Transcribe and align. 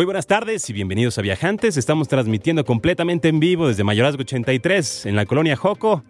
Muy 0.00 0.06
buenas 0.06 0.26
tardes 0.26 0.70
y 0.70 0.72
bienvenidos 0.72 1.18
a 1.18 1.20
Viajantes. 1.20 1.76
Estamos 1.76 2.08
transmitiendo 2.08 2.64
completamente 2.64 3.28
en 3.28 3.38
vivo 3.38 3.68
desde 3.68 3.84
Mayorazgo 3.84 4.22
83 4.22 5.04
en 5.04 5.14
la 5.14 5.26
colonia 5.26 5.56
Joco, 5.56 6.04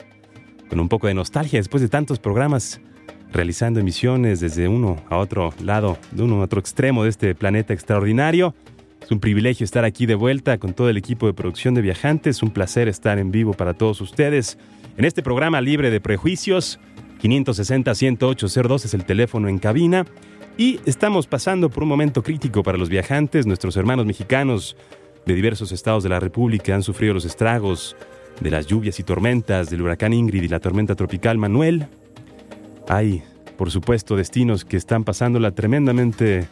con 0.69 0.79
un 0.79 0.89
poco 0.89 1.09
de 1.09 1.15
nostalgia 1.15 1.59
después 1.59 1.83
de 1.83 1.89
tantos 1.89 2.21
programas 2.21 2.80
realizando 3.33 3.80
emisiones 3.80 4.39
desde 4.39 4.69
uno 4.69 5.03
a 5.09 5.16
otro 5.16 5.53
lado, 5.61 5.99
de 6.13 6.23
uno 6.23 6.41
a 6.41 6.45
otro 6.45 6.61
extremo 6.61 7.03
de 7.03 7.11
este 7.11 7.35
planeta 7.35 7.75
extraordinario. 7.75 8.55
Es 9.03 9.11
un 9.11 9.19
privilegio 9.19 9.65
estar 9.65 9.85
aquí 9.85 10.07
de 10.07 10.15
vuelta 10.15 10.59
con 10.59 10.73
todo 10.73 10.88
el 10.88 10.97
equipo 10.97 11.27
de 11.27 11.35
producción 11.35 11.75
de 11.75 11.83
Viajantes, 11.83 12.45
un 12.45 12.52
placer 12.52 12.87
estar 12.87 13.19
en 13.19 13.33
vivo 13.33 13.55
para 13.55 13.75
todos 13.75 14.01
ustedes 14.01 14.57
en 14.99 15.05
este 15.05 15.21
programa 15.21 15.61
libre 15.61 15.91
de 15.91 16.01
prejuicios. 16.01 16.79
560-10802 17.25 18.85
es 18.85 18.95
el 18.95 19.05
teléfono 19.05 19.49
en 19.49 19.59
cabina. 19.59 20.07
Y 20.57 20.81
estamos 20.85 21.27
pasando 21.27 21.71
por 21.71 21.83
un 21.83 21.89
momento 21.89 22.23
crítico 22.23 22.63
para 22.63 22.79
los 22.79 22.89
viajantes. 22.89 23.47
Nuestros 23.47 23.77
hermanos 23.77 24.07
mexicanos 24.07 24.77
de 25.27 25.35
diversos 25.35 25.73
estados 25.73 26.02
de 26.02 26.11
la 26.11 26.21
República 26.21 26.74
han 26.74 26.83
sufrido 26.83 27.15
los 27.15 27.24
estragos 27.24 27.97
de 28.41 28.51
las 28.51 28.66
lluvias 28.66 28.99
y 28.99 29.02
tormentas 29.02 29.71
del 29.71 29.83
huracán 29.83 30.13
Ingrid 30.13 30.43
y 30.43 30.49
la 30.49 30.61
tormenta 30.61 30.95
tropical 30.95 31.39
Manuel. 31.39 31.87
Hay, 32.89 33.23
por 33.57 33.71
supuesto, 33.71 34.16
destinos 34.16 34.65
que 34.65 34.77
están 34.77 35.05
pasándola 35.05 35.52
tremendamente 35.52 36.49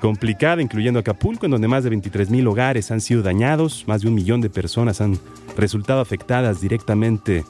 complicada, 0.00 0.62
incluyendo 0.62 1.00
Acapulco, 1.00 1.46
en 1.46 1.52
donde 1.52 1.68
más 1.68 1.84
de 1.84 1.90
23 1.90 2.30
mil 2.30 2.46
hogares 2.46 2.90
han 2.90 3.00
sido 3.00 3.22
dañados, 3.22 3.84
más 3.86 4.02
de 4.02 4.08
un 4.08 4.14
millón 4.14 4.40
de 4.40 4.50
personas 4.50 5.00
han 5.00 5.18
resultado 5.56 6.00
afectadas 6.00 6.60
directamente 6.60 7.44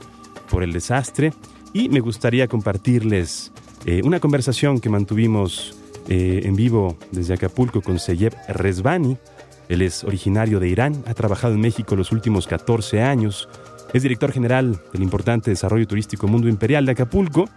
por 0.51 0.63
el 0.63 0.73
desastre. 0.73 1.33
Y 1.73 1.89
me 1.89 2.01
gustaría 2.01 2.49
compartirles 2.49 3.53
eh, 3.87 4.03
una 4.05 4.19
conversación 4.19 4.81
que 4.81 4.89
mantuvimos 4.89 5.80
eh, 6.11 6.43
en 6.45 6.57
vivo 6.57 6.99
desde 7.13 7.35
Acapulco 7.35 7.83
con 7.83 8.01
Seyeb 8.01 8.35
Rezvani. 8.49 9.17
Él 9.69 9.81
es 9.81 10.03
originario 10.03 10.59
de 10.59 10.69
Irán, 10.69 11.05
ha 11.07 11.15
trabajado 11.15 11.55
en 11.55 11.61
México 11.61 11.95
los 11.95 12.11
últimos 12.11 12.49
14 12.49 13.01
años, 13.01 13.49
es 13.93 14.03
director 14.03 14.33
general 14.33 14.81
del 14.93 15.03
importante 15.05 15.51
desarrollo 15.51 15.87
turístico 15.87 16.27
Mundo 16.27 16.49
Imperial 16.49 16.85
de 16.85 16.93
Acapulco, 16.93 17.49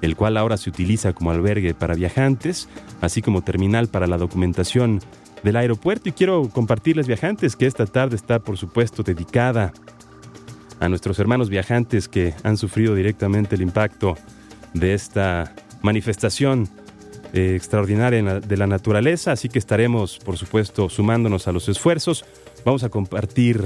el 0.00 0.16
cual 0.16 0.38
ahora 0.38 0.56
se 0.56 0.70
utiliza 0.70 1.12
como 1.12 1.30
albergue 1.30 1.74
para 1.74 1.94
viajantes, 1.94 2.70
así 3.02 3.20
como 3.20 3.42
terminal 3.42 3.88
para 3.88 4.06
la 4.06 4.16
documentación 4.16 5.00
del 5.42 5.56
aeropuerto. 5.56 6.08
Y 6.08 6.12
quiero 6.12 6.48
compartirles 6.48 7.06
viajantes 7.06 7.56
que 7.56 7.66
esta 7.66 7.84
tarde 7.84 8.16
está, 8.16 8.38
por 8.38 8.56
supuesto, 8.56 9.02
dedicada 9.02 9.74
a 10.80 10.88
nuestros 10.88 11.18
hermanos 11.18 11.50
viajantes 11.50 12.08
que 12.08 12.32
han 12.42 12.56
sufrido 12.56 12.94
directamente 12.94 13.56
el 13.56 13.60
impacto 13.60 14.16
de 14.72 14.94
esta 14.94 15.54
manifestación 15.82 16.70
eh, 17.32 17.54
extraordinaria 17.56 18.40
de 18.40 18.56
la 18.56 18.66
naturaleza, 18.66 19.32
así 19.32 19.48
que 19.48 19.58
estaremos, 19.58 20.18
por 20.18 20.36
supuesto, 20.36 20.88
sumándonos 20.88 21.48
a 21.48 21.52
los 21.52 21.68
esfuerzos. 21.68 22.24
Vamos 22.64 22.84
a 22.84 22.88
compartir, 22.88 23.62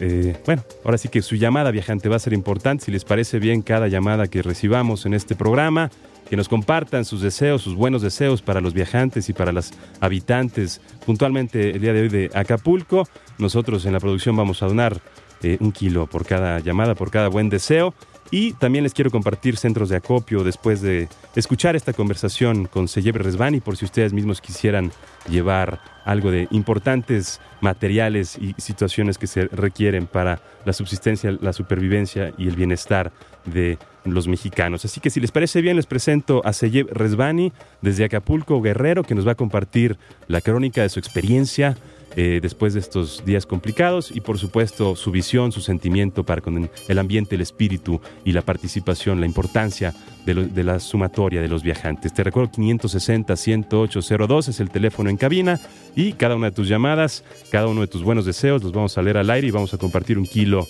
eh, 0.00 0.36
bueno, 0.46 0.64
ahora 0.84 0.98
sí 0.98 1.08
que 1.08 1.22
su 1.22 1.36
llamada 1.36 1.70
viajante 1.70 2.08
va 2.08 2.16
a 2.16 2.20
ser 2.20 2.32
importante, 2.32 2.84
si 2.84 2.92
les 2.92 3.04
parece 3.04 3.38
bien 3.38 3.62
cada 3.62 3.88
llamada 3.88 4.28
que 4.28 4.42
recibamos 4.42 5.06
en 5.06 5.14
este 5.14 5.34
programa, 5.34 5.90
que 6.28 6.36
nos 6.36 6.48
compartan 6.48 7.04
sus 7.04 7.22
deseos, 7.22 7.62
sus 7.62 7.74
buenos 7.74 8.02
deseos 8.02 8.42
para 8.42 8.60
los 8.60 8.74
viajantes 8.74 9.28
y 9.28 9.32
para 9.32 9.52
las 9.52 9.72
habitantes, 10.00 10.80
puntualmente 11.06 11.70
el 11.70 11.80
día 11.80 11.92
de 11.92 12.02
hoy 12.02 12.08
de 12.08 12.30
Acapulco. 12.34 13.08
Nosotros 13.38 13.86
en 13.86 13.94
la 13.94 14.00
producción 14.00 14.36
vamos 14.36 14.62
a 14.62 14.66
donar 14.66 15.00
eh, 15.42 15.56
un 15.60 15.72
kilo 15.72 16.06
por 16.06 16.26
cada 16.26 16.60
llamada, 16.60 16.94
por 16.94 17.10
cada 17.10 17.28
buen 17.28 17.48
deseo. 17.48 17.94
Y 18.30 18.52
también 18.52 18.84
les 18.84 18.92
quiero 18.92 19.10
compartir 19.10 19.56
centros 19.56 19.88
de 19.88 19.96
acopio 19.96 20.44
después 20.44 20.82
de 20.82 21.08
escuchar 21.34 21.76
esta 21.76 21.94
conversación 21.94 22.66
con 22.66 22.86
Seyebre 22.86 23.24
Resvani, 23.24 23.60
por 23.60 23.76
si 23.76 23.86
ustedes 23.86 24.12
mismos 24.12 24.40
quisieran 24.40 24.92
llevar 25.30 25.80
algo 26.04 26.30
de 26.30 26.46
importantes 26.50 27.40
materiales 27.60 28.38
y 28.38 28.54
situaciones 28.58 29.16
que 29.16 29.26
se 29.26 29.46
requieren 29.46 30.06
para 30.06 30.40
la 30.64 30.72
subsistencia, 30.72 31.36
la 31.40 31.52
supervivencia 31.52 32.32
y 32.36 32.48
el 32.48 32.56
bienestar 32.56 33.12
de 33.46 33.78
los 34.04 34.28
mexicanos. 34.28 34.84
Así 34.84 35.00
que 35.00 35.10
si 35.10 35.20
les 35.20 35.32
parece 35.32 35.60
bien, 35.60 35.76
les 35.76 35.86
presento 35.86 36.42
a 36.44 36.52
Seyeb 36.52 36.88
Resvani 36.90 37.52
desde 37.82 38.04
Acapulco, 38.04 38.60
Guerrero, 38.60 39.04
que 39.04 39.14
nos 39.14 39.26
va 39.26 39.32
a 39.32 39.36
compartir 39.36 39.98
la 40.26 40.40
crónica 40.40 40.82
de 40.82 40.88
su 40.88 40.98
experiencia 40.98 41.76
eh, 42.16 42.40
después 42.42 42.74
de 42.74 42.80
estos 42.80 43.24
días 43.24 43.46
complicados 43.46 44.10
y 44.14 44.20
por 44.20 44.38
supuesto 44.38 44.96
su 44.96 45.10
visión, 45.10 45.52
su 45.52 45.60
sentimiento 45.60 46.24
para 46.24 46.40
con 46.40 46.68
el 46.88 46.98
ambiente, 46.98 47.34
el 47.34 47.42
espíritu 47.42 48.00
y 48.24 48.32
la 48.32 48.42
participación, 48.42 49.20
la 49.20 49.26
importancia 49.26 49.94
de, 50.34 50.64
la 50.64 50.78
sumatoria 50.78 51.40
de 51.40 51.48
los 51.48 51.62
viajantes. 51.62 52.12
Te 52.12 52.24
recuerdo 52.24 52.50
560-10802 52.52 54.48
es 54.48 54.60
el 54.60 54.70
teléfono 54.70 55.10
en 55.10 55.16
cabina 55.16 55.60
y 55.96 56.12
cada 56.12 56.36
una 56.36 56.50
de 56.50 56.56
tus 56.56 56.68
llamadas, 56.68 57.24
cada 57.50 57.66
uno 57.66 57.80
de 57.80 57.86
tus 57.86 58.02
buenos 58.02 58.26
deseos 58.26 58.62
los 58.62 58.72
vamos 58.72 58.98
a 58.98 59.02
leer 59.02 59.16
al 59.16 59.30
aire 59.30 59.48
y 59.48 59.50
vamos 59.50 59.72
a 59.74 59.78
compartir 59.78 60.18
un 60.18 60.26
kilo 60.26 60.66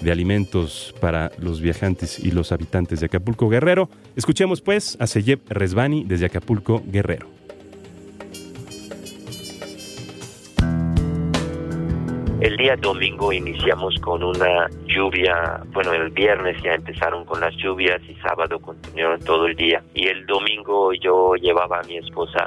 de 0.00 0.12
alimentos 0.12 0.94
para 1.00 1.32
los 1.38 1.60
viajantes 1.60 2.18
y 2.18 2.30
los 2.30 2.52
habitantes 2.52 3.00
de 3.00 3.06
Acapulco 3.06 3.48
Guerrero. 3.48 3.88
Escuchemos 4.14 4.60
pues 4.60 4.96
a 5.00 5.06
Seyeb 5.06 5.40
Resvani 5.48 6.04
desde 6.04 6.26
Acapulco 6.26 6.82
Guerrero. 6.86 7.35
El 12.40 12.58
día 12.58 12.76
domingo 12.76 13.32
iniciamos 13.32 13.98
con 14.00 14.22
una 14.22 14.68
lluvia, 14.84 15.62
bueno, 15.72 15.94
el 15.94 16.10
viernes 16.10 16.62
ya 16.62 16.74
empezaron 16.74 17.24
con 17.24 17.40
las 17.40 17.56
lluvias 17.56 17.98
y 18.06 18.14
sábado 18.16 18.58
continuaron 18.60 19.18
todo 19.20 19.46
el 19.46 19.56
día. 19.56 19.82
Y 19.94 20.08
el 20.08 20.26
domingo 20.26 20.92
yo 20.92 21.34
llevaba 21.36 21.80
a 21.80 21.82
mi 21.84 21.96
esposa 21.96 22.38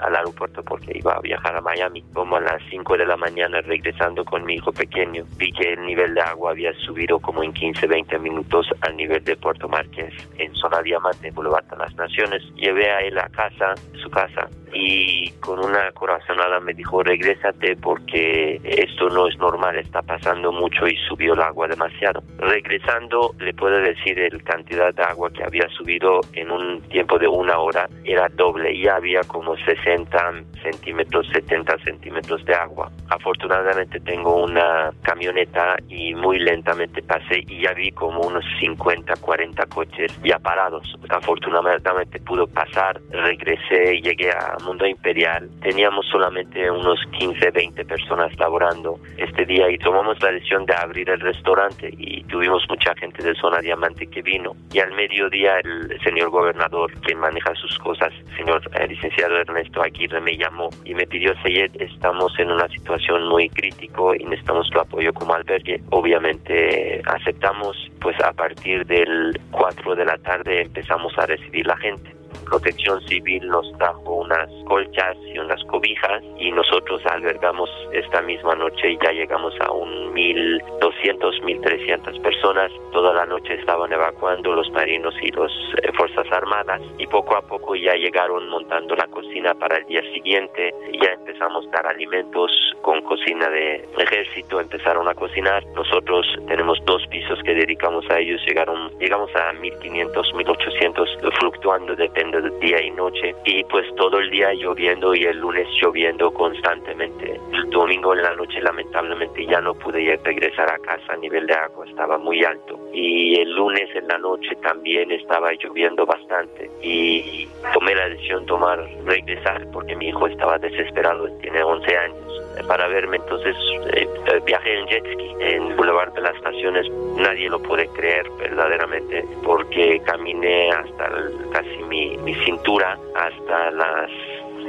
al, 0.00 0.16
aeropuerto 0.16 0.62
porque 0.62 0.96
iba 0.98 1.12
a 1.12 1.20
viajar 1.20 1.54
a 1.54 1.60
Miami. 1.60 2.02
Como 2.14 2.36
a 2.36 2.40
las 2.40 2.62
5 2.70 2.96
de 2.96 3.04
la 3.04 3.18
mañana 3.18 3.60
regresando 3.60 4.24
con 4.24 4.46
mi 4.46 4.54
hijo 4.54 4.72
pequeño, 4.72 5.24
vi 5.36 5.52
que 5.52 5.74
el 5.74 5.84
nivel 5.84 6.14
de 6.14 6.22
agua 6.22 6.52
había 6.52 6.72
subido 6.86 7.18
como 7.18 7.42
en 7.42 7.52
15, 7.52 7.86
20 7.86 8.18
minutos 8.20 8.66
al 8.80 8.96
nivel 8.96 9.22
de 9.24 9.36
Puerto 9.36 9.68
Márquez 9.68 10.14
en 10.38 10.54
zona 10.54 10.80
Diamante, 10.80 11.30
Boulevard 11.32 11.66
las 11.78 11.94
Naciones. 11.96 12.42
Llevé 12.54 12.90
a 12.90 13.00
él 13.00 13.18
a 13.18 13.28
casa, 13.28 13.74
su 14.02 14.08
casa, 14.08 14.48
y 14.72 15.30
con 15.40 15.64
una 15.64 15.90
corazonada 15.92 16.60
me 16.60 16.74
dijo, 16.74 17.02
regrésate 17.02 17.76
porque 17.76 18.60
esto 18.64 19.08
no 19.08 19.28
es 19.28 19.36
normal, 19.38 19.76
está 19.76 20.02
pasando 20.02 20.52
mucho 20.52 20.86
y 20.86 20.96
subió 21.08 21.34
el 21.34 21.40
agua 21.40 21.68
demasiado. 21.68 22.22
Regresando, 22.38 23.34
le 23.38 23.54
puedo 23.54 23.78
decir 23.78 24.18
el 24.18 24.42
cantidad 24.42 24.94
de 24.94 25.02
agua 25.02 25.30
que 25.30 25.44
había 25.44 25.68
subido 25.70 26.20
en 26.32 26.50
un 26.50 26.80
tiempo 26.82 27.18
de 27.18 27.28
una 27.28 27.58
hora 27.58 27.88
era 28.04 28.28
doble 28.28 28.72
y 28.72 28.88
había 28.88 29.20
como 29.22 29.56
60 29.56 30.32
centímetros, 30.62 31.26
70 31.32 31.78
centímetros 31.84 32.44
de 32.44 32.54
agua. 32.54 32.90
Afortunadamente 33.08 34.00
tengo 34.00 34.44
una 34.44 34.90
camioneta 35.02 35.76
y 35.88 36.14
muy 36.14 36.38
lentamente 36.38 37.02
pasé 37.02 37.44
y 37.46 37.62
ya 37.62 37.72
vi 37.72 37.90
como 37.92 38.20
unos 38.20 38.44
50, 38.60 39.14
40 39.16 39.66
coches 39.66 40.12
ya 40.22 40.38
parados. 40.38 40.96
Afortunadamente 41.08 42.20
pudo 42.20 42.46
pasar, 42.46 43.00
regresé 43.10 44.00
llegué 44.00 44.30
a 44.30 44.56
Mundo 44.58 44.86
Imperial. 44.86 45.48
Teníamos 45.62 46.06
solamente 46.06 46.70
unos 46.70 47.00
15, 47.18 47.50
20 47.50 47.84
personas 47.84 48.36
laborando 48.38 48.98
este 49.16 49.44
día 49.44 49.70
y 49.70 49.78
tomamos 49.78 50.20
la 50.22 50.32
decisión 50.32 50.66
de 50.66 50.74
abrir 50.74 51.08
el 51.10 51.20
restaurante 51.20 51.90
y 51.96 52.22
tuvimos 52.24 52.64
mucha 52.68 52.94
gente 52.96 53.22
de 53.22 53.34
zona 53.34 53.60
diamante 53.60 54.06
que 54.06 54.22
vino. 54.22 54.56
Y 54.72 54.80
al 54.80 54.92
mediodía 54.92 55.58
el 55.60 55.98
señor 56.02 56.30
gobernador, 56.30 56.92
quien 57.00 57.18
maneja 57.18 57.54
sus 57.54 57.78
cosas, 57.78 58.12
señor 58.36 58.62
eh, 58.78 58.86
licenciado 58.88 59.36
Ernesto 59.36 59.82
Aguirre, 59.82 60.20
me 60.20 60.36
llamó 60.36 60.70
y 60.84 60.94
me 60.94 61.06
pidió, 61.06 61.34
Seyed, 61.42 61.80
estamos 61.80 62.38
en 62.38 62.50
una 62.50 62.68
situación 62.68 63.28
muy 63.28 63.48
crítico 63.48 64.14
y 64.14 64.24
necesitamos 64.24 64.68
tu 64.70 64.80
apoyo 64.80 65.12
como 65.12 65.34
albergue. 65.34 65.80
Obviamente 65.90 67.02
aceptamos, 67.06 67.76
pues 68.00 68.18
a 68.20 68.32
partir 68.32 68.86
del 68.86 69.38
4 69.50 69.94
de 69.94 70.04
la 70.04 70.18
tarde 70.18 70.62
empezamos 70.62 71.16
a 71.18 71.26
recibir 71.26 71.66
la 71.66 71.76
gente 71.76 72.17
Protección 72.44 73.00
Civil 73.08 73.46
nos 73.48 73.70
trajo 73.78 74.14
unas 74.14 74.48
colchas 74.66 75.16
y 75.34 75.38
unas 75.38 75.62
cobijas 75.64 76.22
y 76.38 76.50
nosotros 76.50 77.02
albergamos 77.06 77.70
esta 77.92 78.22
misma 78.22 78.54
noche 78.54 78.92
y 78.92 78.98
ya 79.02 79.12
llegamos 79.12 79.54
a 79.60 79.72
un 79.72 80.14
1.200, 80.14 81.42
1.300 81.42 82.20
personas. 82.22 82.70
Toda 82.92 83.12
la 83.14 83.26
noche 83.26 83.54
estaban 83.54 83.92
evacuando 83.92 84.52
los 84.52 84.70
marinos 84.72 85.14
y 85.22 85.30
las 85.30 85.52
eh, 85.82 85.92
Fuerzas 85.96 86.26
Armadas 86.32 86.80
y 86.98 87.06
poco 87.06 87.36
a 87.36 87.42
poco 87.42 87.74
ya 87.74 87.94
llegaron 87.94 88.48
montando 88.48 88.94
la 88.94 89.06
cocina 89.08 89.54
para 89.54 89.78
el 89.78 89.86
día 89.86 90.02
siguiente. 90.12 90.74
Ya 91.00 91.12
empezamos 91.12 91.66
a 91.68 91.70
dar 91.70 91.86
alimentos 91.88 92.50
con 92.82 93.02
cocina 93.02 93.48
de 93.48 93.88
ejército, 93.98 94.60
empezaron 94.60 95.08
a 95.08 95.14
cocinar. 95.14 95.64
Nosotros 95.74 96.26
tenemos 96.46 96.78
dos 96.84 97.06
pisos 97.08 97.38
que 97.42 97.54
dedicamos 97.54 98.04
a 98.10 98.18
ellos, 98.18 98.40
llegaron, 98.46 98.90
llegamos 98.98 99.30
a 99.34 99.52
1500, 99.52 100.34
1800, 100.34 101.18
fluctuando, 101.38 101.94
depende 101.94 102.17
día 102.60 102.82
y 102.82 102.90
noche. 102.90 103.34
Y 103.44 103.64
pues 103.64 103.86
todo 103.96 104.18
el 104.18 104.30
día 104.30 104.52
lloviendo 104.54 105.14
y 105.14 105.24
el 105.24 105.38
lunes 105.38 105.66
lloviendo 105.80 106.30
constantemente. 106.32 107.40
El 107.52 107.70
domingo 107.70 108.14
en 108.14 108.22
la 108.22 108.34
noche 108.34 108.60
lamentablemente 108.60 109.46
ya 109.46 109.60
no 109.60 109.74
pude 109.74 110.16
regresar 110.24 110.70
a 110.70 110.78
casa, 110.78 111.12
a 111.12 111.16
nivel 111.16 111.46
de 111.46 111.54
agua 111.54 111.86
estaba 111.86 112.18
muy 112.18 112.44
alto. 112.44 112.78
Y 112.92 113.38
el 113.40 113.50
lunes 113.54 113.88
en 113.94 114.08
la 114.08 114.18
noche 114.18 114.54
también 114.62 115.10
estaba 115.10 115.52
lloviendo 115.52 116.06
bastante. 116.06 116.70
Y 116.82 117.48
tomé 117.72 117.94
la 117.94 118.08
decisión 118.08 118.40
de 118.42 118.46
tomar, 118.46 118.88
regresar, 119.04 119.66
porque 119.72 119.94
mi 119.96 120.08
hijo 120.08 120.26
estaba 120.26 120.58
desesperado, 120.58 121.28
tiene 121.40 121.62
11 121.62 121.96
años 121.96 122.27
para 122.66 122.88
verme. 122.88 123.16
Entonces 123.16 123.56
eh, 123.94 124.08
eh, 124.32 124.40
viajé 124.44 124.78
en 124.78 124.86
jet 124.86 125.04
ski 125.12 125.34
en 125.40 125.76
Boulevard 125.76 126.12
de 126.14 126.22
las 126.22 126.40
Naciones. 126.42 126.90
Nadie 127.16 127.48
lo 127.48 127.60
puede 127.60 127.86
creer 127.88 128.28
verdaderamente 128.38 129.24
porque 129.44 130.00
caminé 130.04 130.70
hasta 130.70 131.10
casi 131.52 131.82
mi, 131.84 132.16
mi 132.18 132.34
cintura, 132.44 132.98
hasta 133.14 133.70
las 133.72 134.10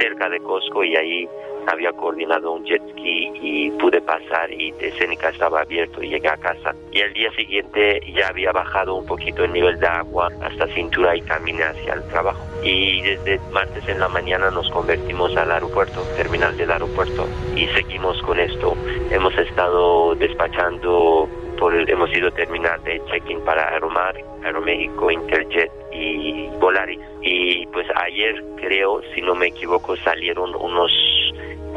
cerca 0.00 0.28
de 0.28 0.40
Costco 0.40 0.82
y 0.82 0.96
ahí 0.96 1.28
había 1.66 1.92
coordinado 1.92 2.52
un 2.52 2.64
jet 2.64 2.82
ski 2.90 3.32
y 3.42 3.70
pude 3.72 4.00
pasar 4.00 4.50
y 4.52 4.74
escénica 4.80 5.30
estaba 5.30 5.60
abierto 5.60 6.02
y 6.02 6.08
llegué 6.08 6.28
a 6.28 6.36
casa. 6.36 6.74
Y 6.92 7.00
el 7.00 7.12
día 7.12 7.30
siguiente 7.32 8.00
ya 8.14 8.28
había 8.28 8.52
bajado 8.52 8.96
un 8.96 9.06
poquito 9.06 9.44
el 9.44 9.52
nivel 9.52 9.78
de 9.78 9.86
agua 9.86 10.28
hasta 10.42 10.66
cintura 10.68 11.16
y 11.16 11.22
caminé 11.22 11.64
hacia 11.64 11.94
el 11.94 12.02
trabajo. 12.08 12.40
Y 12.62 13.02
desde 13.02 13.40
martes 13.52 13.86
en 13.88 14.00
la 14.00 14.08
mañana 14.08 14.50
nos 14.50 14.70
convertimos 14.70 15.36
al 15.36 15.50
aeropuerto, 15.50 16.02
terminal 16.16 16.56
del 16.56 16.70
aeropuerto, 16.70 17.26
y 17.56 17.66
seguimos 17.68 18.20
con 18.22 18.38
esto. 18.38 18.74
Hemos 19.10 19.36
estado 19.38 20.14
despachando 20.14 21.28
por 21.60 21.74
hemos 21.74 22.10
ido 22.16 22.30
terminar 22.32 22.80
de 22.82 23.00
check-in 23.04 23.38
para 23.44 23.68
Aeromar, 23.74 24.16
Aeroméxico, 24.42 25.10
Interjet 25.10 25.70
y 25.92 26.48
Volaris. 26.58 26.98
Y 27.20 27.66
pues 27.66 27.86
ayer 27.96 28.42
creo, 28.56 29.02
si 29.14 29.20
no 29.20 29.34
me 29.34 29.48
equivoco, 29.48 29.94
salieron 29.98 30.54
unos 30.56 30.90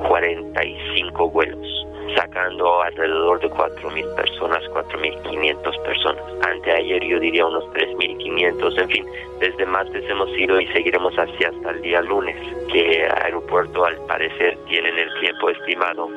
45 0.07 1.29
vuelos, 1.29 1.85
sacando 2.15 2.81
alrededor 2.81 3.41
de 3.41 3.49
4.000 3.49 4.15
personas, 4.15 4.63
4.500 4.71 5.83
personas. 5.83 6.23
Anteayer 6.47 7.03
yo 7.03 7.19
diría 7.19 7.45
unos 7.45 7.65
3.500, 7.73 8.81
en 8.81 8.89
fin, 8.89 9.05
desde 9.41 9.65
martes 9.65 10.09
hemos 10.09 10.29
ido 10.37 10.61
y 10.61 10.67
seguiremos 10.67 11.17
así 11.19 11.43
hasta 11.43 11.71
el 11.71 11.81
día 11.81 12.01
lunes, 12.01 12.37
que 12.71 13.05
aeropuerto 13.05 13.83
al 13.83 13.97
parecer 14.05 14.57
tienen 14.69 14.97
el 14.97 15.19
tiempo 15.19 15.49
estimado 15.49 16.07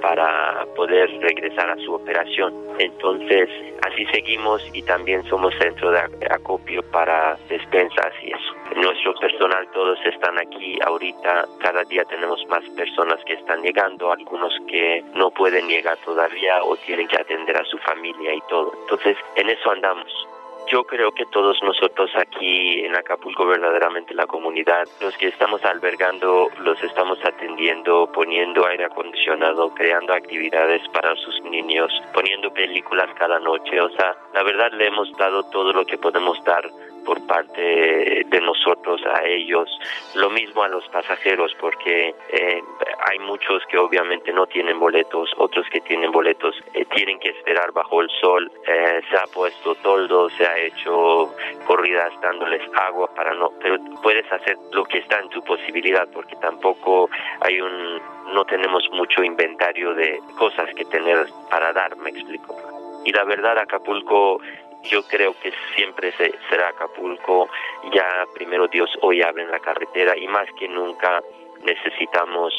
para 0.00 0.64
poder 0.76 1.10
regresar 1.20 1.70
a 1.70 1.76
su 1.76 1.94
operación. 1.94 2.54
Entonces, 2.78 3.48
así 3.86 4.06
seguimos 4.06 4.62
y 4.72 4.82
también 4.82 5.24
somos 5.24 5.54
centro 5.58 5.90
de 5.90 6.00
acopio 6.30 6.82
para 6.90 7.36
despensas 7.48 8.12
y 8.22 8.32
eso. 8.32 8.54
Nuestro 8.76 9.14
personal, 9.14 9.66
todos 9.72 9.98
están 10.04 10.38
aquí 10.38 10.78
ahorita. 10.84 11.46
Cada 11.60 11.82
día 11.84 12.04
tenemos 12.04 12.44
más 12.48 12.64
personas 12.70 13.18
que 13.24 13.34
están 13.34 13.62
llegando, 13.62 14.12
algunos 14.12 14.52
que 14.68 15.02
no 15.14 15.30
pueden 15.30 15.68
llegar 15.68 15.96
todavía 16.04 16.62
o 16.62 16.76
tienen 16.76 17.08
que 17.08 17.16
atender 17.16 17.56
a 17.56 17.64
su 17.64 17.78
familia 17.78 18.34
y 18.34 18.40
todo. 18.48 18.72
Entonces, 18.82 19.16
en 19.36 19.50
eso 19.50 19.70
andamos. 19.70 20.26
Yo 20.68 20.82
creo 20.82 21.12
que 21.12 21.24
todos 21.26 21.62
nosotros 21.62 22.10
aquí 22.16 22.84
en 22.84 22.96
Acapulco, 22.96 23.46
verdaderamente 23.46 24.12
la 24.14 24.26
comunidad, 24.26 24.88
los 25.00 25.16
que 25.16 25.28
estamos 25.28 25.64
albergando, 25.64 26.48
los 26.58 26.82
estamos 26.82 27.18
atendiendo, 27.24 28.10
poniendo 28.12 28.66
aire 28.66 28.84
acondicionado, 28.86 29.72
creando 29.74 30.12
actividades 30.12 30.82
para 30.88 31.14
sus 31.16 31.40
niños, 31.42 31.92
poniendo 32.12 32.52
películas 32.52 33.08
cada 33.16 33.38
noche. 33.38 33.80
O 33.80 33.90
sea, 33.90 34.16
la 34.34 34.42
verdad 34.42 34.72
le 34.72 34.88
hemos 34.88 35.12
dado 35.16 35.44
todo 35.50 35.72
lo 35.72 35.86
que 35.86 35.98
podemos 35.98 36.42
dar 36.42 36.68
por 37.06 37.24
parte 37.26 38.24
de 38.26 38.40
nosotros 38.40 39.00
a 39.06 39.24
ellos. 39.24 39.70
Lo 40.14 40.28
mismo 40.28 40.62
a 40.62 40.68
los 40.68 40.86
pasajeros, 40.88 41.52
porque 41.60 42.14
eh, 42.30 42.62
hay 43.08 43.18
muchos 43.20 43.62
que 43.70 43.78
obviamente 43.78 44.32
no 44.32 44.46
tienen 44.46 44.78
boletos, 44.78 45.30
otros 45.38 45.66
que 45.70 45.80
tienen 45.80 46.10
boletos 46.10 46.54
eh, 46.74 46.84
tienen 46.94 47.18
que 47.20 47.30
esperar 47.30 47.72
bajo 47.72 48.02
el 48.02 48.10
sol. 48.20 48.50
Eh, 48.66 49.00
se 49.08 49.16
ha 49.16 49.26
puesto 49.32 49.74
toldo, 49.76 50.28
se 50.30 50.46
ha 50.46 50.58
hecho 50.58 51.32
corridas 51.66 52.12
dándoles 52.20 52.62
agua 52.74 53.08
para 53.14 53.32
no, 53.34 53.52
pero 53.62 53.78
puedes 54.02 54.30
hacer 54.30 54.56
lo 54.72 54.84
que 54.84 54.98
está 54.98 55.20
en 55.20 55.28
tu 55.30 55.42
posibilidad, 55.42 56.08
porque 56.12 56.34
tampoco 56.36 57.08
hay 57.40 57.60
un, 57.60 58.00
no 58.34 58.44
tenemos 58.44 58.82
mucho 58.90 59.22
inventario 59.22 59.94
de 59.94 60.18
cosas 60.36 60.68
que 60.74 60.84
tener 60.86 61.26
para 61.48 61.72
dar, 61.72 61.96
me 61.96 62.10
explico. 62.10 62.56
Y 63.04 63.12
la 63.12 63.22
verdad, 63.22 63.56
Acapulco 63.58 64.40
yo 64.88 65.02
creo 65.04 65.34
que 65.40 65.52
siempre 65.74 66.12
será 66.12 66.68
Acapulco. 66.68 67.48
Ya 67.92 68.26
primero 68.34 68.68
Dios 68.68 68.90
hoy 69.02 69.22
abre 69.22 69.46
la 69.46 69.60
carretera 69.60 70.16
y 70.16 70.26
más 70.28 70.48
que 70.58 70.68
nunca 70.68 71.22
necesitamos 71.64 72.52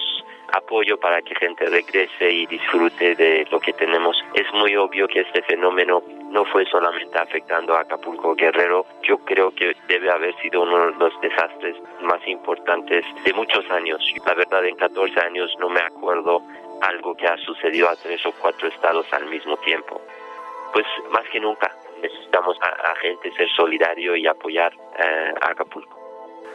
apoyo 0.53 0.97
para 0.97 1.21
que 1.21 1.35
gente 1.35 1.65
regrese 1.65 2.31
y 2.31 2.45
disfrute 2.45 3.15
de 3.15 3.45
lo 3.51 3.59
que 3.59 3.73
tenemos. 3.73 4.17
Es 4.33 4.51
muy 4.53 4.75
obvio 4.75 5.07
que 5.07 5.21
este 5.21 5.41
fenómeno 5.43 6.01
no 6.31 6.45
fue 6.45 6.65
solamente 6.65 7.17
afectando 7.17 7.73
a 7.75 7.81
Acapulco 7.81 8.35
Guerrero, 8.35 8.85
yo 9.03 9.17
creo 9.19 9.51
que 9.51 9.75
debe 9.87 10.11
haber 10.11 10.35
sido 10.41 10.61
uno 10.61 10.87
de 10.87 10.97
los 10.97 11.21
desastres 11.21 11.75
más 12.01 12.25
importantes 12.27 13.05
de 13.23 13.33
muchos 13.33 13.69
años. 13.71 13.99
La 14.25 14.33
verdad, 14.33 14.65
en 14.65 14.75
14 14.75 15.19
años 15.19 15.53
no 15.59 15.69
me 15.69 15.81
acuerdo 15.81 16.41
algo 16.81 17.15
que 17.15 17.27
ha 17.27 17.37
sucedido 17.37 17.89
a 17.89 17.95
tres 17.95 18.25
o 18.25 18.31
cuatro 18.33 18.67
estados 18.67 19.05
al 19.13 19.25
mismo 19.27 19.57
tiempo. 19.57 20.01
Pues 20.73 20.85
más 21.11 21.27
que 21.29 21.39
nunca 21.39 21.73
necesitamos 22.01 22.57
a, 22.61 22.95
gente 22.95 23.31
ser 23.31 23.49
solidario 23.49 24.15
y 24.15 24.27
apoyar 24.27 24.73
eh, 24.73 25.33
a 25.41 25.51
Acapulco. 25.51 25.97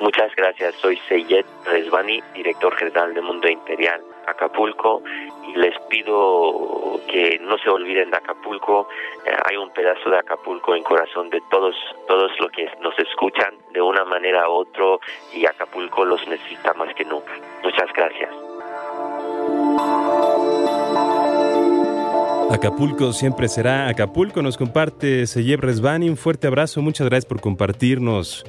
Muchas 0.01 0.35
gracias, 0.35 0.75
soy 0.77 0.97
Seyed 1.09 1.45
Resvani, 1.65 2.21
director 2.35 2.75
general 2.75 3.15
de 3.15 3.21
Mundo 3.21 3.49
Imperial 3.49 4.03
Acapulco, 4.27 5.03
y 5.47 5.55
les 5.57 5.79
pido 5.89 7.01
que 7.07 7.39
no 7.41 7.57
se 7.59 7.71
olviden 7.71 8.11
de 8.11 8.17
Acapulco. 8.17 8.89
Eh, 9.25 9.31
hay 9.45 9.57
un 9.57 9.71
pedazo 9.71 10.11
de 10.11 10.19
Acapulco 10.19 10.75
en 10.75 10.83
corazón 10.83 11.31
de 11.31 11.41
todos, 11.51 11.77
todos 12.09 12.33
los 12.41 12.51
que 12.51 12.69
nos 12.81 12.99
escuchan 12.99 13.55
de 13.73 13.81
una 13.81 14.05
manera 14.05 14.49
u 14.49 14.53
otra, 14.53 14.85
y 15.33 15.47
Acapulco 15.47 16.05
los 16.05 16.27
necesita 16.27 16.75
más 16.75 16.93
que 16.95 17.05
nunca. 17.05 17.33
Muchas 17.63 17.93
gracias. 17.93 18.52
Acapulco 22.53 23.15
siempre 23.15 23.49
será 23.49 23.89
Acapulco. 23.89 24.43
Nos 24.43 24.59
comparte 24.59 25.27
Seyeb 25.27 25.61
Resvani. 25.61 26.11
Un 26.11 26.19
fuerte 26.19 26.49
abrazo. 26.49 26.83
Muchas 26.83 27.09
gracias 27.09 27.25
por 27.25 27.41
compartirnos 27.41 28.45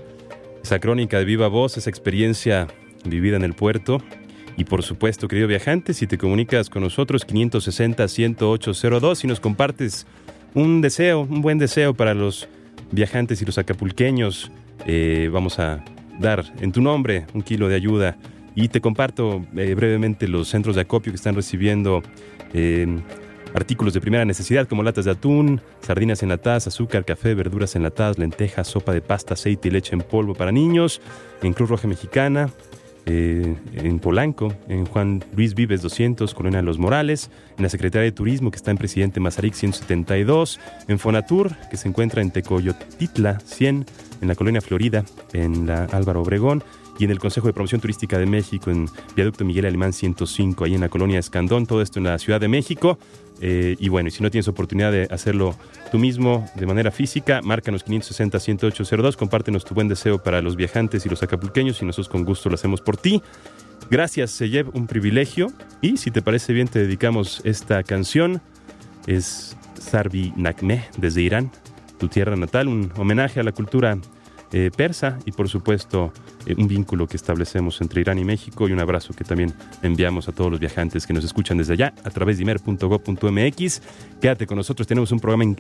esa 0.62 0.80
crónica 0.80 1.20
de 1.20 1.24
viva 1.24 1.48
voz, 1.48 1.78
esa 1.78 1.90
experiencia 1.90 2.68
vivida 3.06 3.38
en 3.38 3.44
el 3.44 3.54
puerto. 3.54 4.00
Y 4.58 4.66
por 4.66 4.84
supuesto, 4.84 5.30
querido 5.30 5.48
viajante, 5.48 5.94
si 5.94 6.06
te 6.06 6.18
comunicas 6.18 6.70
con 6.70 6.84
nosotros, 6.84 7.26
560-10802 7.26 9.24
y 9.24 9.28
nos 9.28 9.40
compartes 9.40 10.06
un 10.54 10.82
deseo, 10.82 11.22
un 11.22 11.42
buen 11.42 11.58
deseo 11.58 11.94
para 11.94 12.14
los 12.14 12.50
viajantes 12.92 13.42
y 13.42 13.46
los 13.46 13.58
acapulqueños, 13.58 14.52
eh, 14.86 15.30
vamos 15.32 15.60
a 15.60 15.82
dar 16.20 16.44
en 16.60 16.74
tu 16.74 16.82
nombre 16.82 17.26
un 17.34 17.42
kilo 17.42 17.70
de 17.70 17.76
ayuda. 17.76 18.18
Y 18.54 18.68
te 18.68 18.82
comparto 18.82 19.46
eh, 19.56 19.74
brevemente 19.76 20.28
los 20.28 20.50
centros 20.50 20.76
de 20.76 20.82
acopio 20.82 21.14
que 21.14 21.16
están 21.16 21.36
recibiendo 21.36 22.04
eh, 22.54 22.86
Artículos 23.54 23.94
de 23.94 24.02
primera 24.02 24.26
necesidad 24.26 24.68
como 24.68 24.82
latas 24.82 25.06
de 25.06 25.12
atún, 25.12 25.62
sardinas 25.82 26.24
enlatadas, 26.24 26.68
azúcar, 26.68 27.06
café, 27.06 27.36
verduras 27.36 27.76
enlatadas, 27.76 28.18
lentejas, 28.18 28.68
sopa 28.68 28.94
de 28.94 29.02
pasta, 29.02 29.36
aceite 29.36 29.68
y 29.68 29.72
leche 29.72 29.94
en 29.94 30.02
polvo 30.02 30.34
para 30.34 30.52
niños. 30.52 31.02
En 31.44 31.54
Cruz 31.54 31.70
Roja 31.70 31.88
Mexicana, 31.88 32.50
eh, 33.06 33.56
en 33.74 34.00
Polanco, 34.00 34.54
en 34.70 34.86
Juan 34.86 35.24
Luis 35.36 35.54
Vives 35.54 35.82
200, 35.82 36.34
Colonia 36.34 36.62
Los 36.62 36.80
Morales, 36.80 37.30
en 37.58 37.64
la 37.64 37.70
Secretaría 37.70 38.06
de 38.06 38.12
Turismo 38.12 38.50
que 38.50 38.56
está 38.56 38.72
en 38.72 38.78
Presidente 38.78 39.20
Mazarik 39.20 39.54
172, 39.54 40.60
en 40.88 40.98
Fonatur 41.00 41.52
que 41.70 41.78
se 41.78 41.90
encuentra 41.90 42.22
en 42.22 42.32
Tecoyotitla 42.32 43.40
100, 43.42 43.86
en 44.22 44.28
la 44.28 44.36
Colonia 44.36 44.62
Florida, 44.62 45.04
en 45.34 45.68
la 45.68 45.84
Álvaro 45.86 46.22
Obregón 46.22 46.64
y 47.00 47.06
en 47.06 47.12
el 47.12 47.20
Consejo 47.20 47.48
de 47.48 47.54
Promoción 47.54 47.82
Turística 47.82 48.18
de 48.18 48.26
México 48.26 48.70
en 48.70 48.88
Viaducto 49.16 49.46
Miguel 49.46 49.66
Alemán 49.66 49.94
105, 49.94 50.64
ahí 50.64 50.76
en 50.76 50.82
la 50.82 50.90
colonia 50.90 51.20
Escandón, 51.20 51.66
todo 51.66 51.82
esto 51.82 52.00
en 52.00 52.06
la 52.06 52.20
Ciudad 52.20 52.40
de 52.40 52.48
México. 52.48 52.98
Eh, 53.42 53.76
y 53.80 53.90
bueno, 53.90 54.08
y 54.08 54.12
si 54.12 54.22
no 54.24 54.30
tienes 54.30 54.48
oportunidad 54.48 54.92
de 54.92 55.08
hacerlo 55.10 55.56
tú 55.92 55.98
mismo 55.98 56.46
de 56.56 56.66
manera 56.66 56.92
física, 56.92 57.42
márcanos 57.44 57.86
560-10802, 57.86 59.16
compártenos 59.16 59.66
tu 59.66 59.74
buen 59.74 59.88
deseo 59.88 60.22
para 60.22 60.42
los 60.42 60.56
viajantes 60.56 61.06
y 61.06 61.10
los 61.10 61.24
acapulqueños 61.24 61.82
y 61.82 61.86
nosotros 61.86 62.10
con 62.10 62.24
gusto 62.24 62.50
lo 62.50 62.56
hacemos 62.56 62.82
por 62.82 62.98
ti. 62.98 63.22
Gracias, 63.90 64.32
Seyev, 64.32 64.70
un 64.74 64.88
privilegio. 64.88 65.52
Y 65.82 65.98
si 65.98 66.12
te 66.12 66.22
parece 66.22 66.54
bien, 66.54 66.68
te 66.68 66.80
dedicamos 66.80 67.42
esta 67.44 67.84
canción. 67.84 68.42
Es 69.08 69.58
Sarvi 69.80 70.32
Nakmeh 70.38 70.86
desde 70.98 71.22
Irán, 71.22 71.52
tu 72.00 72.08
tierra 72.08 72.36
natal, 72.36 72.68
un 72.68 72.92
homenaje 72.96 73.40
a 73.40 73.44
la 73.44 73.52
cultura 73.52 73.98
eh, 74.54 74.70
persa 74.76 75.18
y 75.26 75.32
por 75.32 75.50
supuesto 75.50 76.14
eh, 76.46 76.54
un 76.58 76.68
vínculo 76.68 77.08
que 77.08 77.18
establecemos 77.18 77.82
entre 77.82 78.02
Irán 78.02 78.20
y 78.20 78.24
México 78.24 78.68
y 78.68 78.72
un 78.72 78.80
abrazo 78.80 79.14
que 79.14 79.24
también 79.24 79.52
enviamos 79.82 80.30
a 80.30 80.32
todos 80.32 80.52
los 80.52 80.60
viajantes 80.60 81.08
que 81.08 81.14
nos 81.14 81.24
escuchan 81.24 81.58
desde 81.58 81.74
allá 81.74 81.94
a 82.04 82.10
través 82.12 82.38
de 82.38 82.44
imer.gov.mx. 82.44 83.82
Quédate 84.22 84.46
con 84.46 84.58
nosotros, 84.58 84.88
tenemos 84.88 85.12
un 85.12 85.20
programa 85.20 85.56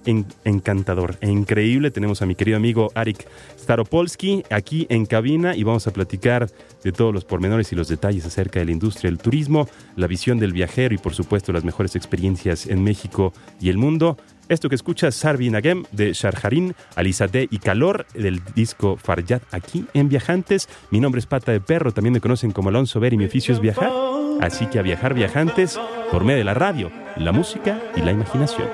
encantador 0.45 1.17
e 1.21 1.29
increíble. 1.29 1.89
Tenemos 1.89 2.21
a 2.21 2.27
mi 2.27 2.35
querido 2.35 2.57
amigo 2.57 2.91
Arik 2.93 3.25
Staropolsky 3.59 4.43
aquí 4.51 4.85
en 4.89 5.05
cabina 5.05 5.55
y 5.55 5.63
vamos 5.63 5.87
a 5.87 5.91
platicar 5.91 6.49
de 6.83 6.91
todos 6.91 7.13
los 7.13 7.25
pormenores 7.25 7.71
y 7.71 7.75
los 7.75 7.87
detalles 7.87 8.25
acerca 8.25 8.59
de 8.59 8.65
la 8.65 8.71
industria 8.71 9.09
del 9.09 9.17
turismo, 9.17 9.67
la 9.95 10.07
visión 10.07 10.37
del 10.37 10.53
viajero 10.53 10.93
y 10.93 10.97
por 10.97 11.15
supuesto 11.15 11.51
las 11.51 11.63
mejores 11.63 11.95
experiencias 11.95 12.67
en 12.67 12.83
México 12.83 13.33
y 13.59 13.69
el 13.69 13.77
mundo. 13.77 14.17
Esto 14.49 14.69
que 14.69 14.75
escuchas, 14.75 15.15
Sarvi 15.15 15.49
Nagem 15.49 15.83
de 15.91 16.13
Sharjarin, 16.13 16.75
Alizadeh 16.95 17.47
y 17.49 17.59
Calor 17.59 18.05
del 18.13 18.41
disco 18.53 18.97
Faryad 18.97 19.41
aquí 19.51 19.85
en 19.93 20.09
Viajantes. 20.09 20.67
Mi 20.91 20.99
nombre 20.99 21.19
es 21.19 21.25
Pata 21.25 21.51
de 21.51 21.61
Perro, 21.61 21.91
también 21.91 22.13
me 22.13 22.21
conocen 22.21 22.51
como 22.51 22.69
Alonso 22.69 22.99
Ver 22.99 23.13
y 23.13 23.17
mi 23.17 23.25
oficio 23.25 23.53
es 23.53 23.59
viajar. 23.59 23.91
Así 24.41 24.65
que 24.67 24.79
a 24.79 24.81
viajar 24.81 25.13
viajantes 25.13 25.79
por 26.11 26.23
medio 26.23 26.39
de 26.39 26.43
la 26.43 26.53
radio, 26.53 26.91
la 27.15 27.31
música 27.31 27.81
y 27.95 28.01
la 28.01 28.11
imaginación. 28.11 28.67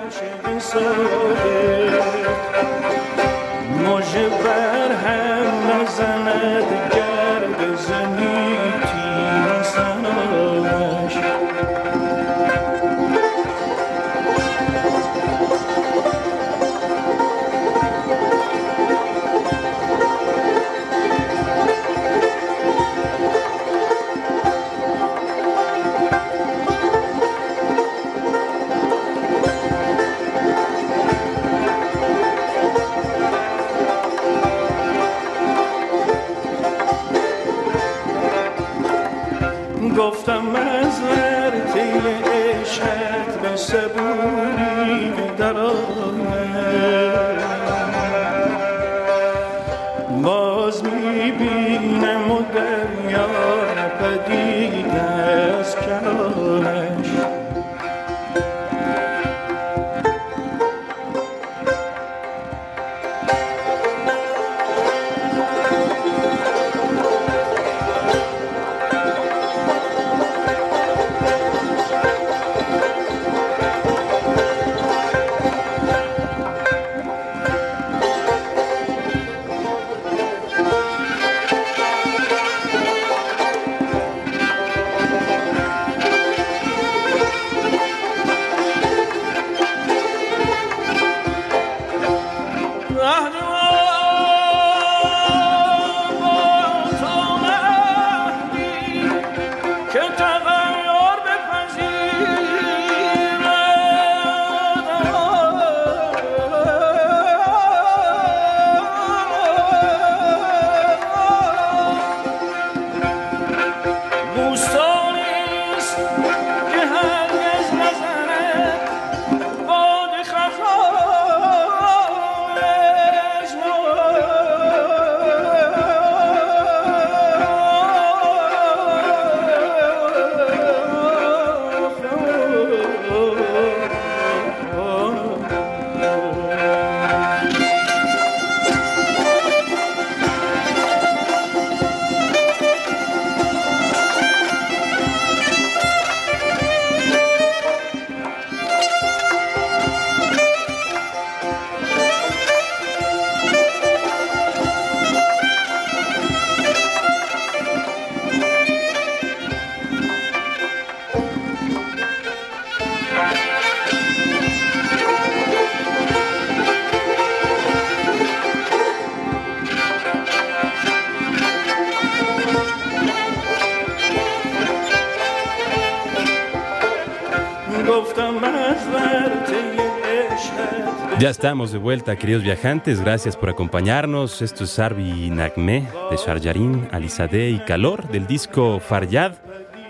Estamos 181.39 181.72
de 181.72 181.77
vuelta, 181.77 182.17
queridos 182.17 182.43
viajantes. 182.43 183.00
Gracias 183.00 183.38
por 183.38 183.50
acompañarnos. 183.50 184.41
Esto 184.41 184.65
es 184.65 184.72
Sarvi 184.72 185.29
Nagme 185.29 185.88
de 186.12 186.17
Sharjarin, 186.17 186.89
Alizadeh 186.91 187.51
y 187.51 187.60
Calor 187.60 188.10
del 188.10 188.27
disco 188.27 188.81
Faryad. 188.81 189.38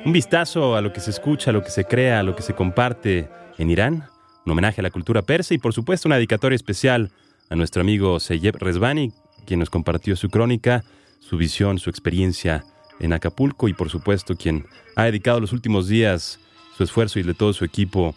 Un 0.05 0.13
vistazo 0.13 0.75
a 0.75 0.81
lo 0.81 0.93
que 0.93 0.99
se 0.99 1.09
escucha, 1.09 1.49
a 1.49 1.53
lo 1.53 1.63
que 1.63 1.71
se 1.71 1.85
crea, 1.85 2.19
a 2.19 2.23
lo 2.23 2.35
que 2.35 2.43
se 2.43 2.53
comparte 2.53 3.29
en 3.57 3.71
Irán. 3.71 4.03
Un 4.45 4.51
homenaje 4.51 4.81
a 4.81 4.83
la 4.83 4.91
cultura 4.91 5.23
persa 5.23 5.55
y, 5.55 5.57
por 5.57 5.73
supuesto, 5.73 6.07
una 6.07 6.17
dedicatoria 6.17 6.55
especial 6.55 7.09
a 7.49 7.55
nuestro 7.55 7.81
amigo 7.81 8.19
Seyeb 8.19 8.57
Rezvani, 8.57 9.11
quien 9.47 9.59
nos 9.59 9.71
compartió 9.71 10.15
su 10.15 10.29
crónica, 10.29 10.83
su 11.19 11.35
visión, 11.35 11.79
su 11.79 11.89
experiencia 11.89 12.63
en 12.99 13.11
Acapulco 13.11 13.67
y, 13.67 13.73
por 13.73 13.89
supuesto, 13.89 14.35
quien 14.35 14.67
ha 14.95 15.05
dedicado 15.05 15.39
los 15.39 15.51
últimos 15.51 15.87
días 15.87 16.39
su 16.77 16.83
esfuerzo 16.83 17.17
y 17.17 17.23
de 17.23 17.33
todo 17.33 17.53
su 17.53 17.65
equipo 17.65 18.13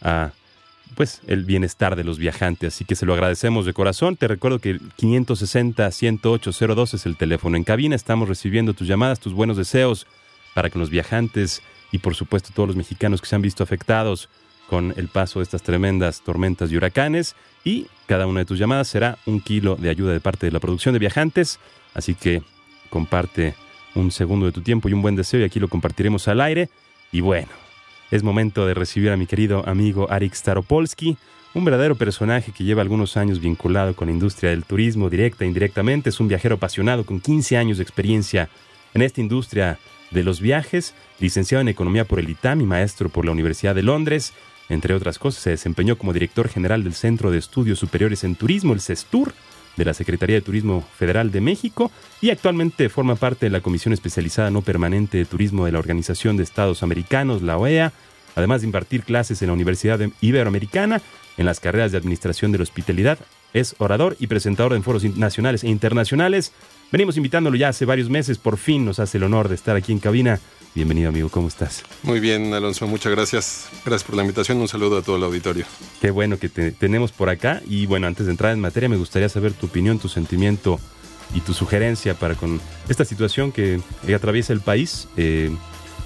a 0.00 0.30
pues 0.94 1.20
el 1.26 1.44
bienestar 1.44 1.96
de 1.96 2.04
los 2.04 2.18
viajantes. 2.18 2.74
Así 2.74 2.84
que 2.84 2.94
se 2.94 3.06
lo 3.06 3.14
agradecemos 3.14 3.66
de 3.66 3.72
corazón. 3.72 4.16
Te 4.16 4.28
recuerdo 4.28 4.58
que 4.58 4.70
el 4.70 4.80
560-10802 4.96 6.94
es 6.94 7.06
el 7.06 7.16
teléfono 7.16 7.56
en 7.56 7.64
cabina. 7.64 7.96
Estamos 7.96 8.28
recibiendo 8.28 8.74
tus 8.74 8.88
llamadas, 8.88 9.20
tus 9.20 9.34
buenos 9.34 9.56
deseos 9.56 10.06
para 10.54 10.70
que 10.70 10.78
los 10.78 10.90
viajantes 10.90 11.62
y 11.92 11.98
por 11.98 12.14
supuesto 12.14 12.50
todos 12.54 12.68
los 12.68 12.76
mexicanos 12.76 13.20
que 13.20 13.26
se 13.26 13.36
han 13.36 13.42
visto 13.42 13.62
afectados 13.62 14.28
con 14.68 14.94
el 14.96 15.08
paso 15.08 15.38
de 15.38 15.44
estas 15.44 15.62
tremendas 15.62 16.22
tormentas 16.22 16.72
y 16.72 16.76
huracanes. 16.76 17.36
Y 17.64 17.86
cada 18.06 18.26
una 18.26 18.40
de 18.40 18.46
tus 18.46 18.58
llamadas 18.58 18.88
será 18.88 19.18
un 19.26 19.40
kilo 19.40 19.76
de 19.76 19.90
ayuda 19.90 20.12
de 20.12 20.20
parte 20.20 20.46
de 20.46 20.52
la 20.52 20.60
producción 20.60 20.92
de 20.92 20.98
viajantes. 20.98 21.58
Así 21.94 22.14
que 22.14 22.42
comparte 22.90 23.54
un 23.94 24.10
segundo 24.10 24.46
de 24.46 24.52
tu 24.52 24.60
tiempo 24.60 24.88
y 24.88 24.92
un 24.92 25.02
buen 25.02 25.16
deseo 25.16 25.40
y 25.40 25.44
aquí 25.44 25.60
lo 25.60 25.68
compartiremos 25.68 26.28
al 26.28 26.40
aire. 26.40 26.68
Y 27.12 27.20
bueno, 27.20 27.48
es 28.10 28.22
momento 28.22 28.66
de 28.66 28.74
recibir 28.74 29.10
a 29.10 29.16
mi 29.16 29.26
querido 29.26 29.66
amigo 29.68 30.10
Arik 30.10 30.34
Staropolsky, 30.34 31.16
un 31.54 31.64
verdadero 31.64 31.94
personaje 31.94 32.52
que 32.52 32.64
lleva 32.64 32.82
algunos 32.82 33.16
años 33.16 33.40
vinculado 33.40 33.96
con 33.96 34.08
la 34.08 34.12
industria 34.12 34.50
del 34.50 34.64
turismo 34.64 35.08
directa 35.08 35.44
e 35.44 35.48
indirectamente. 35.48 36.10
Es 36.10 36.20
un 36.20 36.28
viajero 36.28 36.56
apasionado 36.56 37.04
con 37.04 37.20
15 37.20 37.56
años 37.56 37.78
de 37.78 37.82
experiencia 37.82 38.50
en 38.92 39.02
esta 39.02 39.20
industria 39.20 39.78
de 40.10 40.22
los 40.22 40.40
viajes, 40.40 40.94
licenciado 41.18 41.62
en 41.62 41.68
Economía 41.68 42.04
por 42.04 42.18
el 42.18 42.28
ITAM 42.28 42.60
y 42.60 42.66
maestro 42.66 43.08
por 43.08 43.24
la 43.24 43.32
Universidad 43.32 43.74
de 43.74 43.82
Londres. 43.82 44.34
Entre 44.68 44.94
otras 44.94 45.18
cosas, 45.18 45.42
se 45.42 45.50
desempeñó 45.50 45.96
como 45.96 46.12
director 46.12 46.48
general 46.48 46.84
del 46.84 46.94
Centro 46.94 47.30
de 47.30 47.38
Estudios 47.38 47.78
Superiores 47.78 48.22
en 48.24 48.34
Turismo, 48.34 48.72
el 48.72 48.80
CESTUR, 48.80 49.32
de 49.76 49.84
la 49.84 49.94
Secretaría 49.94 50.36
de 50.36 50.42
Turismo 50.42 50.84
Federal 50.96 51.30
de 51.30 51.40
México 51.40 51.90
y 52.20 52.30
actualmente 52.30 52.88
forma 52.88 53.14
parte 53.16 53.46
de 53.46 53.50
la 53.50 53.60
Comisión 53.60 53.92
Especializada 53.92 54.50
No 54.50 54.62
Permanente 54.62 55.18
de 55.18 55.24
Turismo 55.24 55.66
de 55.66 55.72
la 55.72 55.78
Organización 55.78 56.36
de 56.36 56.42
Estados 56.42 56.82
Americanos, 56.82 57.42
la 57.42 57.58
OEA, 57.58 57.92
además 58.34 58.60
de 58.60 58.66
impartir 58.66 59.02
clases 59.02 59.42
en 59.42 59.48
la 59.48 59.54
Universidad 59.54 60.00
Iberoamericana 60.20 61.00
en 61.36 61.46
las 61.46 61.60
carreras 61.60 61.92
de 61.92 61.98
Administración 61.98 62.52
de 62.52 62.58
la 62.58 62.64
Hospitalidad. 62.64 63.18
Es 63.52 63.74
orador 63.78 64.16
y 64.18 64.26
presentador 64.26 64.74
en 64.74 64.82
foros 64.82 65.04
nacionales 65.16 65.64
e 65.64 65.68
internacionales. 65.68 66.52
Venimos 66.92 67.16
invitándolo 67.16 67.56
ya 67.56 67.68
hace 67.68 67.84
varios 67.84 68.10
meses, 68.10 68.38
por 68.38 68.58
fin 68.58 68.84
nos 68.84 68.98
hace 68.98 69.18
el 69.18 69.24
honor 69.24 69.48
de 69.48 69.54
estar 69.54 69.76
aquí 69.76 69.92
en 69.92 69.98
cabina. 69.98 70.40
Bienvenido 70.76 71.08
amigo, 71.08 71.30
¿cómo 71.30 71.48
estás? 71.48 71.84
Muy 72.02 72.20
bien, 72.20 72.52
Alonso, 72.52 72.86
muchas 72.86 73.10
gracias. 73.10 73.70
Gracias 73.82 74.04
por 74.04 74.14
la 74.14 74.20
invitación, 74.20 74.58
un 74.58 74.68
saludo 74.68 74.98
a 74.98 75.02
todo 75.02 75.16
el 75.16 75.24
auditorio. 75.24 75.64
Qué 76.02 76.10
bueno 76.10 76.38
que 76.38 76.50
te 76.50 76.70
tenemos 76.70 77.12
por 77.12 77.30
acá 77.30 77.62
y 77.66 77.86
bueno, 77.86 78.06
antes 78.06 78.26
de 78.26 78.32
entrar 78.32 78.52
en 78.52 78.60
materia 78.60 78.86
me 78.86 78.98
gustaría 78.98 79.30
saber 79.30 79.54
tu 79.54 79.68
opinión, 79.68 79.98
tu 79.98 80.10
sentimiento 80.10 80.78
y 81.34 81.40
tu 81.40 81.54
sugerencia 81.54 82.12
para 82.12 82.34
con 82.34 82.60
esta 82.90 83.06
situación 83.06 83.52
que, 83.52 83.80
atraviesa 84.14 84.52
el 84.52 84.60
país. 84.60 85.08
Eh, 85.16 85.50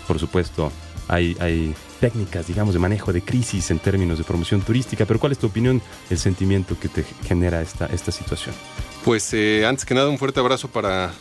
por 0.06 0.20
supuesto, 0.20 0.70
hay, 1.08 1.36
hay 1.40 1.74
técnicas, 1.98 2.46
digamos, 2.46 2.72
de 2.72 2.78
manejo 2.78 3.12
de 3.12 3.22
crisis 3.22 3.72
en 3.72 3.80
términos 3.80 4.18
de 4.18 4.24
promoción 4.24 4.62
turística, 4.62 5.04
pero 5.04 5.18
¿cuál 5.18 5.32
es 5.32 5.38
tu 5.38 5.48
opinión, 5.48 5.82
el 6.10 6.18
sentimiento 6.18 6.78
que 6.78 6.88
te 6.88 7.04
genera 7.24 7.60
esta, 7.60 7.86
esta 7.86 8.12
situación? 8.12 8.54
Pues 9.04 9.34
eh, 9.34 9.66
antes 9.66 9.84
que 9.84 9.94
nada 9.94 10.08
un 10.08 10.18
fuerte 10.18 10.38
abrazo 10.38 10.68
para 10.68 11.12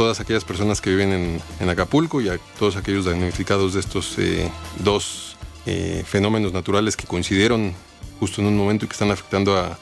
todas 0.00 0.18
aquellas 0.18 0.44
personas 0.46 0.80
que 0.80 0.88
viven 0.88 1.42
en, 1.60 1.68
Acapulco 1.68 2.22
y 2.22 2.30
a 2.30 2.38
todos 2.58 2.76
aquellos 2.76 3.04
damnificados 3.04 3.74
de 3.74 3.80
estos 3.80 4.18
eh, 4.18 4.50
dos 4.82 5.36
eh, 5.66 6.02
fenómenos 6.06 6.54
naturales 6.54 6.96
que 6.96 7.06
coincidieron 7.06 7.74
justo 8.18 8.40
en 8.40 8.46
un 8.46 8.56
momento 8.56 8.86
y 8.86 8.88
que 8.88 8.94
están 8.94 9.10
afectando 9.10 9.58
a, 9.58 9.78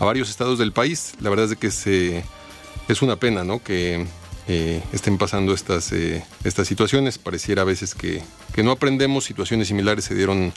varios 0.00 0.30
estados 0.30 0.58
del 0.58 0.72
país. 0.72 1.12
La 1.20 1.28
verdad 1.28 1.52
es 1.52 1.58
que 1.58 1.66
es, 1.66 1.86
es 1.86 3.02
una 3.02 3.16
pena 3.16 3.44
¿no? 3.44 3.62
que 3.62 4.06
eh, 4.48 4.82
estén 4.90 5.18
pasando 5.18 5.52
estas, 5.52 5.92
estas 5.92 6.66
situaciones. 6.66 7.18
Pareciera 7.18 7.60
a 7.60 7.66
veces 7.66 7.94
que, 7.94 8.22
que, 8.54 8.62
no 8.62 8.70
aprendemos. 8.70 9.24
Situaciones 9.24 9.68
similares 9.68 10.06
se 10.06 10.14
dieron 10.14 10.54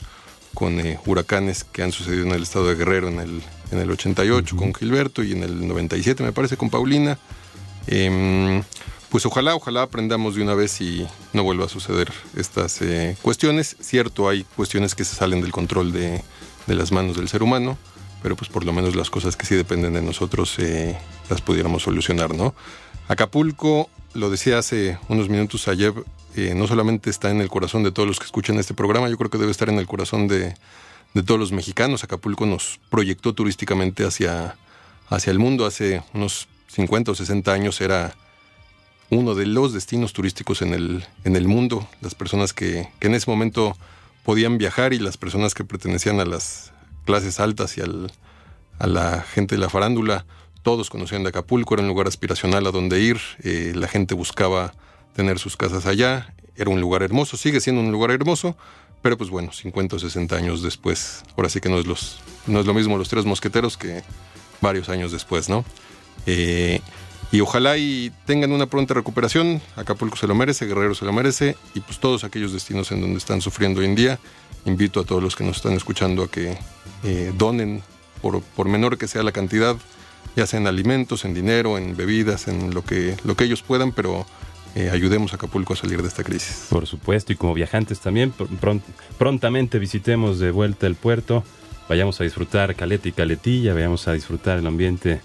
con 0.54 0.80
huracanes 1.04 1.64
que 1.64 1.82
han 1.82 1.92
sucedido 1.92 2.24
en 2.24 2.32
el 2.32 2.44
estado 2.44 2.66
de 2.68 2.76
Guerrero 2.76 3.08
en 3.08 3.20
el, 3.20 3.42
en 3.72 3.78
el 3.78 3.90
88 3.90 4.56
con 4.56 4.72
Gilberto 4.72 5.22
y 5.22 5.32
en 5.32 5.42
el 5.42 5.68
97 5.68 6.22
me 6.22 6.32
parece 6.32 6.56
con 6.56 6.70
Paulina. 6.70 7.18
Em, 7.86 8.62
pues 9.10 9.24
ojalá, 9.24 9.54
ojalá 9.54 9.82
aprendamos 9.82 10.34
de 10.34 10.42
una 10.42 10.54
vez 10.54 10.80
y 10.80 11.06
no 11.32 11.44
vuelva 11.44 11.66
a 11.66 11.68
suceder 11.68 12.12
estas 12.36 12.82
eh, 12.82 13.16
cuestiones. 13.22 13.76
Cierto, 13.80 14.28
hay 14.28 14.44
cuestiones 14.56 14.94
que 14.94 15.04
se 15.04 15.14
salen 15.14 15.40
del 15.40 15.52
control 15.52 15.92
de, 15.92 16.22
las 16.66 16.92
manos 16.92 17.16
del 17.16 17.28
ser 17.28 17.42
humano, 17.42 17.78
pero 18.22 18.36
pues 18.36 18.50
por 18.50 18.64
lo 18.64 18.72
menos 18.72 18.96
las 18.96 19.10
cosas 19.10 19.36
que 19.36 19.46
sí 19.46 19.54
dependen 19.54 19.94
de 19.94 20.02
nosotros 20.02 20.58
eh, 20.58 20.98
las 21.30 21.40
pudiéramos 21.40 21.84
solucionar, 21.84 22.34
¿no? 22.34 22.54
Acapulco, 23.08 23.88
lo 24.14 24.30
decía 24.30 24.58
hace 24.58 24.98
unos 25.08 25.28
minutos 25.28 25.68
ayer, 25.68 25.94
eh, 26.34 26.54
no 26.56 26.66
solamente 26.66 27.08
está 27.08 27.30
en 27.30 27.40
el 27.40 27.48
corazón 27.48 27.84
de 27.84 27.92
todos 27.92 28.08
los 28.08 28.18
que 28.18 28.24
escuchan 28.24 28.58
este 28.58 28.74
programa, 28.74 29.08
yo 29.08 29.16
creo 29.16 29.30
que 29.30 29.38
debe 29.38 29.52
estar 29.52 29.68
en 29.68 29.78
el 29.78 29.86
corazón 29.86 30.26
de, 30.26 30.56
de 31.14 31.22
todos 31.22 31.38
los 31.38 31.52
mexicanos. 31.52 32.02
Acapulco 32.02 32.44
nos 32.44 32.80
proyectó 32.90 33.32
turísticamente 33.32 34.04
hacia, 34.04 34.56
hacia 35.08 35.30
el 35.30 35.38
mundo 35.38 35.64
hace 35.64 36.02
unos 36.12 36.48
50 36.76 37.12
o 37.12 37.14
60 37.14 37.52
años 37.54 37.80
era 37.80 38.14
uno 39.08 39.34
de 39.34 39.46
los 39.46 39.72
destinos 39.72 40.12
turísticos 40.12 40.60
en 40.60 40.74
el, 40.74 41.06
en 41.24 41.34
el 41.34 41.48
mundo. 41.48 41.88
Las 42.02 42.14
personas 42.14 42.52
que, 42.52 42.88
en 43.00 43.14
ese 43.14 43.30
momento 43.30 43.78
podían 44.24 44.58
viajar 44.58 44.92
y 44.92 44.98
las 44.98 45.16
personas 45.16 45.54
que 45.54 45.64
pertenecían 45.64 46.20
a 46.20 46.26
las 46.26 46.72
clases 47.06 47.40
altas 47.40 47.78
y 47.78 47.80
al, 47.80 48.12
a 48.78 48.86
la 48.86 49.22
gente 49.22 49.54
de 49.54 49.60
la 49.62 49.70
farándula, 49.70 50.26
todos 50.62 50.90
conocían 50.90 51.22
de 51.22 51.30
Acapulco, 51.30 51.74
era 51.74 51.82
un 51.82 51.88
lugar 51.88 52.08
aspiracional 52.08 52.66
a 52.66 52.72
donde 52.72 53.00
ir, 53.00 53.20
eh, 53.42 53.72
la 53.74 53.88
gente 53.88 54.14
buscaba 54.14 54.74
tener 55.14 55.38
sus 55.38 55.56
casas 55.56 55.86
allá, 55.86 56.34
era 56.56 56.68
un 56.70 56.82
lugar 56.82 57.02
hermoso, 57.02 57.38
sigue 57.38 57.60
siendo 57.60 57.80
un 57.80 57.90
lugar 57.90 58.10
hermoso, 58.10 58.54
pero 59.00 59.16
pues 59.16 59.30
bueno, 59.30 59.50
50 59.50 59.96
o 59.96 59.98
60 59.98 60.36
años 60.36 60.62
después, 60.62 61.22
ahora 61.36 61.48
sí 61.48 61.60
que 61.60 61.70
no 61.70 61.78
es, 61.78 61.86
los, 61.86 62.18
no 62.46 62.60
es 62.60 62.66
lo 62.66 62.74
mismo 62.74 62.98
los 62.98 63.08
tres 63.08 63.24
mosqueteros 63.24 63.78
que 63.78 64.02
varios 64.60 64.90
años 64.90 65.12
después, 65.12 65.48
¿no? 65.48 65.64
Eh, 66.26 66.80
y 67.32 67.40
ojalá 67.40 67.76
y 67.76 68.12
tengan 68.24 68.52
una 68.52 68.66
pronta 68.66 68.94
recuperación. 68.94 69.60
Acapulco 69.76 70.16
se 70.16 70.26
lo 70.26 70.34
merece, 70.34 70.66
Guerrero 70.66 70.94
se 70.94 71.04
lo 71.04 71.12
merece 71.12 71.56
y 71.74 71.80
pues 71.80 71.98
todos 71.98 72.24
aquellos 72.24 72.52
destinos 72.52 72.92
en 72.92 73.00
donde 73.00 73.18
están 73.18 73.40
sufriendo 73.40 73.80
hoy 73.80 73.86
en 73.86 73.94
día. 73.94 74.18
Invito 74.64 75.00
a 75.00 75.04
todos 75.04 75.22
los 75.22 75.36
que 75.36 75.44
nos 75.44 75.56
están 75.56 75.72
escuchando 75.72 76.22
a 76.22 76.30
que 76.30 76.56
eh, 77.04 77.32
donen, 77.36 77.82
por, 78.20 78.42
por, 78.42 78.68
menor 78.68 78.98
que 78.98 79.08
sea 79.08 79.22
la 79.22 79.32
cantidad, 79.32 79.76
ya 80.34 80.46
sea 80.46 80.60
en 80.60 80.66
alimentos, 80.66 81.24
en 81.24 81.34
dinero, 81.34 81.78
en 81.78 81.96
bebidas, 81.96 82.48
en 82.48 82.74
lo 82.74 82.82
que, 82.82 83.16
lo 83.24 83.36
que 83.36 83.44
ellos 83.44 83.62
puedan, 83.62 83.92
pero 83.92 84.26
eh, 84.74 84.90
ayudemos 84.90 85.32
a 85.32 85.36
Acapulco 85.36 85.72
a 85.72 85.76
salir 85.76 86.02
de 86.02 86.08
esta 86.08 86.24
crisis. 86.24 86.66
Por 86.68 86.86
supuesto, 86.86 87.32
y 87.32 87.36
como 87.36 87.54
viajantes 87.54 88.00
también, 88.00 88.32
prontamente 89.18 89.78
visitemos 89.78 90.38
de 90.38 90.50
vuelta 90.50 90.86
el 90.86 90.96
puerto, 90.96 91.44
vayamos 91.88 92.20
a 92.20 92.24
disfrutar 92.24 92.74
Caleta 92.74 93.08
y 93.08 93.12
Caletilla, 93.12 93.72
vayamos 93.72 94.08
a 94.08 94.12
disfrutar 94.12 94.58
el 94.58 94.66
ambiente 94.66 95.20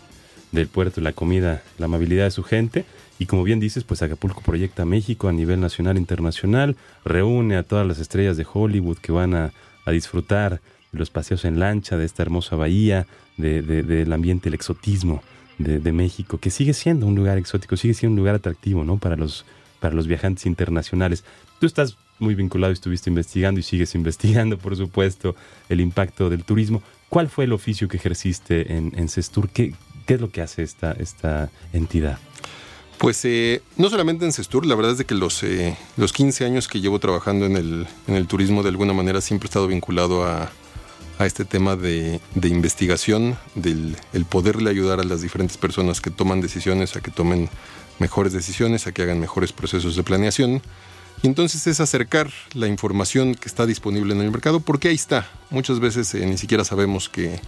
del 0.52 0.68
puerto, 0.68 1.02
la 1.02 1.14
comida, 1.14 1.64
la 1.78 1.86
amabilidad 1.86 2.26
de 2.26 2.32
su 2.32 2.44
gente. 2.44 2.86
Y 3.20 3.26
como 3.26 3.44
bien 3.44 3.60
dices, 3.60 3.84
pues 3.84 4.02
Acapulco 4.02 4.42
proyecta 4.42 4.86
México 4.86 5.28
a 5.28 5.32
nivel 5.32 5.60
nacional 5.60 5.96
e 5.96 6.00
internacional, 6.00 6.76
reúne 7.06 7.56
a 7.56 7.64
todas 7.64 7.86
las 7.88 8.00
estrellas 8.00 8.38
de 8.38 8.46
Hollywood 8.52 8.98
que 8.98 9.12
van 9.12 9.36
a, 9.36 9.54
disfrutar 9.92 10.62
de 10.92 11.00
los 11.00 11.10
paseos 11.10 11.44
en 11.44 11.60
lancha, 11.60 11.98
de 11.98 12.06
esta 12.06 12.24
hermosa 12.24 12.56
bahía, 12.56 13.08
del 13.36 14.14
ambiente, 14.14 14.48
el 14.48 14.56
exotismo 14.56 15.22
de, 15.58 15.92
México, 15.92 16.38
que 16.38 16.50
sigue 16.50 16.74
siendo 16.74 17.06
un 17.06 17.16
lugar 17.16 17.38
exótico, 17.38 17.76
sigue 17.76 17.94
siendo 17.94 18.14
un 18.14 18.20
lugar 18.20 18.36
atractivo 18.36 18.84
¿no? 18.86 18.98
para, 18.98 19.18
los, 19.18 19.46
para 19.80 19.94
los 19.94 20.08
viajantes 20.08 20.46
internacionales. 20.46 21.26
Tú 21.60 21.66
estás 21.66 21.98
muy 22.20 22.36
vinculado, 22.36 22.72
estuviste 22.72 23.10
investigando 23.10 23.60
y 23.60 23.64
sigues 23.64 23.94
investigando, 24.02 24.58
por 24.58 24.76
supuesto, 24.76 25.36
el 25.70 25.82
impacto 25.82 26.30
del 26.30 26.44
turismo. 26.44 26.82
¿Cuál 27.10 27.28
fue 27.28 27.44
el 27.44 27.54
oficio 27.54 27.88
que 27.88 27.98
ejerciste 27.98 28.78
en, 28.78 28.94
en 28.96 29.10
Cestur? 29.10 29.50
¿Qué, 29.50 29.74
¿Qué 30.12 30.16
es 30.16 30.22
lo 30.22 30.30
que 30.30 30.42
hace 30.42 30.62
esta, 30.62 30.92
esta 30.92 31.50
entidad? 31.72 32.18
Pues 32.98 33.24
eh, 33.24 33.62
no 33.78 33.90
solamente 33.90 34.26
en 34.26 34.34
Cestur, 34.34 34.66
la 34.66 34.76
verdad 34.76 34.92
es 34.92 34.98
de 34.98 35.06
que 35.06 35.16
los, 35.16 35.42
eh, 35.42 35.78
los 35.96 36.12
15 36.12 36.44
años 36.44 36.68
que 36.68 36.82
llevo 36.82 37.00
trabajando 37.00 37.46
en 37.46 37.56
el, 37.56 37.88
en 38.08 38.16
el 38.16 38.28
turismo 38.28 38.62
de 38.62 38.68
alguna 38.68 38.92
manera 38.92 39.22
siempre 39.22 39.48
he 39.48 39.50
estado 39.50 39.68
vinculado 39.68 40.26
a, 40.26 40.52
a 41.18 41.26
este 41.26 41.46
tema 41.46 41.78
de, 41.78 42.20
de 42.36 42.48
investigación, 42.50 43.38
del 43.56 43.96
el 44.12 44.26
poderle 44.26 44.70
ayudar 44.70 45.00
a 45.00 45.06
las 45.06 45.22
diferentes 45.22 45.56
personas 45.56 46.02
que 46.02 46.10
toman 46.10 46.42
decisiones 46.42 46.98
a 46.98 47.00
que 47.00 47.12
tomen 47.12 47.48
mejores 48.00 48.34
decisiones, 48.34 48.88
a 48.88 48.92
que 48.92 49.04
hagan 49.04 49.22
mejores 49.22 49.54
procesos 49.54 49.96
de 49.96 50.04
planeación. 50.04 50.62
Y 51.24 51.28
entonces 51.28 51.68
es 51.68 51.80
acercar 51.80 52.30
la 52.54 52.68
información 52.68 53.36
que 53.36 53.48
está 53.48 53.66
disponible 53.66 54.14
en 54.14 54.20
el 54.20 54.30
mercado, 54.30 54.60
porque 54.60 54.90
ahí 54.90 54.96
está. 54.96 55.30
Muchas 55.52 55.80
veces 55.80 56.14
eh, 56.16 56.26
ni 56.26 56.38
siquiera 56.38 56.66
sabemos 56.66 57.08
que, 57.08 57.40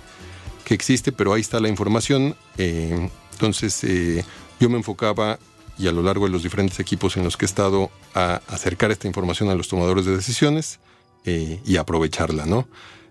que 0.64 0.74
existe, 0.74 1.12
pero 1.12 1.34
ahí 1.34 1.42
está 1.42 1.60
la 1.60 1.70
información. 1.70 2.36
Eh, 2.58 3.10
entonces 3.34 3.84
eh, 3.84 4.24
yo 4.60 4.70
me 4.70 4.78
enfocaba 4.78 5.40
y 5.78 5.88
a 5.88 5.92
lo 5.92 6.04
largo 6.04 6.26
de 6.26 6.32
los 6.32 6.44
diferentes 6.44 6.80
equipos 6.80 7.18
en 7.18 7.24
los 7.24 7.36
que 7.36 7.46
he 7.46 7.48
estado 7.48 7.90
a 8.14 8.42
acercar 8.48 8.92
esta 8.92 9.08
información 9.08 9.50
a 9.50 9.56
los 9.56 9.68
tomadores 9.68 10.06
de 10.06 10.16
decisiones 10.16 10.80
eh, 11.26 11.60
y 11.66 11.78
aprovecharla, 11.78 12.46
¿no? 12.46 12.68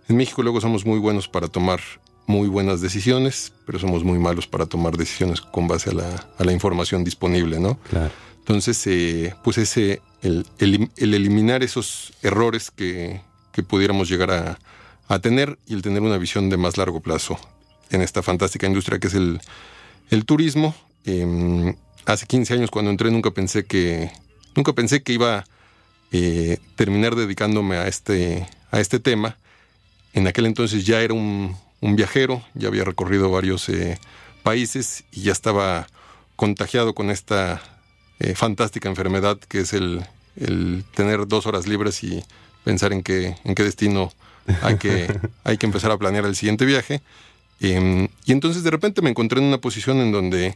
En 0.09 0.17
México 0.17 0.43
luego 0.43 0.61
somos 0.61 0.85
muy 0.85 0.99
buenos 0.99 1.29
para 1.29 1.49
tomar 1.49 1.81
muy 2.27 2.49
buenas 2.49 2.81
decisiones, 2.81 3.53
pero 3.67 3.79
somos 3.79 4.05
muy 4.05 4.19
malos 4.19 4.47
para 4.47 4.67
tomar 4.67 4.97
decisiones 4.97 5.41
con 5.41 5.67
base 5.67 5.91
a 5.91 5.95
la, 5.95 6.29
a 6.39 6.45
la 6.45 6.53
información 6.53 7.03
disponible, 7.03 7.59
¿no? 7.59 7.79
Claro. 7.91 8.13
Entonces, 8.39 9.35
pues 9.45 9.59
ese, 9.59 10.03
el, 10.21 10.47
el, 10.59 11.15
eliminar 11.15 11.63
esos 11.63 12.13
errores 12.23 12.71
que, 12.71 13.21
que 13.53 13.63
pudiéramos 13.63 14.09
llegar 14.09 14.31
a, 14.31 14.59
a 15.09 15.19
tener 15.19 15.59
y 15.67 15.75
el 15.75 15.83
tener 15.83 16.03
una 16.03 16.19
visión 16.19 16.51
de 16.51 16.57
más 16.57 16.77
largo 16.77 17.01
plazo 17.01 17.39
en 17.91 18.03
esta 18.03 18.23
fantástica 18.23 18.67
industria 18.67 18.99
que 18.99 19.09
es 19.09 19.15
el, 19.15 19.41
el 20.11 20.25
turismo. 20.25 20.75
Em, 21.05 21.75
hace 22.07 22.27
15 22.27 22.55
años 22.55 22.71
cuando 22.71 22.91
entré 22.91 23.11
nunca 23.11 23.31
pensé 23.31 23.65
que 23.65 24.11
nunca 24.55 24.73
pensé 24.73 25.03
que 25.03 25.13
iba 25.13 25.39
a 25.39 25.45
eh, 26.13 26.59
terminar 26.77 27.15
dedicándome 27.15 27.77
a 27.77 27.89
este, 27.89 28.49
a 28.71 28.81
este 28.81 29.01
tema. 29.01 29.37
En 30.13 30.27
aquel 30.27 30.47
entonces 30.47 30.85
ya 30.85 31.01
era 31.01 31.15
un, 31.15 31.57
un 31.81 31.97
viajero, 31.97 32.43
ya 32.55 32.69
había 32.69 32.85
recorrido 32.85 33.31
varios 33.31 33.69
eh, 33.69 33.99
países 34.43 35.05
y 35.13 35.23
ya 35.23 35.33
estaba 35.33 35.87
contagiado 36.37 36.95
con 36.95 37.11
esta 37.11 37.63
eh, 38.21 38.35
fantástica 38.35 38.89
enfermedad 38.89 39.39
que 39.39 39.61
es 39.61 39.73
el, 39.73 40.05
el 40.37 40.85
tener 40.95 41.27
dos 41.27 41.47
horas 41.47 41.67
libres 41.67 42.03
y 42.05 42.23
pensar 42.65 42.93
en 42.93 43.03
qué, 43.03 43.37
en 43.45 43.55
qué 43.55 43.63
destino 43.63 44.13
hay 44.63 44.77
que, 44.77 45.21
hay 45.45 45.59
que 45.59 45.67
empezar 45.67 45.91
a 45.91 45.99
planear 45.99 46.25
el 46.25 46.37
siguiente 46.37 46.65
viaje. 46.65 47.03
Em, 47.61 48.09
y 48.25 48.33
entonces 48.33 48.65
de 48.65 48.71
repente 48.71 49.03
me 49.03 49.11
encontré 49.11 49.41
en 49.41 49.47
una 49.47 49.59
posición 49.59 49.99
en 49.99 50.13
donde 50.13 50.55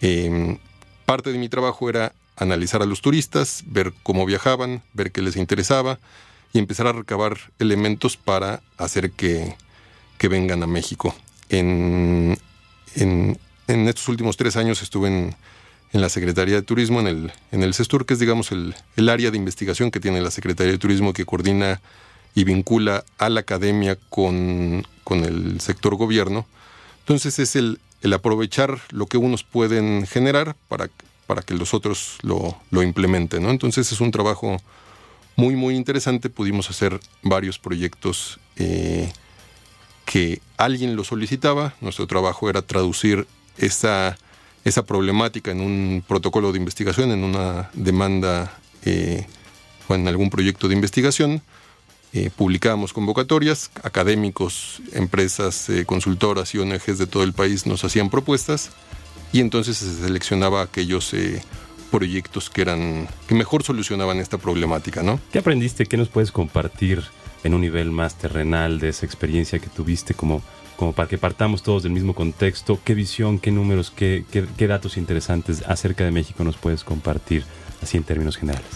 em, 0.00 0.58
parte 1.04 1.32
de 1.32 1.38
mi 1.38 1.48
trabajo 1.48 1.88
era 1.88 2.12
analizar 2.36 2.82
a 2.82 2.86
los 2.86 3.02
turistas, 3.02 3.64
ver 3.66 3.92
cómo 4.02 4.24
viajaban, 4.24 4.82
ver 4.94 5.12
qué 5.12 5.22
les 5.22 5.36
interesaba 5.36 5.98
y 6.52 6.58
empezar 6.58 6.86
a 6.86 6.92
recabar 6.92 7.36
elementos 7.58 8.16
para 8.16 8.62
hacer 8.78 9.10
que, 9.10 9.56
que 10.16 10.28
vengan 10.28 10.62
a 10.62 10.66
México. 10.66 11.14
En, 11.50 12.38
en, 12.94 13.38
en, 13.66 13.88
estos 13.88 14.08
últimos 14.08 14.36
tres 14.36 14.56
años 14.56 14.82
estuve 14.82 15.08
en, 15.08 15.36
en, 15.92 16.00
la 16.00 16.08
Secretaría 16.08 16.56
de 16.56 16.62
Turismo, 16.62 17.00
en 17.00 17.06
el, 17.06 17.32
en 17.52 17.62
el 17.62 17.74
CESTUR, 17.74 18.06
que 18.06 18.14
es 18.14 18.20
digamos 18.20 18.52
el, 18.52 18.74
el 18.96 19.08
área 19.08 19.30
de 19.30 19.36
investigación 19.36 19.90
que 19.90 20.00
tiene 20.00 20.20
la 20.20 20.30
Secretaría 20.30 20.72
de 20.72 20.78
Turismo 20.78 21.12
que 21.12 21.24
coordina 21.24 21.80
y 22.34 22.44
vincula 22.44 23.04
a 23.18 23.28
la 23.28 23.40
academia 23.40 23.96
con, 24.08 24.86
con 25.04 25.24
el 25.24 25.60
sector 25.60 25.96
gobierno. 25.96 26.46
Entonces 27.00 27.38
es 27.38 27.56
el, 27.56 27.80
el, 28.02 28.12
aprovechar 28.12 28.80
lo 28.90 29.06
que 29.06 29.16
unos 29.16 29.42
pueden 29.42 30.06
generar 30.06 30.54
para, 30.68 30.88
para 31.26 31.42
que 31.42 31.54
los 31.54 31.74
otros 31.74 32.18
lo, 32.22 32.56
lo 32.70 32.82
implementen. 32.82 33.42
¿no? 33.42 33.50
Entonces 33.50 33.90
es 33.90 34.00
un 34.00 34.10
trabajo 34.10 34.58
muy, 35.36 35.56
muy 35.56 35.74
interesante. 35.74 36.30
Pudimos 36.30 36.68
hacer 36.68 37.00
varios 37.22 37.58
proyectos 37.58 38.38
eh, 38.56 39.10
que 40.04 40.40
alguien 40.56 40.96
lo 40.96 41.04
solicitaba. 41.04 41.74
Nuestro 41.80 42.06
trabajo 42.06 42.50
era 42.50 42.62
traducir 42.62 43.26
esa, 43.56 44.18
esa 44.64 44.84
problemática 44.84 45.50
en 45.50 45.60
un 45.60 46.04
protocolo 46.06 46.52
de 46.52 46.58
investigación, 46.58 47.10
en 47.10 47.24
una 47.24 47.70
demanda 47.74 48.58
eh, 48.84 49.26
o 49.88 49.94
en 49.94 50.08
algún 50.08 50.30
proyecto 50.30 50.68
de 50.68 50.74
investigación 50.74 51.42
eh, 52.14 52.30
publicábamos 52.34 52.94
convocatorias, 52.94 53.70
académicos, 53.82 54.80
empresas, 54.94 55.68
eh, 55.68 55.84
consultoras 55.84 56.54
y 56.54 56.58
ONGs 56.58 56.96
de 56.96 57.06
todo 57.06 57.22
el 57.22 57.34
país 57.34 57.66
nos 57.66 57.84
hacían 57.84 58.08
propuestas 58.08 58.70
y 59.30 59.40
entonces 59.40 59.76
se 59.76 59.94
seleccionaba 59.94 60.62
aquellos 60.62 61.12
eh, 61.12 61.42
proyectos 61.90 62.48
que 62.48 62.62
eran 62.62 63.08
que 63.26 63.34
mejor 63.34 63.62
solucionaban 63.62 64.20
esta 64.20 64.38
problemática, 64.38 65.02
¿no? 65.02 65.20
¿Qué 65.32 65.38
aprendiste? 65.38 65.84
¿Qué 65.84 65.98
nos 65.98 66.08
puedes 66.08 66.32
compartir 66.32 67.04
en 67.44 67.52
un 67.52 67.60
nivel 67.60 67.90
más 67.90 68.14
terrenal 68.14 68.80
de 68.80 68.88
esa 68.88 69.04
experiencia 69.04 69.58
que 69.58 69.68
tuviste 69.68 70.14
como 70.14 70.40
como 70.78 70.92
para 70.92 71.08
que 71.08 71.18
partamos 71.18 71.64
todos 71.64 71.82
del 71.82 71.90
mismo 71.90 72.14
contexto, 72.14 72.78
qué 72.84 72.94
visión, 72.94 73.40
qué 73.40 73.50
números, 73.50 73.90
qué, 73.90 74.24
qué, 74.30 74.66
datos 74.68 74.96
interesantes 74.96 75.64
acerca 75.66 76.04
de 76.04 76.12
México 76.12 76.44
nos 76.44 76.56
puedes 76.56 76.84
compartir 76.84 77.42
así 77.82 77.96
en 77.96 78.04
términos 78.04 78.36
generales. 78.36 78.70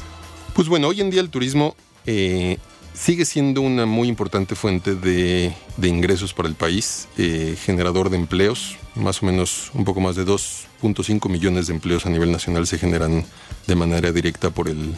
Pues 0.53 0.69
bueno, 0.69 0.89
hoy 0.89 1.01
en 1.01 1.11
día 1.11 1.21
el 1.21 1.31
turismo 1.31 1.77
eh, 2.05 2.59
sigue 2.93 3.25
siendo 3.25 3.61
una 3.61 3.87
muy 3.87 4.09
importante 4.09 4.57
fuente 4.57 4.97
de, 4.97 5.55
de 5.77 5.89
ingresos 5.89 6.35
para 6.35 6.49
el 6.49 6.57
país, 6.57 7.07
eh, 7.19 7.57
generador 7.65 8.11
de 8.11 8.17
empleos, 8.17 8.77
más 8.97 9.23
o 9.23 9.27
menos 9.27 9.71
un 9.73 9.85
poco 9.85 10.01
más 10.01 10.17
de 10.17 10.27
2.5 10.27 11.31
millones 11.31 11.69
de 11.69 11.75
empleos 11.75 12.05
a 12.05 12.11
nivel 12.11 12.33
nacional 12.33 12.67
se 12.67 12.79
generan 12.79 13.25
de 13.69 13.75
manera 13.77 14.11
directa 14.11 14.51
por 14.51 14.69
el, 14.69 14.93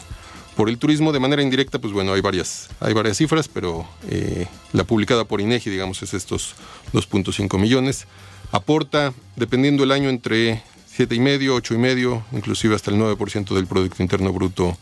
por 0.55 0.69
el 0.69 0.77
turismo. 0.77 1.11
De 1.11 1.19
manera 1.19 1.41
indirecta, 1.41 1.79
pues 1.79 1.93
bueno, 1.93 2.13
hay 2.13 2.21
varias, 2.21 2.69
hay 2.79 2.93
varias 2.93 3.17
cifras, 3.17 3.47
pero 3.47 3.87
eh, 4.09 4.47
la 4.73 4.83
publicada 4.83 5.25
por 5.25 5.41
INEGI, 5.41 5.69
digamos, 5.69 6.01
es 6.01 6.13
estos 6.13 6.55
2.5 6.93 7.59
millones. 7.59 8.07
Aporta, 8.51 9.13
dependiendo 9.35 9.83
el 9.83 9.91
año, 9.91 10.09
entre 10.09 10.63
7,5, 10.97 11.61
8,5, 11.61 12.23
inclusive 12.31 12.75
hasta 12.75 12.91
el 12.91 12.97
9% 12.97 13.53
del 13.53 13.67
Producto 13.67 14.01
Interno 14.01 14.31
Bruto 14.31 14.77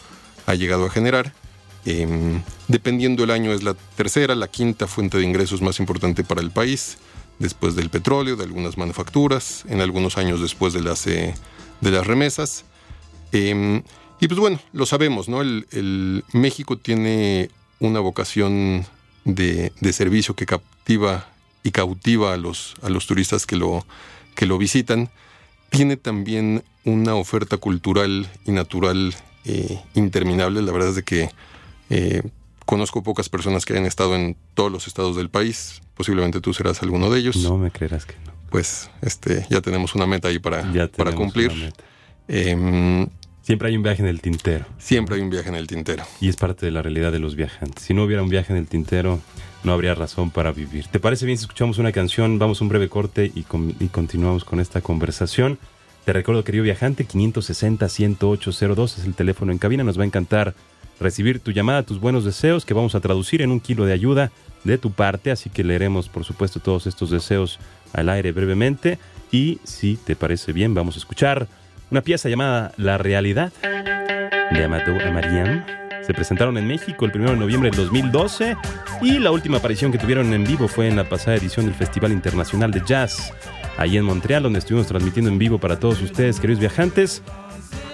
ha 0.46 0.56
llegado 0.56 0.86
a 0.86 0.90
generar. 0.90 1.34
Eh, 1.86 2.08
dependiendo 2.68 3.24
el 3.24 3.32
año 3.32 3.52
es 3.52 3.64
la 3.64 3.74
tercera, 3.74 4.36
la 4.36 4.48
quinta 4.48 4.88
fuente 4.88 5.18
de 5.18 5.24
ingresos 5.26 5.62
más 5.62 5.80
importante 5.80 6.24
para 6.24 6.42
el 6.42 6.52
país, 6.52 6.98
después 7.40 7.76
del 7.76 7.90
petróleo, 7.90 8.36
de 8.36 8.44
algunas 8.44 8.78
manufacturas, 8.78 9.66
en 9.68 9.82
algunos 9.82 10.18
años 10.18 10.40
después 10.40 10.74
de 10.74 10.82
las, 10.82 11.08
eh, 11.08 11.34
de 11.82 11.92
las 11.92 12.06
remesas. 12.08 12.64
Eh, 13.32 13.82
y 14.24 14.28
pues 14.30 14.40
bueno, 14.40 14.58
lo 14.72 14.86
sabemos, 14.86 15.28
¿no? 15.28 15.42
El, 15.42 15.68
el 15.72 16.24
México 16.32 16.78
tiene 16.78 17.50
una 17.82 18.00
vocación 18.00 18.86
de, 19.26 19.74
de, 19.82 19.92
servicio 19.92 20.34
que 20.34 20.46
captiva 20.46 21.28
y 21.62 21.72
cautiva 21.72 22.34
a 22.34 22.38
los, 22.38 22.76
a 22.82 22.90
los 22.90 23.06
turistas 23.06 23.46
que 23.46 23.58
lo, 23.58 23.86
que 24.34 24.46
lo 24.46 24.58
visitan. 24.58 25.10
Tiene 25.72 25.98
también 25.98 26.64
una 26.86 27.16
oferta 27.16 27.58
cultural 27.58 28.30
y 28.46 28.54
natural 28.54 29.14
eh, 29.44 29.82
interminable. 29.94 30.62
La 30.62 30.72
verdad 30.72 30.92
es 30.92 30.96
de 30.96 31.04
que 31.04 31.30
eh, 31.90 32.24
conozco 32.66 33.04
pocas 33.04 33.28
personas 33.28 33.66
que 33.66 33.74
hayan 33.74 33.86
estado 33.86 34.16
en 34.16 34.38
todos 34.54 34.72
los 34.72 34.88
estados 34.88 35.18
del 35.18 35.30
país. 35.30 35.82
Posiblemente 35.96 36.40
tú 36.40 36.54
serás 36.54 36.82
alguno 36.82 37.10
de 37.10 37.20
ellos. 37.20 37.36
No 37.36 37.58
me 37.58 37.72
creerás 37.72 38.06
que 38.06 38.16
no. 38.26 38.32
Pues 38.50 38.90
este, 39.02 39.46
ya 39.50 39.60
tenemos 39.60 39.96
una 39.96 40.08
meta 40.08 40.30
ahí 40.30 40.40
para, 40.40 40.64
para 40.96 41.12
cumplir. 41.12 41.74
Eh, 42.30 43.06
Siempre 43.44 43.68
hay 43.68 43.76
un 43.76 43.84
viaje 43.84 44.02
en 44.02 44.08
el 44.08 44.22
tintero. 44.22 44.66
Siempre 44.78 45.18
hay 45.18 45.22
un 45.22 45.30
viaje 45.30 45.50
en 45.50 45.56
el 45.56 45.68
tintero. 45.68 46.06
Y 46.22 46.30
es 46.30 46.38
parte 46.38 46.66
de 46.66 46.72
la 46.72 46.82
realidad 46.82 47.12
de 47.12 47.20
los 47.20 47.36
viajantes. 47.36 47.84
Si 47.84 47.94
no 47.94 48.06
hubiera 48.06 48.24
un 48.24 48.30
viaje 48.30 48.54
en 48.54 48.58
el 48.58 48.68
tintero, 48.68 49.20
no 49.66 49.74
habría 49.74 49.94
razón 49.96 50.32
para 50.32 50.54
vivir. 50.54 50.88
¿Te 50.88 51.02
parece 51.02 51.26
bien 51.26 51.38
si 51.38 51.44
escuchamos 51.44 51.78
una 51.78 51.92
canción? 51.92 52.40
Vamos 52.40 52.62
a 52.62 52.64
un 52.64 52.70
breve 52.70 52.88
corte 52.88 53.30
y, 53.36 53.42
con, 53.42 53.76
y 53.82 53.88
continuamos 53.88 54.46
con 54.46 54.62
esta 54.62 54.80
conversación. 54.80 55.60
Te 56.06 56.14
recuerdo, 56.14 56.46
querido 56.46 56.64
viajante, 56.64 57.06
560-10802 57.06 58.98
es 58.98 59.04
el 59.04 59.14
teléfono 59.14 59.52
en 59.52 59.58
cabina. 59.58 59.84
Nos 59.84 60.00
va 60.00 60.04
a 60.04 60.08
encantar 60.08 60.56
recibir 61.02 61.42
tu 61.42 61.52
llamada, 61.52 61.84
tus 61.84 62.00
buenos 62.00 62.24
deseos, 62.24 62.64
que 62.64 62.74
vamos 62.74 62.96
a 62.96 63.02
traducir 63.02 63.42
en 63.42 63.52
un 63.52 63.60
kilo 63.60 63.84
de 63.86 63.92
ayuda 63.92 64.32
de 64.64 64.78
tu 64.78 64.92
parte. 64.92 65.32
Así 65.32 65.50
que 65.50 65.66
leeremos, 65.66 66.08
por 66.08 66.24
supuesto, 66.24 66.62
todos 66.62 66.88
estos 66.88 67.10
deseos 67.10 67.60
al 67.92 68.08
aire 68.08 68.32
brevemente. 68.32 69.00
Y 69.34 69.60
si 69.66 69.98
te 69.98 70.16
parece 70.16 70.54
bien, 70.54 70.74
vamos 70.74 70.96
a 70.96 71.00
escuchar 71.00 71.50
una 71.94 72.02
pieza 72.02 72.28
llamada 72.28 72.72
La 72.78 72.98
Realidad 72.98 73.54
de 73.62 74.64
Amadou 74.64 75.00
Amariam. 75.00 75.64
Se 76.02 76.12
presentaron 76.12 76.58
en 76.58 76.66
México 76.66 77.06
el 77.06 77.12
1 77.14 77.30
de 77.30 77.38
noviembre 77.38 77.70
del 77.70 77.86
2012 77.86 78.58
y 79.04 79.20
la 79.20 79.30
última 79.30 79.58
aparición 79.58 79.92
que 79.92 80.00
tuvieron 80.00 80.34
en 80.34 80.44
vivo 80.44 80.68
fue 80.68 80.88
en 80.88 80.96
la 80.96 81.08
pasada 81.08 81.38
edición 81.38 81.68
del 81.68 81.76
Festival 81.76 82.12
Internacional 82.12 82.72
de 82.72 82.82
Jazz, 82.84 83.32
ahí 83.78 83.96
en 83.96 84.06
Montreal, 84.06 84.42
donde 84.42 84.58
estuvimos 84.58 84.88
transmitiendo 84.88 85.30
en 85.30 85.38
vivo 85.38 85.60
para 85.60 85.80
todos 85.80 86.02
ustedes, 86.02 86.40
queridos 86.40 86.62
viajantes. 86.62 87.22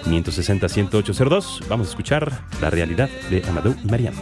560-10802, 0.06 1.68
vamos 1.68 1.88
a 1.88 1.90
escuchar 1.90 2.32
La 2.62 2.70
Realidad 2.70 3.10
de 3.28 3.44
Amadou 3.46 3.76
Mariam. 3.84 4.14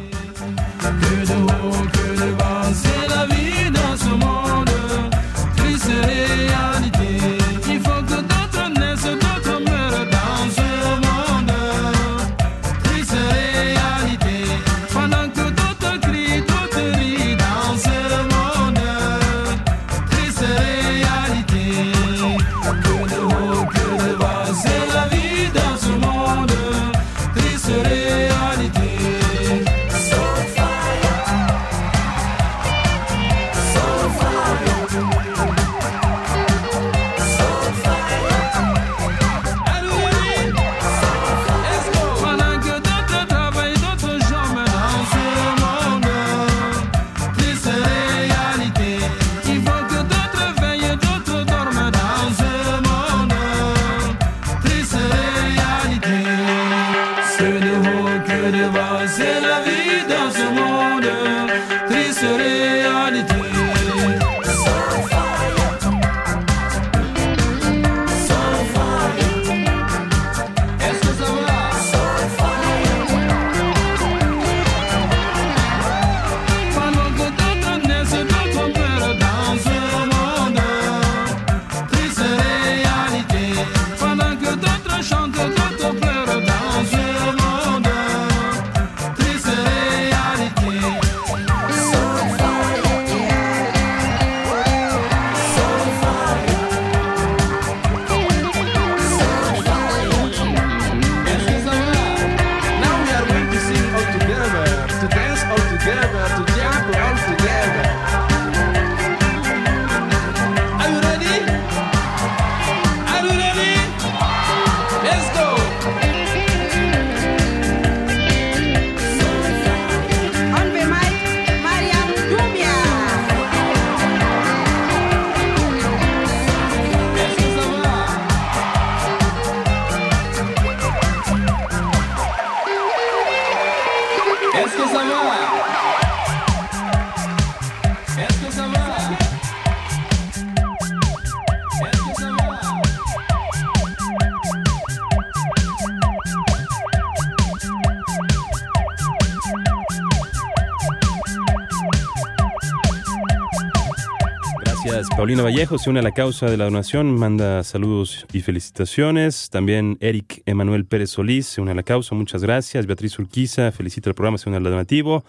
Paulina 155.18 155.42
Vallejo 155.42 155.78
se 155.78 155.90
une 155.90 155.98
a 155.98 156.02
la 156.02 156.12
causa 156.12 156.48
de 156.48 156.57
la 156.57 156.66
donación, 156.66 157.12
manda 157.18 157.64
saludos 157.64 158.24
y 158.33 158.40
felicitaciones. 158.40 159.50
También 159.50 159.98
Eric 159.98 160.44
Emanuel 160.46 160.85
Pérez 160.85 161.11
Solís 161.11 161.48
se 161.48 161.61
une 161.61 161.72
a 161.72 161.74
la 161.74 161.83
causa, 161.83 162.14
muchas 162.14 162.44
gracias. 162.44 162.87
Beatriz 162.87 163.18
Urquiza 163.18 163.72
felicita 163.72 164.09
el 164.09 164.14
programa, 164.14 164.38
se 164.38 164.48
une 164.48 164.59
al 164.59 164.62
donativo. 164.62 165.24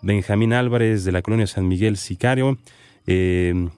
Benjamín 0.00 0.54
Álvarez 0.54 1.04
de 1.04 1.12
la 1.12 1.20
colonia 1.20 1.46
San 1.46 1.68
Miguel 1.68 1.98
Sicario. 1.98 2.56
Eh, 3.06 3.68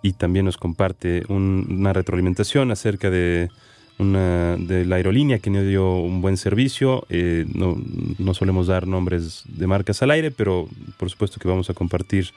y 0.00 0.12
también 0.12 0.44
nos 0.44 0.58
comparte 0.58 1.24
una 1.28 1.92
retroalimentación 1.92 2.70
acerca 2.70 3.10
de, 3.10 3.50
la 3.98 4.94
aerolínea 4.94 5.40
que 5.40 5.50
nos 5.50 5.66
dio 5.66 5.96
un 5.96 6.22
buen 6.22 6.36
servicio. 6.36 7.04
Eh, 7.08 7.46
no, 7.52 7.76
no 8.20 8.32
solemos 8.32 8.68
dar 8.68 8.86
nombres 8.86 9.42
de 9.48 9.66
marcas 9.66 10.00
al 10.02 10.12
aire, 10.12 10.30
pero 10.30 10.68
por 10.96 11.10
supuesto 11.10 11.40
que 11.40 11.48
vamos 11.48 11.68
a 11.68 11.74
compartir 11.74 12.30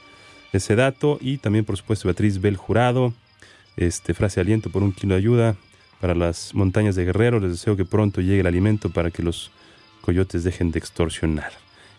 ese 0.54 0.76
dato. 0.76 1.18
Y 1.22 1.38
también, 1.38 1.66
por 1.66 1.78
supuesto, 1.78 2.08
Beatriz 2.08 2.42
Bel 2.42 2.58
Jurado, 2.58 3.14
este, 3.78 4.14
frase 4.14 4.40
aliento 4.40 4.70
por 4.70 4.84
un 4.84 4.92
kilo 4.92 5.16
de 5.16 5.20
ayuda 5.20 5.56
para 6.00 6.16
las 6.16 6.54
montañas 6.54 6.96
de 6.96 7.06
Guerrero. 7.06 7.40
Les 7.40 7.52
deseo 7.52 7.76
que 7.76 7.86
pronto 7.86 8.22
llegue 8.22 8.42
el 8.42 8.48
alimento 8.48 8.90
para 8.90 9.12
que 9.12 9.24
los 9.24 9.52
coyotes 10.02 10.44
dejen 10.44 10.72
de 10.72 10.80
extorsionar. 10.80 11.52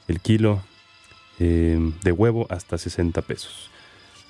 El 0.09 0.21
kilo 0.21 0.63
eh, 1.39 1.79
de 2.03 2.13
huevo 2.13 2.47
hasta 2.51 2.79
60 2.79 3.23
pesos. 3.23 3.71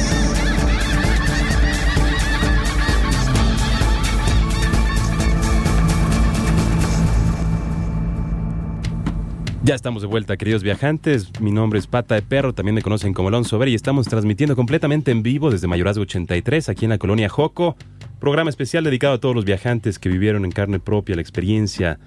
Ya 9.66 9.74
estamos 9.74 10.04
de 10.04 10.08
vuelta, 10.08 10.38
queridos 10.38 10.62
viajantes. 10.62 11.42
Mi 11.42 11.52
nombre 11.52 11.80
es 11.80 11.88
Pata 11.88 12.14
de 12.14 12.22
Perro, 12.22 12.54
también 12.54 12.76
me 12.76 12.84
conocen 12.84 13.16
como 13.16 13.30
Alonso 13.30 13.58
Ver 13.58 13.70
y 13.70 13.74
estamos 13.74 14.08
transmitiendo 14.08 14.56
completamente 14.56 15.10
en 15.10 15.24
vivo 15.24 15.50
desde 15.50 15.66
Mayorazgo 15.66 16.04
83, 16.04 16.70
aquí 16.70 16.86
en 16.86 16.92
la 16.92 17.00
colonia 17.00 17.30
Joco. 17.30 17.76
Programa 18.20 18.52
especial 18.52 18.84
dedicado 18.84 19.16
a 19.16 19.18
todos 19.20 19.34
los 19.34 19.44
viajantes 19.44 19.98
que 19.98 20.08
vivieron 20.08 20.46
en 20.46 20.52
carne 20.52 20.80
propia 20.80 21.16
la 21.16 21.24
experiencia 21.24 21.98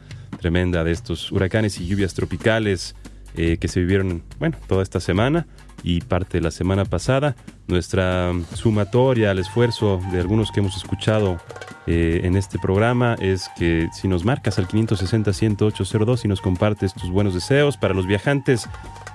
tremenda 0.41 0.85
de 0.85 0.93
estos 0.93 1.33
huracanes 1.33 1.81
y 1.81 1.89
lluvias 1.89 2.15
tropicales 2.15 2.95
eh, 3.37 3.57
que 3.57 3.67
se 3.67 3.81
vivieron, 3.81 4.23
bueno, 4.39 4.57
toda 4.69 4.85
esta 4.85 5.01
semana 5.01 5.49
y 5.83 6.01
parte 6.01 6.39
de 6.39 6.43
la 6.43 6.51
semana 6.51 6.85
pasada. 6.85 7.37
Nuestra 7.67 8.33
sumatoria 8.55 9.31
al 9.31 9.39
esfuerzo 9.39 10.01
de 10.13 10.21
algunos 10.21 10.51
que 10.51 10.61
hemos 10.61 10.77
escuchado 10.77 11.39
eh, 11.87 12.21
en 12.25 12.37
este 12.37 12.59
programa 12.59 13.17
es 13.21 13.49
que 13.57 13.89
si 13.93 14.09
nos 14.09 14.25
marcas 14.25 14.59
al 14.59 14.69
560-10802 14.69 16.25
y 16.25 16.29
nos 16.29 16.41
compartes 16.41 16.95
tus 16.95 17.11
buenos 17.11 17.35
deseos 17.35 17.77
para 17.77 17.95
los 17.95 18.07
viajantes 18.07 18.69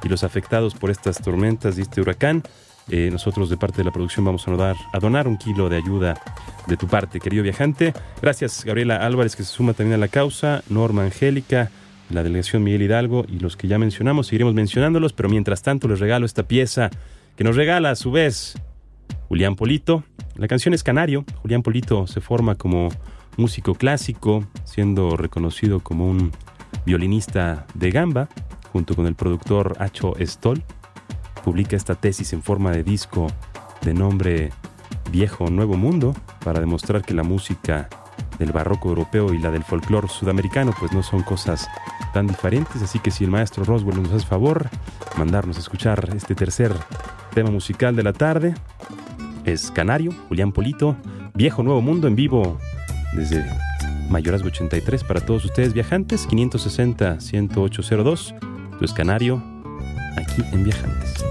y 0.04 0.10
los 0.10 0.24
afectados 0.24 0.76
por 0.76 0.92
estas 0.92 1.22
tormentas 1.22 1.76
de 1.76 1.84
este 1.84 2.02
huracán, 2.02 2.44
eh, 2.90 3.10
nosotros 3.12 3.50
de 3.50 3.58
parte 3.58 3.78
de 3.78 3.86
la 3.86 3.92
producción 3.92 4.26
vamos 4.26 4.48
a 4.48 4.52
donar, 4.52 4.76
a 4.92 5.00
donar 5.00 5.28
un 5.28 5.38
kilo 5.38 5.70
de 5.70 5.78
ayuda 5.78 6.16
de 6.68 6.78
tu 6.78 6.88
parte, 6.88 7.20
querido 7.20 7.44
viajante. 7.44 7.94
Gracias, 8.22 8.66
Gabriela 8.66 8.98
Álvarez, 8.98 9.36
que 9.36 9.44
se 9.44 9.52
suma 9.52 9.74
también 9.74 9.96
a 9.96 9.98
la 9.98 10.10
causa, 10.10 10.64
Norma 10.70 11.04
Angélica, 11.04 11.72
la 12.14 12.24
delegación 12.24 12.64
Miguel 12.64 12.84
Hidalgo 12.84 13.26
y 13.28 13.40
los 13.40 13.58
que 13.58 13.68
ya 13.68 13.78
mencionamos, 13.80 14.28
seguiremos 14.28 14.54
mencionándolos, 14.54 15.14
pero 15.14 15.30
mientras 15.30 15.62
tanto 15.62 15.88
les 15.88 16.00
regalo 16.00 16.26
esta 16.26 16.44
pieza 16.44 16.90
que 17.36 17.44
nos 17.44 17.56
regala 17.56 17.90
a 17.90 17.96
su 17.96 18.12
vez 18.12 18.56
Julián 19.28 19.56
Polito. 19.56 20.04
La 20.36 20.48
canción 20.48 20.74
es 20.74 20.84
Canario. 20.84 21.26
Julián 21.42 21.64
Polito 21.64 22.08
se 22.08 22.22
forma 22.22 22.56
como 22.56 22.90
músico 23.38 23.76
clásico, 23.76 24.46
siendo 24.64 25.18
reconocido 25.18 25.80
como 25.80 26.08
un 26.08 26.32
violinista 26.86 27.66
de 27.74 27.92
gamba, 27.92 28.30
junto 28.72 28.96
con 28.96 29.08
el 29.08 29.16
productor 29.16 29.76
Acho 29.80 30.14
Stoll. 30.20 30.64
Publica 31.44 31.76
esta 31.76 31.96
tesis 31.96 32.34
en 32.34 32.44
forma 32.44 32.72
de 32.72 32.84
disco 32.84 33.28
de 33.82 33.94
nombre 33.94 34.52
Viejo 35.12 35.50
Nuevo 35.50 35.76
Mundo 35.76 36.16
para 36.44 36.60
demostrar 36.60 37.02
que 37.02 37.14
la 37.14 37.24
música 37.24 37.90
del 38.40 38.52
barroco 38.52 38.90
europeo 38.90 39.34
y 39.34 39.40
la 39.40 39.52
del 39.52 39.64
folclore 39.64 40.08
sudamericano 40.08 40.74
pues 40.80 40.92
no 40.92 41.04
son 41.04 41.24
cosas 41.24 41.68
tan 42.14 42.28
diferentes, 42.28 42.82
así 42.82 43.00
que 43.00 43.12
si 43.12 43.24
el 43.24 43.32
maestro 43.32 43.64
Roswell 43.64 44.02
nos 44.02 44.12
hace 44.12 44.26
favor 44.26 44.70
mandarnos 45.18 45.58
a 45.58 45.60
escuchar 45.60 46.10
este 46.16 46.36
tercer 46.36 46.74
tema 47.34 47.52
musical 47.52 47.96
de 47.96 48.04
la 48.04 48.14
tarde, 48.14 48.54
es 49.46 49.72
Canario, 49.72 50.12
Julián 50.28 50.52
Polito, 50.52 50.96
Viejo 51.34 51.64
Nuevo 51.64 51.82
Mundo 51.82 52.08
en 52.08 52.16
vivo 52.16 52.60
desde 53.14 53.44
Mayorazgo 54.10 54.48
83 54.48 55.04
para 55.04 55.22
todos 55.22 55.46
ustedes 55.46 55.74
viajantes, 55.74 56.28
560-10802, 56.30 58.78
tu 58.78 58.86
es 58.86 58.94
Canario, 58.94 59.44
aquí 60.18 60.44
en 60.52 60.64
Viajantes. 60.64 61.24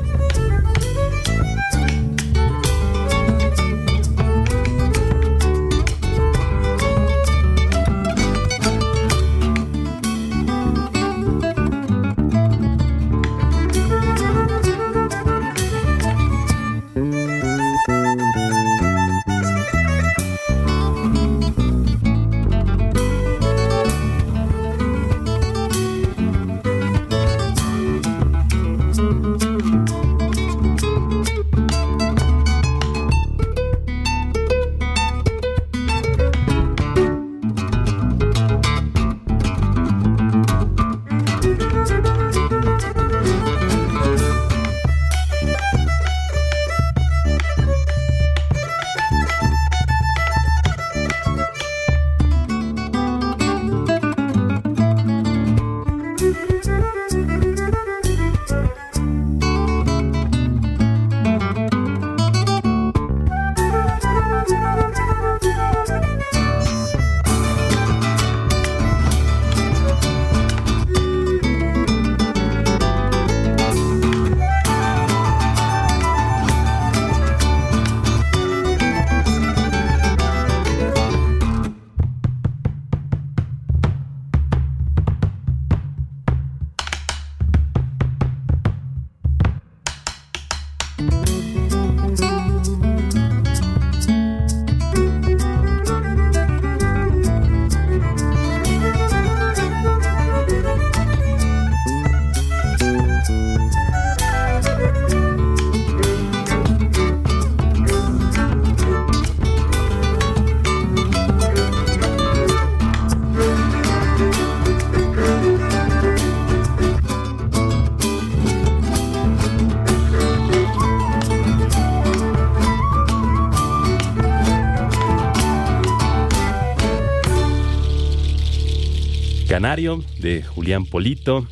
De 129.72 130.42
Julián 130.42 130.84
Polito. 130.84 131.46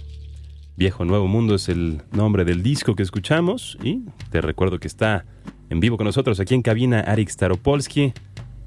Viejo 0.77 1.07
Nuevo 1.07 1.27
Mundo 1.27 1.55
es 1.55 1.71
el 1.71 2.03
nombre 2.13 2.45
del 2.45 2.63
disco 2.63 2.95
que 2.95 3.03
escuchamos 3.03 3.79
y 3.83 4.03
te 4.31 4.43
recuerdo 4.43 4.79
que 4.79 4.89
está 4.89 5.25
en 5.71 5.81
vivo 5.81 5.97
con 5.97 6.05
nosotros 6.05 6.39
aquí 6.39 6.55
en 6.55 6.61
cabina 6.61 7.01
Arik 7.01 7.31
Staropolsky. 7.31 8.13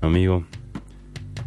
Amigo, 0.01 0.43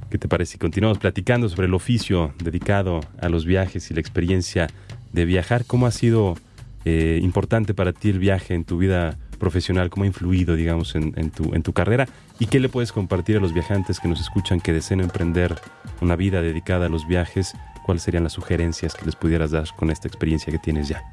¿qué 0.09 0.19
te 0.19 0.29
parece 0.29 0.53
si 0.53 0.59
continuamos 0.59 0.99
platicando 0.99 1.49
sobre 1.49 1.67
el 1.67 1.75
oficio 1.75 2.33
dedicado 2.39 3.01
a 3.21 3.29
los 3.29 3.45
viajes 3.45 3.91
y 3.91 3.95
la 3.95 4.01
experiencia 4.03 4.69
de 5.13 5.25
viajar? 5.25 5.65
¿Cómo 5.65 5.87
ha 5.87 5.91
sido 5.91 6.37
eh, 6.85 7.19
importante 7.21 7.75
para 7.75 7.93
ti 7.93 8.11
el 8.11 8.21
viaje 8.21 8.55
en 8.55 8.65
tu 8.65 8.79
vida 8.79 9.19
profesional? 9.41 9.91
¿Cómo 9.91 10.05
ha 10.05 10.07
influido, 10.07 10.55
digamos, 10.55 10.95
en, 10.95 11.13
tu, 11.33 11.53
en 11.57 11.65
tu 11.65 11.73
carrera? 11.73 12.07
¿Y 12.39 12.47
qué 12.47 12.61
le 12.61 12.69
puedes 12.69 12.93
compartir 12.93 13.37
a 13.37 13.41
los 13.41 13.53
viajantes 13.53 13.99
que 13.99 14.07
nos 14.07 14.21
escuchan 14.21 14.61
que 14.61 14.73
deseen 14.73 15.01
emprender 15.01 15.57
una 16.01 16.15
vida 16.15 16.41
dedicada 16.41 16.87
a 16.87 16.89
los 16.89 17.09
viajes? 17.09 17.53
¿Cuáles 17.87 18.03
serían 18.03 18.25
las 18.25 18.33
sugerencias 18.33 18.97
que 18.97 19.05
les 19.05 19.15
pudieras 19.15 19.53
dar 19.53 19.65
con 19.77 19.91
esta 19.91 20.09
experiencia 20.09 20.53
que 20.53 20.59
tienes 20.59 20.89
ya? 20.89 21.09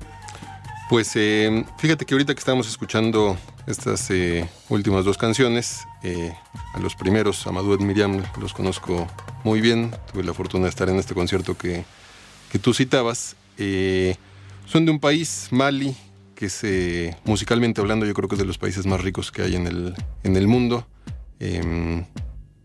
Pues 0.89 1.11
eh, 1.13 1.63
fíjate 1.77 2.03
que 2.03 2.15
ahorita 2.15 2.33
que 2.33 2.39
estamos 2.39 2.67
escuchando 2.67 3.37
estas 3.67 4.09
eh, 4.09 4.49
últimas 4.69 5.05
dos 5.05 5.19
canciones, 5.19 5.85
eh, 6.01 6.33
a 6.73 6.79
los 6.79 6.95
primeros, 6.95 7.45
Amadou 7.45 7.79
y 7.79 7.83
Miriam, 7.83 8.23
los 8.41 8.55
conozco 8.55 9.07
muy 9.43 9.61
bien. 9.61 9.91
Tuve 10.11 10.23
la 10.23 10.33
fortuna 10.33 10.63
de 10.63 10.71
estar 10.71 10.89
en 10.89 10.97
este 10.97 11.13
concierto 11.13 11.55
que, 11.55 11.85
que 12.51 12.57
tú 12.57 12.73
citabas. 12.73 13.35
Son 14.65 14.85
de 14.85 14.91
un 14.91 14.99
país, 14.99 15.49
Mali, 15.51 15.95
que 16.33 16.47
es 16.47 16.65
musicalmente 17.23 17.81
hablando, 17.81 18.07
yo 18.07 18.15
creo 18.15 18.27
que 18.27 18.33
es 18.33 18.39
de 18.39 18.45
los 18.45 18.57
países 18.57 18.87
más 18.87 18.99
ricos 18.99 19.31
que 19.31 19.43
hay 19.43 19.55
en 19.55 19.67
el, 19.67 19.93
en 20.23 20.35
el 20.35 20.47
mundo. 20.47 20.87
Em, 21.39 22.03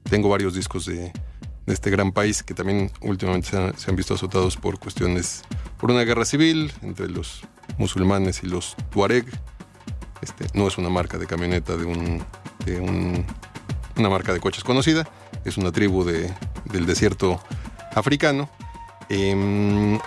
tengo 0.04 0.30
varios 0.30 0.54
discos 0.54 0.86
de, 0.86 1.12
de 1.68 1.74
este 1.74 1.90
gran 1.90 2.12
país 2.12 2.42
que 2.42 2.54
también 2.54 2.90
últimamente 3.00 3.48
se 3.48 3.90
han, 3.90 3.96
visto 3.96 4.14
azotados 4.14 4.56
por 4.56 4.78
cuestiones, 4.78 5.42
por 5.78 5.90
una 5.90 6.02
guerra 6.02 6.24
civil 6.24 6.72
entre 6.82 7.08
los 7.08 7.42
musulmanes 7.76 8.42
y 8.42 8.46
los 8.46 8.74
tuareg. 8.90 9.26
Este, 10.22 10.46
no 10.54 10.66
es 10.66 10.78
una 10.78 10.88
marca 10.88 11.18
de 11.18 11.26
camioneta 11.26 11.76
de, 11.76 11.84
un, 11.84 12.24
de 12.64 12.80
un, 12.80 13.24
una 13.96 14.08
marca 14.08 14.32
de 14.32 14.40
coches 14.40 14.64
conocida, 14.64 15.08
es 15.44 15.58
una 15.58 15.70
tribu 15.70 16.04
de, 16.04 16.32
del 16.64 16.86
desierto 16.86 17.40
africano. 17.94 18.48
Eh, 19.10 19.98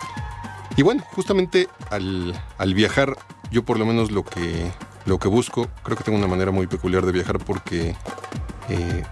y 0.75 0.81
bueno, 0.81 1.03
justamente 1.11 1.69
al, 1.89 2.33
al, 2.57 2.73
viajar, 2.73 3.15
yo 3.51 3.63
por 3.63 3.77
lo 3.77 3.85
menos 3.85 4.11
lo 4.11 4.25
que, 4.25 4.71
lo 5.05 5.19
que 5.19 5.27
busco, 5.27 5.67
creo 5.83 5.95
que 5.95 6.03
tengo 6.03 6.17
una 6.17 6.27
manera 6.27 6.51
muy 6.51 6.67
peculiar 6.67 7.05
de 7.05 7.11
viajar 7.11 7.37
porque 7.39 7.95
eh, 8.69 9.03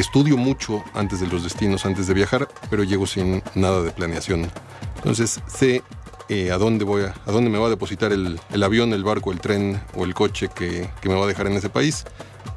estudio 0.00 0.36
mucho 0.36 0.84
antes 0.94 1.20
de 1.20 1.26
los 1.26 1.44
destinos, 1.44 1.86
antes 1.86 2.06
de 2.06 2.14
viajar, 2.14 2.48
pero 2.70 2.82
llego 2.82 3.06
sin 3.06 3.42
nada 3.54 3.82
de 3.82 3.90
planeación. 3.90 4.50
Entonces 4.96 5.40
sé 5.46 5.82
eh, 6.28 6.50
a 6.50 6.58
dónde 6.58 6.84
voy 6.84 7.02
a, 7.02 7.14
a 7.26 7.32
dónde 7.32 7.50
me 7.50 7.58
va 7.58 7.66
a 7.66 7.70
depositar 7.70 8.12
el, 8.12 8.40
el 8.50 8.62
avión, 8.62 8.92
el 8.92 9.04
barco, 9.04 9.30
el 9.30 9.40
tren 9.40 9.80
o 9.94 10.04
el 10.04 10.14
coche 10.14 10.48
que, 10.48 10.88
que, 11.00 11.08
me 11.08 11.14
va 11.14 11.24
a 11.24 11.28
dejar 11.28 11.46
en 11.46 11.52
ese 11.54 11.68
país. 11.68 12.04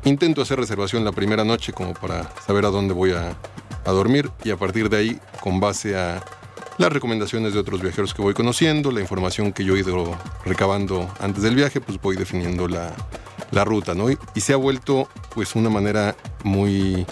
Intento 0.05 0.41
hacer 0.41 0.59
reservación 0.59 1.03
la 1.03 1.11
primera 1.11 1.43
noche 1.43 1.73
como 1.73 1.93
para 1.93 2.31
saber 2.45 2.65
a 2.65 2.69
dónde 2.69 2.93
voy 2.93 3.11
a, 3.11 3.35
a 3.85 3.91
dormir 3.91 4.29
y 4.43 4.51
a 4.51 4.57
partir 4.57 4.89
de 4.89 4.97
ahí, 4.97 5.19
con 5.41 5.59
base 5.59 5.97
a 5.97 6.23
las 6.77 6.93
recomendaciones 6.93 7.53
de 7.53 7.59
otros 7.59 7.81
viajeros 7.81 8.13
que 8.13 8.21
voy 8.21 8.33
conociendo, 8.33 8.91
la 8.91 9.01
información 9.01 9.51
que 9.51 9.65
yo 9.65 9.75
he 9.75 9.79
ido 9.79 10.15
recabando 10.45 11.09
antes 11.19 11.43
del 11.43 11.55
viaje, 11.55 11.81
pues 11.81 11.99
voy 11.99 12.15
definiendo 12.15 12.67
la, 12.67 12.93
la 13.51 13.65
ruta, 13.65 13.95
¿no? 13.95 14.11
Y, 14.11 14.17
y, 14.35 14.41
se 14.41 14.53
ha 14.53 14.57
vuelto 14.57 15.09
pues 15.33 15.55
una 15.55 15.69
manera 15.69 16.15
muy, 16.43 17.05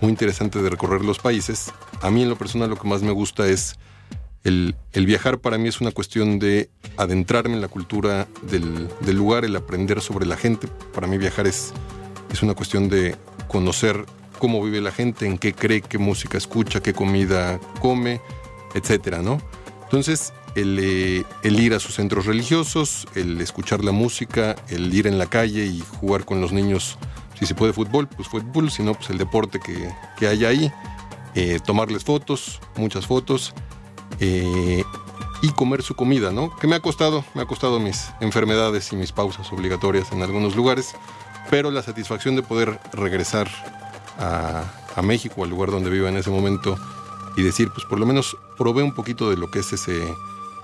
muy 0.00 0.10
interesante 0.10 0.62
de 0.62 0.70
recorrer 0.70 1.04
los 1.04 1.18
países. 1.18 1.72
A 2.00 2.10
mí 2.10 2.22
en 2.22 2.28
lo 2.28 2.36
personal 2.36 2.70
lo 2.70 2.76
que 2.76 2.88
más 2.88 3.02
me 3.02 3.12
gusta 3.12 3.46
es 3.48 3.76
el, 4.44 4.76
el 4.92 5.06
viajar 5.06 5.38
para 5.38 5.58
mí 5.58 5.68
es 5.68 5.80
una 5.80 5.90
cuestión 5.90 6.38
de 6.38 6.70
adentrarme 6.96 7.54
en 7.54 7.60
la 7.60 7.68
cultura 7.68 8.28
del, 8.42 8.88
del, 9.00 9.16
lugar, 9.16 9.44
el 9.44 9.56
aprender 9.56 10.00
sobre 10.00 10.26
la 10.26 10.36
gente. 10.36 10.68
Para 10.94 11.06
mí 11.06 11.18
viajar 11.18 11.46
es, 11.46 11.72
es 12.32 12.42
una 12.42 12.54
cuestión 12.54 12.88
de 12.88 13.16
conocer 13.48 14.06
cómo 14.38 14.62
vive 14.62 14.80
la 14.80 14.92
gente, 14.92 15.26
en 15.26 15.38
qué 15.38 15.52
cree, 15.52 15.80
qué 15.80 15.98
música 15.98 16.38
escucha, 16.38 16.80
qué 16.80 16.94
comida 16.94 17.58
come, 17.80 18.20
etcétera, 18.74 19.20
¿no? 19.22 19.40
Entonces, 19.84 20.32
el, 20.54 20.78
eh, 20.80 21.24
el, 21.42 21.60
ir 21.60 21.74
a 21.74 21.80
sus 21.80 21.94
centros 21.94 22.26
religiosos, 22.26 23.06
el 23.14 23.40
escuchar 23.40 23.84
la 23.84 23.92
música, 23.92 24.54
el 24.68 24.92
ir 24.94 25.06
en 25.06 25.18
la 25.18 25.26
calle 25.26 25.66
y 25.66 25.80
jugar 25.80 26.24
con 26.24 26.40
los 26.40 26.52
niños, 26.52 26.98
si 27.38 27.46
se 27.46 27.54
puede 27.54 27.72
fútbol, 27.72 28.08
pues 28.08 28.28
fútbol, 28.28 28.70
si 28.70 28.82
no, 28.82 28.94
pues 28.94 29.10
el 29.10 29.18
deporte 29.18 29.60
que, 29.60 29.92
que 30.18 30.26
hay 30.26 30.44
ahí, 30.44 30.72
eh, 31.34 31.58
tomarles 31.64 32.04
fotos, 32.04 32.60
muchas 32.76 33.06
fotos, 33.06 33.54
eh, 34.20 34.82
y 35.42 35.48
comer 35.50 35.82
su 35.82 35.94
comida, 35.94 36.32
¿no? 36.32 36.54
Que 36.56 36.66
me 36.66 36.74
ha 36.74 36.80
costado, 36.80 37.24
me 37.34 37.42
ha 37.42 37.46
costado 37.46 37.78
mis 37.78 38.10
enfermedades 38.20 38.92
y 38.92 38.96
mis 38.96 39.12
pausas 39.12 39.52
obligatorias 39.52 40.10
en 40.10 40.22
algunos 40.22 40.56
lugares, 40.56 40.94
pero 41.50 41.70
la 41.70 41.82
satisfacción 41.82 42.34
de 42.34 42.42
poder 42.42 42.80
regresar 42.92 43.48
a, 44.18 44.64
a 44.96 45.02
México, 45.02 45.44
al 45.44 45.50
lugar 45.50 45.70
donde 45.70 45.90
vivo 45.90 46.08
en 46.08 46.16
ese 46.16 46.30
momento, 46.30 46.76
y 47.36 47.42
decir, 47.42 47.70
pues 47.72 47.86
por 47.86 48.00
lo 48.00 48.06
menos 48.06 48.36
probé 48.56 48.82
un 48.82 48.92
poquito 48.92 49.30
de 49.30 49.36
lo 49.36 49.48
que 49.48 49.60
es 49.60 49.72
ese, 49.72 50.02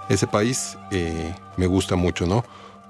ese 0.08 0.26
país, 0.26 0.76
eh, 0.90 1.34
me 1.56 1.66
gusta 1.66 1.94
mucho, 1.94 2.26
¿no? 2.26 2.44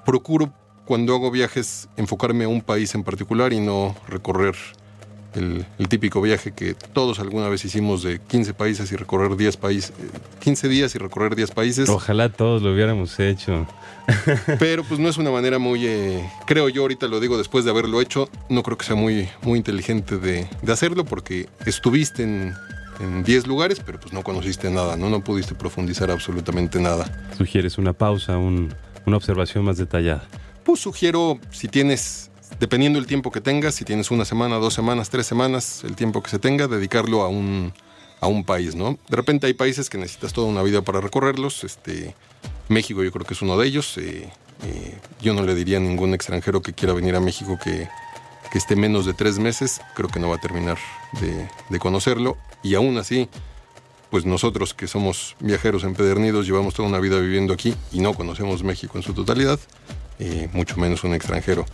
Procuro 0.07 0.51
cuando 0.85 1.15
hago 1.15 1.31
viajes 1.31 1.89
enfocarme 1.97 2.45
a 2.45 2.49
un 2.49 2.61
país 2.61 2.95
en 2.95 3.05
particular 3.05 3.53
y 3.53 3.61
no 3.61 3.95
recorrer 4.09 4.55
el, 5.35 5.67
el, 5.79 5.89
típico 5.89 6.21
viaje 6.21 6.53
que 6.53 6.75
todos 6.75 7.19
alguna 7.19 7.49
vez 7.49 7.65
hicimos 7.65 8.03
de 8.03 8.21
15 8.21 8.55
países 8.55 8.93
y 8.93 8.97
recorrer 8.97 9.37
10 9.37 9.57
países, 9.57 9.93
15 10.41 10.69
días 10.69 10.95
y 10.95 10.99
recorrer 10.99 11.35
10 11.35 11.51
países. 11.51 11.89
Ojalá 11.89 12.29
todos 12.29 12.63
lo 12.63 12.73
hubiéramos 12.73 13.19
hecho. 13.19 13.67
Pero 14.59 14.85
pues 14.85 15.01
no 15.01 15.09
es 15.09 15.17
una 15.17 15.31
manera 15.31 15.59
muy, 15.59 15.87
eh, 15.87 16.31
creo 16.47 16.69
yo 16.69 16.83
ahorita 16.83 17.09
lo 17.09 17.19
digo 17.19 17.37
después 17.37 17.65
de 17.65 17.71
haberlo 17.73 18.01
hecho, 18.01 18.29
no 18.49 18.63
creo 18.63 18.79
que 18.79 18.85
sea 18.85 18.97
muy, 18.97 19.29
muy 19.43 19.59
inteligente 19.59 20.19
de, 20.19 20.49
de 20.63 20.73
hacerlo 20.73 21.05
porque 21.05 21.49
estuviste 21.67 22.23
en 22.23 22.55
en 23.01 23.25
10 23.25 23.47
lugares, 23.47 23.81
pero 23.85 23.99
pues 23.99 24.13
no 24.13 24.23
conociste 24.23 24.71
nada, 24.71 24.97
¿no? 24.97 25.11
No 25.11 25.23
pudiste 25.23 25.55
profundizar 25.55 26.11
absolutamente 26.11 26.81
nada. 26.81 27.05
¿Sugieres 27.37 27.79
una 27.79 27.93
pausa, 27.93 28.39
un, 28.39 28.73
una 29.07 29.17
observación 29.17 29.65
más 29.65 29.79
detallada? 29.79 30.25
Pues 30.65 30.81
sugiero, 30.81 31.39
si 31.51 31.69
tienes, 31.69 32.31
dependiendo 32.59 32.99
del 32.99 33.07
tiempo 33.07 33.31
que 33.31 33.41
tengas, 33.41 33.75
si 33.75 33.85
tienes 33.85 34.11
una 34.11 34.25
semana, 34.25 34.57
dos 34.57 34.75
semanas, 34.75 35.11
tres 35.11 35.27
semanas, 35.27 35.85
el 35.85 35.95
tiempo 35.95 36.23
que 36.23 36.31
se 36.31 36.39
tenga, 36.39 36.69
dedicarlo 36.69 37.23
a 37.23 37.29
un, 37.29 37.73
a 38.21 38.27
un 38.27 38.45
país, 38.45 38.75
¿no? 38.75 38.99
De 39.09 39.17
repente 39.17 39.47
hay 39.47 39.55
países 39.55 39.91
que 39.91 39.99
necesitas 39.99 40.33
toda 40.33 40.47
una 40.47 40.63
vida 40.63 40.83
para 40.83 41.01
recorrerlos, 41.01 41.65
este, 41.65 42.15
México 42.69 43.03
yo 43.03 43.13
creo 43.13 43.27
que 43.27 43.35
es 43.35 43.43
uno 43.43 43.59
de 43.59 43.67
ellos, 43.67 43.99
eh, 43.99 44.31
eh, 44.65 44.99
yo 45.21 45.35
no 45.35 45.43
le 45.43 45.55
diría 45.55 45.77
a 45.77 45.81
ningún 45.81 46.15
extranjero 46.15 46.63
que 46.63 46.73
quiera 46.73 46.95
venir 46.95 47.15
a 47.15 47.21
México 47.21 47.59
que 47.63 47.89
que 48.55 48.59
esté 48.59 48.77
menos 48.77 49.05
de 49.05 49.15
tres 49.15 49.41
meses, 49.41 49.81
creo 49.97 50.09
que 50.09 50.21
no 50.21 50.29
va 50.29 50.37
a 50.37 50.41
terminar 50.41 50.79
de, 51.21 51.49
de, 51.71 51.79
conocerlo. 51.81 52.37
Y 52.63 52.77
aún 52.77 52.97
así, 52.99 53.29
pues 54.11 54.27
nosotros 54.27 54.75
que 54.75 54.87
somos 54.87 55.35
viajeros 55.41 55.83
empedernidos, 55.83 56.47
llevamos 56.47 56.73
toda 56.73 56.89
una 56.89 57.01
vida 57.01 57.19
viviendo 57.19 57.53
aquí 57.53 57.75
y 57.91 57.99
no 57.99 58.15
conocemos 58.15 58.63
México 58.63 58.97
en 58.97 59.03
su 59.03 59.13
totalidad, 59.13 59.59
mucho 60.53 60.77
menos 60.77 61.05
un 61.05 61.15
extranjero. 61.15 61.65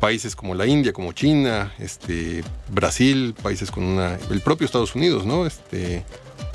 Países 0.00 0.36
como 0.36 0.54
la 0.54 0.66
India, 0.66 0.92
como 0.92 1.12
China, 1.12 1.72
este, 1.78 2.42
Brasil, 2.70 3.34
países 3.42 3.70
con 3.70 3.82
una... 3.82 4.16
el 4.30 4.40
propio 4.40 4.64
Estados 4.64 4.94
Unidos, 4.94 5.26
¿no? 5.26 5.44
Este, 5.46 6.04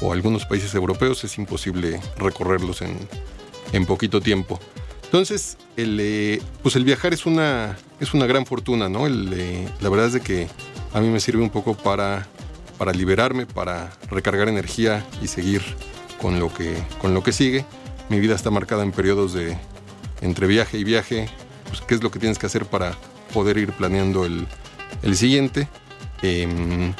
o 0.01 0.13
algunos 0.13 0.45
países 0.45 0.73
europeos 0.73 1.23
es 1.23 1.37
imposible 1.37 1.99
recorrerlos 2.17 2.81
en, 2.81 2.97
en 3.73 3.85
poquito 3.85 4.21
tiempo. 4.21 4.59
Entonces, 5.03 5.57
el, 5.77 5.97
eh, 6.01 6.41
pues 6.63 6.75
el 6.75 6.83
viajar 6.83 7.13
es 7.13 7.25
una, 7.25 7.77
es 7.99 8.13
una 8.13 8.25
gran 8.25 8.45
fortuna, 8.45 8.89
¿no? 8.89 9.07
El, 9.07 9.31
eh, 9.33 9.67
la 9.81 9.89
verdad 9.89 10.07
es 10.07 10.13
de 10.13 10.21
que 10.21 10.47
a 10.93 10.99
mí 10.99 11.07
me 11.07 11.19
sirve 11.19 11.41
un 11.41 11.49
poco 11.49 11.75
para, 11.75 12.27
para 12.77 12.91
liberarme, 12.91 13.45
para 13.45 13.91
recargar 14.09 14.49
energía 14.49 15.05
y 15.21 15.27
seguir 15.27 15.61
con 16.21 16.39
lo, 16.39 16.53
que, 16.53 16.81
con 16.99 17.13
lo 17.13 17.23
que 17.23 17.31
sigue. 17.31 17.65
Mi 18.09 18.19
vida 18.19 18.35
está 18.35 18.51
marcada 18.51 18.83
en 18.83 18.91
periodos 18.91 19.33
de 19.33 19.57
entre 20.21 20.47
viaje 20.47 20.77
y 20.77 20.83
viaje, 20.83 21.29
pues 21.67 21.81
qué 21.81 21.95
es 21.95 22.03
lo 22.03 22.11
que 22.11 22.19
tienes 22.19 22.37
que 22.37 22.45
hacer 22.45 22.65
para 22.65 22.95
poder 23.33 23.57
ir 23.57 23.71
planeando 23.73 24.25
el, 24.25 24.47
el 25.03 25.15
siguiente. 25.15 25.67
Eh, 26.21 26.93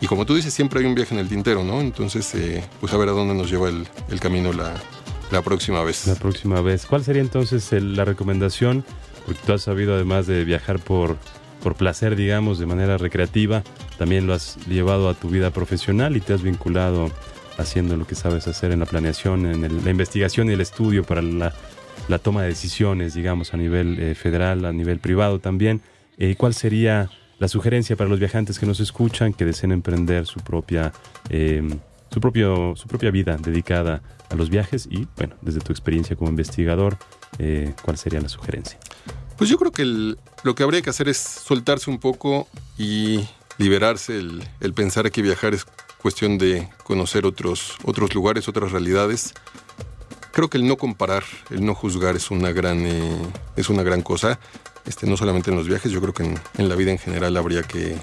y 0.00 0.06
como 0.06 0.26
tú 0.26 0.34
dices, 0.34 0.54
siempre 0.54 0.80
hay 0.80 0.86
un 0.86 0.94
viaje 0.94 1.14
en 1.14 1.20
el 1.20 1.28
tintero, 1.28 1.64
¿no? 1.64 1.80
Entonces, 1.80 2.32
eh, 2.34 2.62
pues 2.80 2.92
a 2.92 2.96
ver 2.96 3.08
a 3.08 3.12
dónde 3.12 3.34
nos 3.34 3.50
lleva 3.50 3.68
el, 3.68 3.86
el 4.10 4.20
camino 4.20 4.52
la, 4.52 4.74
la 5.30 5.42
próxima 5.42 5.82
vez. 5.82 6.06
La 6.06 6.14
próxima 6.14 6.60
vez. 6.60 6.86
¿Cuál 6.86 7.04
sería 7.04 7.22
entonces 7.22 7.72
la 7.72 8.04
recomendación? 8.04 8.84
Porque 9.26 9.40
tú 9.44 9.52
has 9.52 9.62
sabido, 9.62 9.94
además 9.94 10.26
de 10.26 10.44
viajar 10.44 10.78
por, 10.78 11.16
por 11.62 11.74
placer, 11.74 12.16
digamos, 12.16 12.58
de 12.58 12.66
manera 12.66 12.96
recreativa, 12.96 13.62
también 13.98 14.26
lo 14.26 14.34
has 14.34 14.56
llevado 14.68 15.08
a 15.08 15.14
tu 15.14 15.28
vida 15.28 15.50
profesional 15.50 16.16
y 16.16 16.20
te 16.20 16.32
has 16.32 16.42
vinculado 16.42 17.10
haciendo 17.58 17.96
lo 17.96 18.06
que 18.06 18.14
sabes 18.14 18.46
hacer 18.46 18.70
en 18.70 18.80
la 18.80 18.86
planeación, 18.86 19.46
en 19.46 19.64
el, 19.64 19.84
la 19.84 19.90
investigación 19.90 20.48
y 20.48 20.52
el 20.52 20.60
estudio 20.60 21.02
para 21.02 21.22
la, 21.22 21.52
la, 22.08 22.18
toma 22.18 22.42
de 22.42 22.48
decisiones, 22.48 23.14
digamos, 23.14 23.54
a 23.54 23.56
nivel 23.56 23.98
eh, 23.98 24.14
federal, 24.14 24.64
a 24.64 24.72
nivel 24.72 24.98
privado 24.98 25.38
también. 25.38 25.80
Eh, 26.18 26.34
¿Cuál 26.36 26.54
sería 26.54 27.10
la 27.38 27.48
sugerencia 27.48 27.96
para 27.96 28.10
los 28.10 28.18
viajantes 28.18 28.58
que 28.58 28.66
nos 28.66 28.80
escuchan, 28.80 29.32
que 29.32 29.44
deseen 29.44 29.72
emprender 29.72 30.26
su 30.26 30.40
propia... 30.40 30.92
Eh, 31.30 31.62
su, 32.10 32.20
propio, 32.20 32.74
su 32.74 32.88
propia 32.88 33.10
vida 33.10 33.36
dedicada 33.36 34.02
a 34.30 34.34
los 34.34 34.50
viajes 34.50 34.88
y, 34.90 35.06
bueno, 35.16 35.36
desde 35.42 35.60
tu 35.60 35.72
experiencia 35.72 36.16
como 36.16 36.30
investigador, 36.30 36.96
eh, 37.38 37.74
¿cuál 37.82 37.98
sería 37.98 38.20
la 38.20 38.28
sugerencia? 38.28 38.78
Pues 39.36 39.50
yo 39.50 39.58
creo 39.58 39.72
que 39.72 39.84
lo 39.84 40.54
que 40.54 40.62
habría 40.62 40.82
que 40.82 40.90
hacer 40.90 41.08
es 41.08 41.18
soltarse 41.18 41.90
un 41.90 41.98
poco 41.98 42.48
y 42.76 43.20
liberarse 43.58 44.18
el, 44.18 44.42
el, 44.60 44.72
pensar 44.72 45.10
que 45.10 45.22
viajar 45.22 45.54
es 45.54 45.66
cuestión 46.00 46.38
de 46.38 46.68
conocer 46.84 47.26
otros, 47.26 47.76
otros 47.84 48.14
lugares, 48.14 48.48
otras 48.48 48.72
realidades. 48.72 49.34
Creo 50.38 50.48
que 50.48 50.58
el 50.58 50.68
no 50.68 50.76
comparar, 50.76 51.24
el 51.50 51.64
no 51.64 51.74
juzgar 51.74 52.14
es 52.14 52.30
una 52.30 52.52
gran, 52.52 52.86
eh, 52.86 53.10
es 53.56 53.70
una 53.70 53.82
gran 53.82 54.02
cosa. 54.02 54.38
Este, 54.86 55.04
no 55.08 55.16
solamente 55.16 55.50
en 55.50 55.56
los 55.56 55.66
viajes, 55.66 55.90
yo 55.90 56.00
creo 56.00 56.14
que 56.14 56.22
en, 56.22 56.68
la 56.68 56.76
vida 56.76 56.92
en 56.92 56.98
general 56.98 57.36
habría 57.36 57.64
que, 57.64 57.96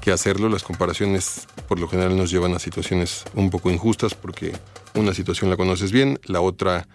que 0.00 0.10
hacerlo. 0.10 0.48
Las 0.48 0.62
comparaciones 0.62 1.46
por 1.68 1.78
lo 1.78 1.86
general 1.86 2.16
nos 2.16 2.30
llevan 2.30 2.54
a 2.54 2.58
situaciones 2.60 3.24
un 3.34 3.50
poco 3.50 3.70
injustas 3.70 4.14
porque 4.14 4.56
una 4.94 5.12
situación 5.12 5.50
la 5.50 5.58
conoces 5.58 5.92
bien, 5.92 6.18
la 6.24 6.40
otra 6.40 6.88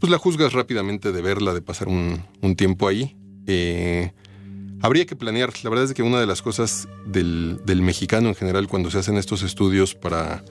pues 0.00 0.10
la 0.10 0.16
juzgas 0.16 0.54
rápidamente 0.54 1.12
de 1.12 1.20
verla, 1.20 1.52
de 1.52 1.60
pasar 1.60 1.88
un, 1.88 2.24
un 2.40 2.56
tiempo 2.56 2.88
ahí. 2.88 3.18
Eh, 3.46 4.10
habría 4.80 5.04
que 5.04 5.16
planear. 5.16 5.52
La 5.64 5.68
verdad 5.68 5.84
es 5.84 5.92
que 5.92 6.02
una 6.02 6.18
de 6.18 6.26
las 6.26 6.40
cosas 6.40 6.88
del, 7.04 7.60
del, 7.66 7.82
mexicano 7.82 8.30
en 8.30 8.36
general 8.36 8.68
cuando 8.68 8.90
se 8.90 8.96
hacen 8.96 9.18
estos 9.18 9.42
estudios 9.42 9.94
para, 9.94 10.42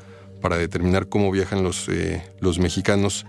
para 0.44 0.58
determinar 0.58 1.10
cómo 1.10 1.32
viajan 1.32 1.64
los, 1.64 1.90
eh, 1.90 2.22
los 2.40 2.60
mexicanos, 2.60 3.26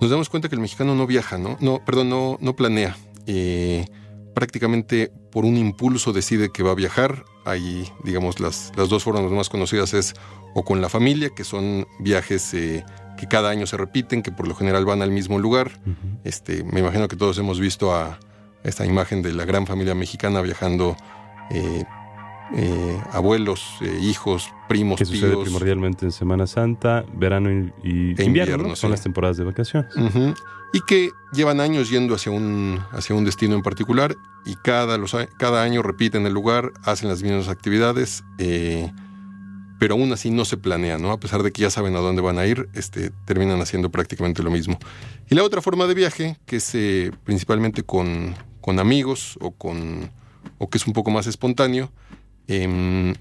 nos 0.00 0.10
damos 0.10 0.28
cuenta 0.28 0.48
que 0.48 0.54
el 0.54 0.60
mexicano 0.60 0.94
no 0.94 1.06
viaja, 1.06 1.38
¿no? 1.38 1.56
No, 1.60 1.84
perdón, 1.84 2.10
no, 2.10 2.38
no 2.40 2.54
planea. 2.54 2.96
Eh, 3.26 3.86
prácticamente 4.34 5.10
por 5.32 5.44
un 5.44 5.56
impulso 5.56 6.12
decide 6.12 6.50
que 6.50 6.62
va 6.62 6.72
a 6.72 6.74
viajar. 6.74 7.24
Hay, 7.44 7.90
digamos, 8.04 8.40
las, 8.40 8.72
las 8.76 8.88
dos 8.88 9.04
formas 9.04 9.30
más 9.30 9.48
conocidas 9.48 9.94
es 9.94 10.14
o 10.54 10.64
con 10.64 10.80
la 10.80 10.88
familia, 10.88 11.30
que 11.30 11.44
son 11.44 11.86
viajes 12.00 12.52
eh, 12.54 12.84
que 13.16 13.26
cada 13.28 13.50
año 13.50 13.66
se 13.66 13.76
repiten, 13.76 14.22
que 14.22 14.32
por 14.32 14.46
lo 14.46 14.54
general 14.54 14.84
van 14.84 15.02
al 15.02 15.10
mismo 15.10 15.38
lugar. 15.38 15.80
Uh 15.86 15.90
-huh. 15.90 16.18
este, 16.24 16.64
me 16.64 16.80
imagino 16.80 17.08
que 17.08 17.16
todos 17.16 17.38
hemos 17.38 17.60
visto 17.60 17.94
a 17.94 18.18
esta 18.62 18.84
imagen 18.84 19.22
de 19.22 19.32
la 19.32 19.44
gran 19.44 19.66
familia 19.66 19.94
mexicana 19.94 20.40
viajando, 20.42 20.96
eh, 21.50 21.84
eh, 22.54 23.00
abuelos, 23.12 23.76
eh, 23.80 23.98
hijos, 24.02 24.50
primos, 24.68 24.98
que 24.98 25.04
tíos. 25.04 25.18
sucede 25.18 25.36
primordialmente 25.42 26.04
en 26.06 26.12
Semana 26.12 26.46
Santa, 26.46 27.04
verano 27.14 27.50
y, 27.50 27.72
y 27.82 27.90
E 27.90 28.24
invierno, 28.24 28.26
invierno, 28.26 28.68
¿no? 28.68 28.76
son 28.76 28.88
sí. 28.88 28.92
las 28.92 29.02
temporadas 29.02 29.36
de 29.36 29.44
vacaciones. 29.44 29.94
Uh 29.96 30.00
-huh. 30.08 30.34
Y 30.72 30.80
que 30.86 31.10
llevan 31.32 31.60
años 31.60 31.88
yendo 31.90 32.14
hacia 32.14 32.32
un, 32.32 32.80
hacia 32.92 33.14
un 33.14 33.24
destino 33.24 33.54
en 33.54 33.62
particular 33.62 34.16
y 34.44 34.54
cada, 34.56 34.98
los, 34.98 35.16
cada 35.38 35.62
año 35.62 35.82
repiten 35.82 36.26
el 36.26 36.32
lugar, 36.34 36.72
hacen 36.84 37.08
las 37.08 37.22
mismas 37.22 37.48
actividades, 37.48 38.24
eh, 38.38 38.92
pero 39.78 39.94
aún 39.94 40.12
así 40.12 40.30
no 40.30 40.44
se 40.44 40.56
planea, 40.56 40.98
¿no? 40.98 41.12
A 41.12 41.20
pesar 41.20 41.42
de 41.42 41.52
que 41.52 41.62
ya 41.62 41.70
saben 41.70 41.94
a 41.96 42.00
dónde 42.00 42.20
van 42.22 42.38
a 42.38 42.46
ir, 42.46 42.68
este, 42.74 43.10
terminan 43.26 43.60
haciendo 43.60 43.90
prácticamente 43.90 44.42
lo 44.42 44.50
mismo. 44.50 44.78
Y 45.30 45.34
la 45.34 45.44
otra 45.44 45.62
forma 45.62 45.86
de 45.86 45.94
viaje, 45.94 46.38
que 46.46 46.56
es 46.56 46.76
principalmente 47.24 47.82
con, 47.82 48.34
con 48.60 48.78
amigos 48.78 49.38
o, 49.40 49.52
con, 49.52 50.10
o 50.58 50.68
que 50.68 50.78
es 50.78 50.86
un 50.86 50.92
poco 50.92 51.10
más 51.10 51.26
espontáneo, 51.26 51.90
em, 52.48 53.14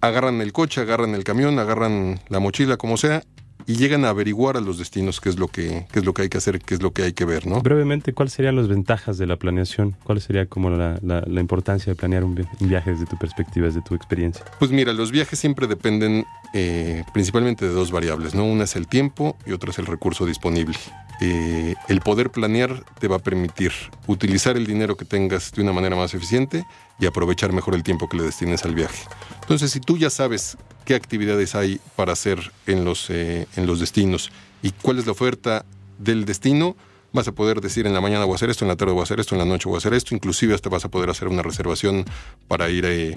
agarran 0.00 0.40
el 0.40 0.52
coche, 0.52 0.80
agarran 0.80 1.14
el 1.14 1.24
camión, 1.24 1.58
agarran 1.58 2.20
la 2.28 2.40
mochila, 2.40 2.76
como 2.76 2.96
sea, 2.96 3.22
y 3.64 3.76
llegan 3.76 4.04
a 4.04 4.08
averiguar 4.08 4.56
a 4.56 4.60
los 4.60 4.78
destinos 4.78 5.20
qué 5.20 5.28
es 5.28 5.38
lo 5.38 5.46
que, 5.46 5.86
qué 5.92 6.00
es 6.00 6.04
lo 6.04 6.12
que 6.14 6.22
hay 6.22 6.28
que 6.28 6.38
hacer, 6.38 6.58
qué 6.58 6.74
es 6.74 6.82
lo 6.82 6.92
que 6.92 7.04
hay 7.04 7.12
que 7.12 7.24
ver, 7.24 7.46
¿no? 7.46 7.60
Brevemente, 7.60 8.12
¿cuáles 8.12 8.32
serían 8.32 8.56
las 8.56 8.66
ventajas 8.66 9.18
de 9.18 9.26
la 9.28 9.36
planeación? 9.36 9.94
¿Cuál 10.02 10.20
sería 10.20 10.46
como 10.46 10.68
la, 10.70 10.98
la- 11.02 11.22
la 11.24 11.40
importancia 11.40 11.92
de 11.92 11.96
planear 11.96 12.24
un 12.24 12.34
viaje 12.58 12.90
desde 12.90 13.06
tu 13.06 13.16
perspectiva, 13.16 13.66
desde 13.66 13.80
tu 13.82 13.94
experiencia? 13.94 14.44
Pues 14.58 14.72
mira, 14.72 14.92
los 14.92 15.12
viajes 15.12 15.38
siempre 15.38 15.68
dependen 15.68 16.24
eh, 16.54 17.04
principalmente 17.12 17.66
de 17.66 17.72
dos 17.72 17.90
variables, 17.90 18.34
¿no? 18.34 18.44
Una 18.44 18.64
es 18.64 18.76
el 18.76 18.86
tiempo 18.86 19.36
y 19.46 19.52
otra 19.52 19.70
es 19.70 19.78
el 19.78 19.86
recurso 19.86 20.26
disponible. 20.26 20.76
Eh, 21.20 21.74
el 21.88 22.00
poder 22.00 22.30
planear 22.30 22.84
te 22.98 23.06
va 23.06 23.16
a 23.16 23.18
permitir 23.20 23.72
utilizar 24.06 24.56
el 24.56 24.66
dinero 24.66 24.96
que 24.96 25.04
tengas 25.04 25.52
de 25.52 25.62
una 25.62 25.72
manera 25.72 25.94
más 25.94 26.14
eficiente 26.14 26.64
y 26.98 27.06
aprovechar 27.06 27.52
mejor 27.52 27.74
el 27.74 27.82
tiempo 27.82 28.08
que 28.08 28.16
le 28.16 28.24
destines 28.24 28.64
al 28.64 28.74
viaje. 28.74 29.04
Entonces, 29.40 29.70
si 29.70 29.80
tú 29.80 29.96
ya 29.96 30.10
sabes 30.10 30.56
qué 30.84 30.94
actividades 30.94 31.54
hay 31.54 31.80
para 31.96 32.12
hacer 32.12 32.52
en 32.66 32.84
los, 32.84 33.08
eh, 33.10 33.46
en 33.56 33.66
los 33.66 33.80
destinos 33.80 34.32
y 34.62 34.72
cuál 34.72 34.98
es 34.98 35.06
la 35.06 35.12
oferta 35.12 35.64
del 35.98 36.24
destino, 36.24 36.76
vas 37.12 37.28
a 37.28 37.32
poder 37.32 37.60
decir 37.60 37.86
en 37.86 37.94
la 37.94 38.00
mañana 38.00 38.24
voy 38.24 38.32
a 38.32 38.36
hacer 38.36 38.50
esto, 38.50 38.64
en 38.64 38.68
la 38.68 38.76
tarde 38.76 38.92
voy 38.92 39.00
a 39.00 39.04
hacer 39.04 39.20
esto, 39.20 39.34
en 39.34 39.40
la 39.40 39.44
noche 39.44 39.68
voy 39.68 39.76
a 39.76 39.78
hacer 39.78 39.94
esto, 39.94 40.14
inclusive 40.14 40.54
hasta 40.54 40.68
vas 40.70 40.84
a 40.84 40.90
poder 40.90 41.10
hacer 41.10 41.28
una 41.28 41.42
reservación 41.42 42.04
para 42.48 42.68
ir 42.68 42.84
eh, 42.86 43.14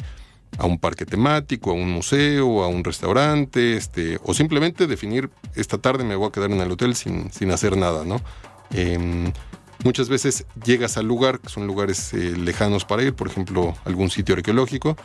a 0.58 0.66
un 0.66 0.80
parque 0.80 1.06
temático, 1.06 1.72
a 1.72 1.74
un 1.74 1.92
museo, 1.92 2.64
a 2.64 2.68
un 2.68 2.84
restaurante, 2.84 3.78
este, 3.78 4.20
o 4.24 4.34
simplemente 4.34 4.88
definir 4.88 5.30
esta 5.56 5.78
tarde 5.78 6.04
me 6.04 6.16
voy 6.16 6.30
a 6.30 6.32
quedar 6.32 6.52
en 6.52 6.62
el 6.62 6.72
hotel 6.72 6.96
sin, 6.96 7.32
sin 7.32 7.52
hacer 7.52 7.78
nada, 7.78 8.06
¿no? 8.06 8.22
Em, 8.72 9.32
muchas 9.84 10.10
veces 10.10 10.46
llegas 10.64 10.98
al 10.98 11.08
lugar, 11.08 11.40
que 11.40 11.50
son 11.50 11.68
lugares 11.68 12.14
eh, 12.14 12.36
lejanos 12.38 12.86
para 12.86 13.04
ir, 13.04 13.14
por 13.14 13.28
ejemplo, 13.28 13.76
algún 13.86 14.10
sitio 14.10 14.36
arqueológico, 14.36 14.98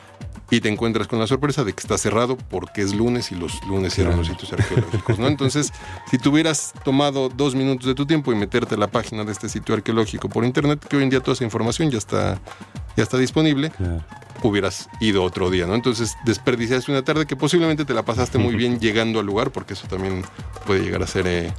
y 0.50 0.60
te 0.60 0.68
encuentras 0.68 1.06
con 1.06 1.18
la 1.20 1.26
sorpresa 1.26 1.62
de 1.64 1.72
que 1.72 1.80
está 1.80 1.96
cerrado 1.96 2.36
porque 2.36 2.82
es 2.82 2.94
lunes 2.94 3.30
y 3.30 3.36
los 3.36 3.64
lunes 3.66 3.94
cierran 3.94 4.16
los 4.16 4.26
sitios 4.26 4.52
arqueológicos, 4.52 5.18
¿no? 5.18 5.28
Entonces, 5.28 5.72
si 6.10 6.18
tú 6.18 6.30
hubieras 6.30 6.72
tomado 6.84 7.28
dos 7.28 7.54
minutos 7.54 7.86
de 7.86 7.94
tu 7.94 8.04
tiempo 8.06 8.32
y 8.32 8.34
meterte 8.34 8.74
a 8.74 8.78
la 8.78 8.88
página 8.88 9.24
de 9.24 9.32
este 9.32 9.48
sitio 9.48 9.74
arqueológico 9.74 10.28
por 10.28 10.44
internet, 10.44 10.84
que 10.88 10.96
hoy 10.96 11.04
en 11.04 11.10
día 11.10 11.20
toda 11.20 11.34
esa 11.34 11.44
información 11.44 11.90
ya 11.90 11.98
está, 11.98 12.40
ya 12.96 13.02
está 13.04 13.16
disponible, 13.16 13.70
Claro. 13.70 14.04
hubieras 14.42 14.88
ido 15.00 15.22
otro 15.22 15.50
día, 15.50 15.66
¿no? 15.66 15.74
Entonces 15.76 16.16
desperdiciaste 16.24 16.90
una 16.90 17.02
tarde 17.02 17.26
que 17.26 17.36
posiblemente 17.36 17.84
te 17.84 17.94
la 17.94 18.02
pasaste 18.04 18.38
muy 18.38 18.56
bien 18.56 18.80
llegando 18.80 19.20
al 19.20 19.26
lugar, 19.26 19.52
porque 19.52 19.74
eso 19.74 19.86
también 19.86 20.24
puede 20.66 20.80
llegar 20.82 21.02
a 21.02 21.06
ser 21.06 21.26
eh, 21.28 21.52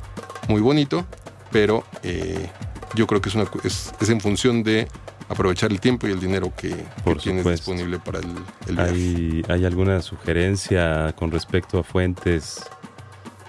muy 0.49 0.59
bonito, 0.61 1.05
pero 1.51 1.85
eh, 2.03 2.49
yo 2.95 3.07
creo 3.07 3.21
que 3.21 3.29
es, 3.29 3.35
una, 3.35 3.45
es, 3.63 3.93
es 4.01 4.09
en 4.09 4.19
función 4.19 4.63
de 4.63 4.87
aprovechar 5.31 5.71
el 5.71 5.79
tiempo 5.79 6.07
y 6.07 6.11
el 6.11 6.19
dinero 6.19 6.51
que, 6.55 6.75
tienes 7.21 7.45
disponible 7.45 7.99
para 7.99 8.19
el, 8.19 8.27
el 8.67 8.75
viaje. 8.75 8.91
¿Hay, 8.91 9.43
¿Hay 9.47 9.65
alguna 9.65 10.01
sugerencia 10.01 11.13
con 11.17 11.31
respecto 11.31 11.79
a 11.79 11.83
fuentes 11.83 12.61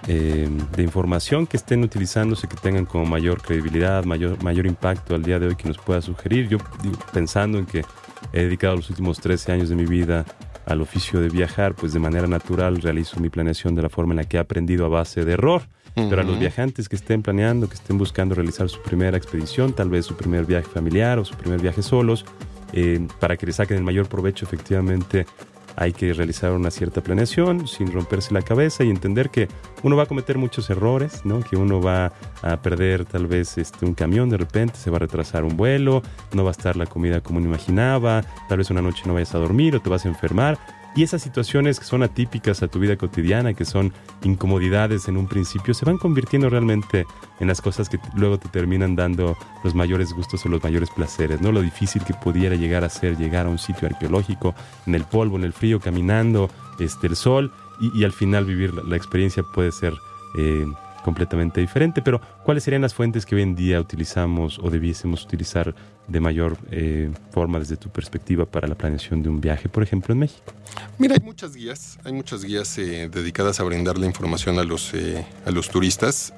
eh, 0.07 0.49
de 0.75 0.83
información 0.83 1.47
que 1.47 1.55
estén 1.55 1.83
utilizándose, 1.83 2.47
que 2.47 2.57
tengan 2.57 2.85
como 2.85 3.05
mayor 3.05 3.41
credibilidad, 3.41 4.03
mayor, 4.03 4.41
mayor 4.43 4.65
impacto 4.65 5.15
al 5.15 5.23
día 5.23 5.39
de 5.39 5.47
hoy 5.47 5.55
que 5.55 5.67
nos 5.67 5.77
pueda 5.77 6.01
sugerir? 6.01 6.49
Yo 6.49 6.57
digo, 6.81 6.97
pensando 7.13 7.57
en 7.57 7.65
que 7.65 7.85
he 8.31 8.43
dedicado 8.43 8.75
los 8.75 8.89
últimos 8.89 9.19
13 9.19 9.51
años 9.51 9.69
de 9.69 9.75
mi 9.75 9.85
vida 9.85 10.25
al 10.65 10.81
oficio 10.81 11.19
de 11.19 11.29
viajar, 11.29 11.75
pues 11.75 11.93
de 11.93 11.99
manera 11.99 12.27
natural 12.27 12.81
realizo 12.81 13.19
mi 13.19 13.29
planeación 13.29 13.75
de 13.75 13.81
la 13.81 13.89
forma 13.89 14.13
en 14.13 14.17
la 14.17 14.23
que 14.23 14.37
he 14.37 14.39
aprendido 14.39 14.85
a 14.85 14.89
base 14.89 15.23
de 15.23 15.33
error. 15.33 15.63
Pero 15.95 16.21
a 16.21 16.23
los 16.23 16.39
viajantes 16.39 16.89
que 16.89 16.95
estén 16.95 17.21
planeando, 17.21 17.67
que 17.67 17.75
estén 17.75 17.97
buscando 17.97 18.33
realizar 18.33 18.67
su 18.69 18.81
primera 18.81 19.15
expedición, 19.17 19.73
tal 19.73 19.89
vez 19.89 20.05
su 20.05 20.15
primer 20.15 20.45
viaje 20.45 20.67
familiar 20.67 21.19
o 21.19 21.25
su 21.25 21.35
primer 21.35 21.61
viaje 21.61 21.83
solos, 21.83 22.25
eh, 22.73 23.07
para 23.19 23.37
que 23.37 23.45
le 23.45 23.53
saquen 23.53 23.77
el 23.77 23.83
mayor 23.83 24.07
provecho, 24.07 24.45
efectivamente 24.45 25.27
hay 25.75 25.93
que 25.93 26.13
realizar 26.13 26.51
una 26.51 26.71
cierta 26.71 27.01
planeación 27.01 27.67
sin 27.67 27.91
romperse 27.91 28.33
la 28.33 28.41
cabeza 28.41 28.83
y 28.83 28.89
entender 28.89 29.29
que 29.29 29.47
uno 29.81 29.95
va 29.95 30.03
a 30.03 30.05
cometer 30.05 30.37
muchos 30.37 30.69
errores, 30.69 31.25
¿no? 31.25 31.41
que 31.41 31.55
uno 31.55 31.81
va 31.81 32.13
a 32.41 32.61
perder 32.61 33.05
tal 33.05 33.27
vez 33.27 33.57
este, 33.57 33.85
un 33.85 33.93
camión 33.93 34.29
de 34.29 34.37
repente, 34.37 34.77
se 34.77 34.89
va 34.89 34.97
a 34.97 34.99
retrasar 34.99 35.43
un 35.43 35.57
vuelo, 35.57 36.03
no 36.33 36.43
va 36.43 36.51
a 36.51 36.51
estar 36.51 36.75
la 36.75 36.85
comida 36.85 37.21
como 37.21 37.39
uno 37.39 37.47
imaginaba, 37.47 38.23
tal 38.49 38.59
vez 38.59 38.69
una 38.69 38.81
noche 38.81 39.03
no 39.05 39.13
vayas 39.13 39.33
a 39.35 39.39
dormir 39.39 39.75
o 39.75 39.81
te 39.81 39.89
vas 39.89 40.05
a 40.05 40.09
enfermar. 40.09 40.57
Y 40.95 41.01
esas 41.01 41.23
situaciones 41.23 41.79
que 41.79 41.85
son 41.85 42.03
atípicas 42.03 42.61
a 42.61 42.67
tu 42.67 42.79
vida 42.79 42.97
cotidiana, 42.97 43.55
que 43.55 43.65
son 43.65 43.93
incomodidades 44.23 45.07
en 45.07 45.17
un 45.17 45.27
principio, 45.27 45.73
se 45.73 45.85
van 45.85 45.97
convirtiendo 45.97 46.49
realmente 46.49 47.05
en 47.39 47.47
las 47.47 47.61
cosas 47.61 47.89
que 47.89 47.99
luego 48.15 48.37
te 48.37 48.47
terminan 48.49 48.95
dando 48.95 49.35
los 49.63 49.73
mayores 49.73 50.13
gustos 50.13 50.45
o 50.45 50.49
los 50.49 50.61
mayores 50.61 50.91
placeres, 50.91 51.41
¿no? 51.41 51.51
Lo 51.51 51.61
difícil 51.61 52.03
que 52.03 52.13
pudiera 52.13 52.55
llegar 52.55 52.83
a 52.83 52.89
ser 52.89 53.17
llegar 53.17 53.47
a 53.47 53.49
un 53.49 53.57
sitio 53.57 53.87
arqueológico, 53.87 54.53
en 54.85 54.93
el 54.93 55.03
polvo, 55.03 55.37
en 55.37 55.45
el 55.45 55.53
frío, 55.53 55.79
caminando, 55.79 56.51
este, 56.79 57.07
el 57.07 57.15
sol, 57.15 57.51
y, 57.79 58.03
al 58.03 58.11
final 58.11 58.45
vivir 58.45 58.71
la, 58.73 58.83
la 58.83 58.95
experiencia 58.95 59.41
puede 59.41 59.71
ser 59.71 59.93
eh, 60.37 60.67
completamente 61.03 61.61
diferente. 61.61 62.01
Pero, 62.01 62.19
¿cuáles 62.43 62.63
serían 62.63 62.81
las 62.81 62.93
fuentes 62.93 63.25
que 63.25 63.35
hoy 63.35 63.43
en 63.43 63.55
día 63.55 63.79
utilizamos 63.79 64.59
o 64.59 64.69
debiésemos 64.69 65.23
utilizar 65.23 65.75
de 66.07 66.19
mayor 66.19 66.57
eh, 66.71 67.11
forma 67.31 67.59
desde 67.59 67.77
tu 67.77 67.89
perspectiva 67.89 68.45
para 68.45 68.67
la 68.67 68.75
planeación 68.75 69.21
de 69.23 69.29
un 69.29 69.39
viaje, 69.39 69.69
por 69.69 69.83
ejemplo, 69.83 70.13
en 70.13 70.19
México? 70.19 70.53
Mira, 70.97 71.15
hay 71.15 71.23
muchas 71.23 71.55
guías, 71.55 71.99
hay 72.03 72.13
muchas 72.13 72.43
guías 72.43 72.77
eh, 72.77 73.09
dedicadas 73.11 73.59
a 73.59 73.63
brindar 73.63 73.97
la 73.97 74.05
información 74.05 74.59
a 74.59 74.63
los, 74.63 74.93
eh, 74.93 75.25
a 75.45 75.51
los 75.51 75.69
turistas. 75.69 76.33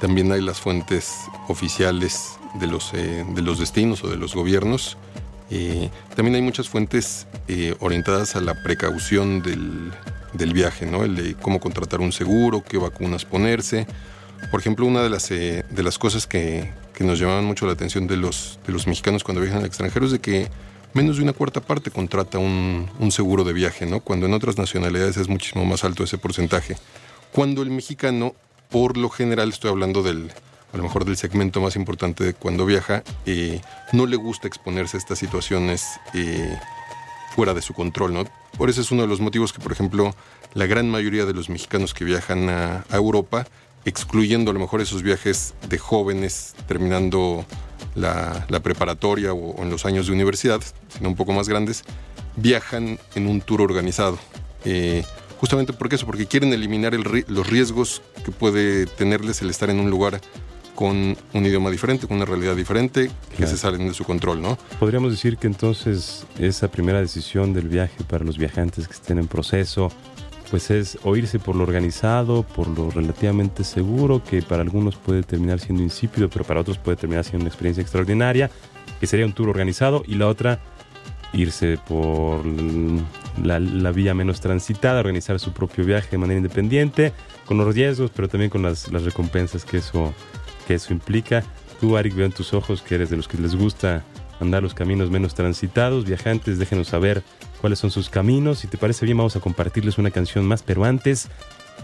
También 0.00 0.30
hay 0.32 0.42
las 0.42 0.60
fuentes 0.60 1.14
oficiales 1.48 2.38
de 2.60 2.66
los, 2.66 2.92
de 2.92 3.42
los 3.42 3.58
destinos 3.58 4.04
o 4.04 4.08
de 4.08 4.16
los 4.16 4.34
gobiernos. 4.34 4.98
También 6.14 6.34
hay 6.34 6.42
muchas 6.42 6.68
fuentes 6.68 7.26
orientadas 7.80 8.36
a 8.36 8.42
la 8.42 8.62
precaución 8.62 9.42
del, 9.42 9.90
del 10.36 10.52
viaje, 10.52 10.86
¿no? 10.86 11.04
El 11.04 11.16
de 11.16 11.34
cómo 11.34 11.60
contratar 11.60 12.00
un 12.00 12.12
seguro, 12.12 12.62
qué 12.62 12.78
vacunas 12.78 13.24
ponerse. 13.24 13.86
Por 14.50 14.60
ejemplo, 14.60 14.86
una 14.86 15.02
de 15.02 15.10
las, 15.10 15.30
eh, 15.30 15.64
de 15.70 15.82
las 15.82 15.98
cosas 15.98 16.26
que, 16.26 16.70
que 16.94 17.04
nos 17.04 17.18
llamaban 17.18 17.44
mucho 17.44 17.66
la 17.66 17.72
atención 17.72 18.06
de 18.06 18.16
los, 18.16 18.58
de 18.66 18.72
los 18.72 18.86
mexicanos 18.86 19.24
cuando 19.24 19.40
viajan 19.40 19.60
al 19.60 19.66
extranjero 19.66 20.06
es 20.06 20.12
de 20.12 20.18
que 20.18 20.48
menos 20.92 21.16
de 21.16 21.22
una 21.22 21.32
cuarta 21.32 21.60
parte 21.60 21.90
contrata 21.90 22.38
un, 22.38 22.90
un 22.98 23.12
seguro 23.12 23.44
de 23.44 23.52
viaje, 23.52 23.86
¿no? 23.86 24.00
Cuando 24.00 24.26
en 24.26 24.34
otras 24.34 24.56
nacionalidades 24.56 25.16
es 25.16 25.28
muchísimo 25.28 25.64
más 25.64 25.84
alto 25.84 26.04
ese 26.04 26.18
porcentaje. 26.18 26.76
Cuando 27.32 27.62
el 27.62 27.70
mexicano, 27.70 28.34
por 28.70 28.96
lo 28.96 29.10
general, 29.10 29.50
estoy 29.50 29.70
hablando 29.70 30.02
del, 30.02 30.32
a 30.72 30.76
lo 30.76 30.82
mejor 30.82 31.04
del 31.04 31.16
segmento 31.16 31.60
más 31.60 31.76
importante 31.76 32.24
de 32.24 32.34
cuando 32.34 32.66
viaja, 32.66 33.02
eh, 33.24 33.60
no 33.92 34.06
le 34.06 34.16
gusta 34.16 34.48
exponerse 34.48 34.96
a 34.96 35.00
estas 35.00 35.18
situaciones 35.18 35.84
eh, 36.14 36.58
fuera 37.34 37.54
de 37.54 37.62
su 37.62 37.74
control, 37.74 38.14
¿no? 38.14 38.24
Por 38.56 38.70
eso 38.70 38.80
es 38.80 38.90
uno 38.90 39.02
de 39.02 39.08
los 39.08 39.20
motivos 39.20 39.52
que, 39.52 39.60
por 39.60 39.72
ejemplo, 39.72 40.14
la 40.54 40.66
gran 40.66 40.90
mayoría 40.90 41.26
de 41.26 41.34
los 41.34 41.50
mexicanos 41.50 41.92
que 41.92 42.04
viajan 42.04 42.48
a, 42.48 42.84
Europa, 42.90 43.46
excluyendo 43.84 44.50
a 44.50 44.54
lo 44.54 44.60
mejor 44.60 44.80
esos 44.80 45.02
viajes 45.02 45.54
de 45.68 45.78
jóvenes 45.78 46.54
terminando 46.66 47.44
la, 47.94 48.46
preparatoria 48.62 49.34
o, 49.34 49.62
en 49.62 49.70
los 49.70 49.84
años 49.84 50.06
de 50.06 50.12
universidad, 50.12 50.62
sino 50.88 51.10
un 51.10 51.16
poco 51.16 51.32
más 51.32 51.48
grandes, 51.48 51.84
viajan 52.36 52.98
en 53.14 53.26
un 53.26 53.42
tour 53.42 53.60
organizado. 53.60 54.18
Eh, 54.64 55.04
justamente 55.38 55.74
porque 55.74 55.96
eso, 55.96 56.06
porque 56.06 56.26
quieren 56.26 56.52
eliminar 56.52 56.94
los 56.94 57.46
riesgos 57.46 58.02
que 58.24 58.32
puede 58.32 58.86
tenerles 58.86 59.42
el 59.42 59.50
estar 59.50 59.68
en 59.68 59.80
un 59.80 59.90
lugar 59.90 60.20
con 60.76 61.16
un 61.32 61.46
idioma 61.46 61.70
diferente, 61.72 62.06
con 62.06 62.18
una 62.18 62.26
realidad 62.26 62.54
diferente, 62.54 63.10
que 63.30 63.36
Claro. 63.38 63.50
se 63.50 63.56
salen 63.58 63.88
de 63.88 63.94
su 63.94 64.04
control, 64.04 64.40
¿no? 64.40 64.56
Podríamos 64.78 65.10
decir 65.10 65.36
que 65.38 65.48
entonces 65.48 66.24
esa 66.38 66.68
primera 66.70 67.00
decisión 67.00 67.52
del 67.52 67.68
viaje 67.68 68.04
para 68.08 68.24
los 68.24 68.38
viajantes 68.38 68.86
que 68.86 68.94
estén 68.94 69.18
en 69.18 69.26
proceso, 69.26 69.90
pues 70.50 70.70
es 70.70 70.96
o 71.02 71.16
irse 71.16 71.40
por 71.40 71.56
lo 71.56 71.64
organizado, 71.64 72.44
por 72.44 72.68
lo 72.68 72.90
relativamente 72.90 73.64
seguro, 73.64 74.22
que 74.22 74.42
para 74.42 74.62
algunos 74.62 74.94
puede 74.94 75.24
terminar 75.24 75.58
siendo 75.58 75.82
insípido, 75.82 76.28
pero 76.30 76.44
para 76.44 76.60
otros 76.60 76.78
puede 76.78 76.96
terminar 76.96 77.24
siendo 77.24 77.40
una 77.42 77.48
experiencia 77.48 77.80
extraordinaria, 77.82 78.48
que 79.00 79.06
sería 79.08 79.26
un 79.26 79.32
tour 79.32 79.48
organizado, 79.48 80.04
y 80.06 80.14
la 80.14 80.28
otra, 80.28 80.60
irse 81.32 81.78
por 81.88 82.44
la, 83.42 83.58
la 83.58 83.90
vía 83.92 84.14
menos 84.14 84.40
transitada, 84.40 85.00
organizar 85.00 85.40
su 85.40 85.52
propio 85.52 85.84
viaje 85.84 86.08
de 86.12 86.18
manera 86.18 86.36
independiente, 86.38 87.12
con 87.46 87.58
los 87.58 87.74
riesgos, 87.74 88.10
pero 88.14 88.28
también 88.28 88.50
con 88.50 88.62
las, 88.62 88.90
las 88.92 89.02
recompensas 89.04 89.64
que 89.64 89.78
eso, 89.78 90.14
que 90.66 90.74
eso 90.74 90.92
implica. 90.92 91.44
Tú, 91.80 91.96
Arik, 91.96 92.14
veo 92.14 92.26
en 92.26 92.32
tus 92.32 92.54
ojos 92.54 92.82
que 92.82 92.96
eres 92.96 93.10
de 93.10 93.16
los 93.16 93.28
que 93.28 93.38
les 93.38 93.54
gusta 93.54 94.04
andar 94.40 94.62
los 94.62 94.74
caminos 94.74 95.10
menos 95.10 95.34
transitados. 95.34 96.04
Viajantes, 96.04 96.58
déjenos 96.58 96.88
saber 96.88 97.22
cuáles 97.60 97.78
son 97.78 97.90
sus 97.90 98.08
caminos. 98.08 98.60
Si 98.60 98.68
te 98.68 98.78
parece 98.78 99.04
bien, 99.06 99.18
vamos 99.18 99.36
a 99.36 99.40
compartirles 99.40 99.98
una 99.98 100.10
canción 100.10 100.46
más, 100.46 100.62
pero 100.62 100.84
antes... 100.84 101.28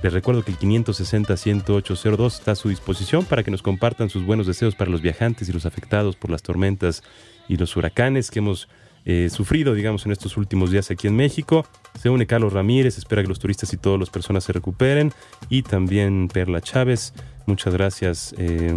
Les 0.02 0.12
recuerdo 0.12 0.42
que 0.42 0.50
el 0.50 0.58
560-10802 0.58 2.26
está 2.26 2.52
a 2.52 2.56
su 2.56 2.70
disposición 2.70 3.24
para 3.24 3.44
que 3.44 3.52
nos 3.52 3.62
compartan 3.62 4.10
sus 4.10 4.24
buenos 4.24 4.48
deseos 4.48 4.74
para 4.74 4.90
los 4.90 5.00
viajantes 5.00 5.48
y 5.48 5.52
los 5.52 5.64
afectados 5.64 6.16
por 6.16 6.30
las 6.30 6.42
tormentas 6.42 7.04
y 7.48 7.56
los 7.56 7.76
huracanes 7.76 8.30
que 8.30 8.40
hemos 8.40 8.68
eh, 9.04 9.28
sufrido, 9.30 9.74
digamos, 9.74 10.06
en 10.06 10.12
estos 10.12 10.36
últimos 10.36 10.72
días 10.72 10.90
aquí 10.90 11.06
en 11.06 11.14
México. 11.14 11.66
Se 12.00 12.08
une 12.08 12.26
Carlos 12.26 12.52
Ramírez, 12.52 12.98
espera 12.98 13.22
que 13.22 13.28
los 13.28 13.38
turistas 13.38 13.72
y 13.72 13.76
todas 13.76 14.00
las 14.00 14.10
personas 14.10 14.42
se 14.42 14.52
recuperen. 14.52 15.12
Y 15.48 15.62
también 15.62 16.28
Perla 16.32 16.60
Chávez, 16.60 17.12
muchas 17.46 17.74
gracias. 17.74 18.34
eh, 18.38 18.76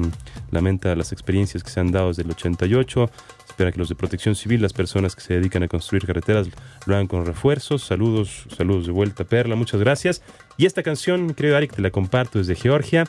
lamenta 0.52 0.96
las 0.96 1.12
experiencias 1.12 1.64
que 1.64 1.70
se 1.70 1.80
han 1.80 1.92
dado 1.92 2.10
desde 2.10 2.24
el 2.24 2.32
88. 2.32 3.10
Espera 3.48 3.72
que 3.72 3.80
los 3.80 3.90
de 3.90 3.96
protección 3.96 4.36
civil, 4.36 4.62
las 4.62 4.74
personas 4.74 5.16
que 5.16 5.22
se 5.22 5.36
dedican 5.36 5.64
a 5.64 5.68
construir 5.68 6.06
carreteras, 6.06 6.48
lo 6.86 6.96
hagan 6.96 7.08
con 7.08 7.26
refuerzos. 7.26 7.84
Saludos, 7.84 8.46
saludos 8.56 8.86
de 8.86 8.92
vuelta, 8.92 9.24
Perla, 9.24 9.56
muchas 9.56 9.80
gracias. 9.80 10.22
Y 10.58 10.66
esta 10.66 10.84
canción, 10.84 11.34
creo, 11.34 11.56
Arik, 11.56 11.74
te 11.74 11.82
la 11.82 11.92
comparto 11.92 12.40
desde 12.40 12.56
Georgia. 12.56 13.06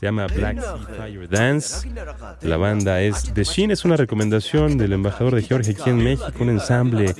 Se 0.00 0.06
llama 0.06 0.28
Black 0.28 0.62
Sea 0.62 0.78
Fire 0.96 1.28
Dance. 1.28 1.86
La 2.40 2.56
banda 2.56 3.02
es 3.02 3.34
The 3.34 3.44
Shin, 3.44 3.70
es 3.70 3.84
una 3.84 3.96
recomendación 3.96 4.78
del 4.78 4.94
embajador 4.94 5.34
de 5.34 5.42
Georgia 5.42 5.74
aquí 5.78 5.90
en 5.90 5.98
México, 5.98 6.32
un 6.40 6.48
ensamble 6.48 7.14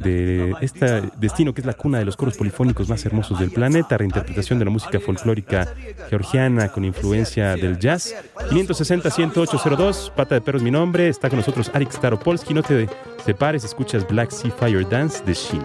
de 0.00 0.54
este 0.60 1.04
destino 1.16 1.54
que 1.54 1.62
es 1.62 1.66
la 1.66 1.72
cuna 1.72 1.98
de 1.98 2.04
los 2.04 2.14
coros 2.14 2.36
polifónicos 2.36 2.90
más 2.90 3.06
hermosos 3.06 3.38
del 3.38 3.50
planeta, 3.52 3.96
reinterpretación 3.96 4.58
de 4.58 4.66
la 4.66 4.70
música 4.70 5.00
folclórica 5.00 5.72
georgiana 6.10 6.68
con 6.68 6.84
influencia 6.84 7.56
del 7.56 7.78
jazz. 7.78 8.14
560-10802, 8.50 10.10
Pata 10.10 10.34
de 10.34 10.42
Perro 10.42 10.58
es 10.58 10.64
mi 10.64 10.70
nombre, 10.70 11.08
está 11.08 11.30
con 11.30 11.38
nosotros 11.38 11.70
Arik 11.72 11.90
Staropolsky, 11.90 12.52
no 12.52 12.62
te 12.62 12.86
separes, 13.24 13.64
escuchas 13.64 14.06
Black 14.06 14.30
Sea 14.30 14.50
Fire 14.50 14.86
Dance 14.86 15.24
de 15.24 15.32
Shin. 15.32 15.62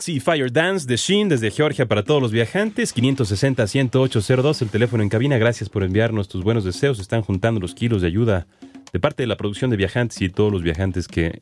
Sea 0.00 0.18
Fire 0.18 0.50
Dance 0.50 0.86
de 0.86 0.96
Shin 0.96 1.28
desde 1.28 1.50
Georgia 1.50 1.86
para 1.86 2.02
todos 2.02 2.22
los 2.22 2.32
viajantes. 2.32 2.96
560-10802, 2.96 4.62
el 4.62 4.70
teléfono 4.70 5.02
en 5.02 5.10
cabina. 5.10 5.36
Gracias 5.36 5.68
por 5.68 5.82
enviarnos 5.82 6.26
tus 6.26 6.42
buenos 6.42 6.64
deseos. 6.64 6.98
Están 6.98 7.20
juntando 7.20 7.60
los 7.60 7.74
kilos 7.74 8.00
de 8.00 8.08
ayuda 8.08 8.46
de 8.94 8.98
parte 8.98 9.22
de 9.22 9.26
la 9.26 9.36
producción 9.36 9.70
de 9.70 9.76
viajantes 9.76 10.22
y 10.22 10.30
todos 10.30 10.50
los 10.50 10.62
viajantes 10.62 11.06
que 11.06 11.40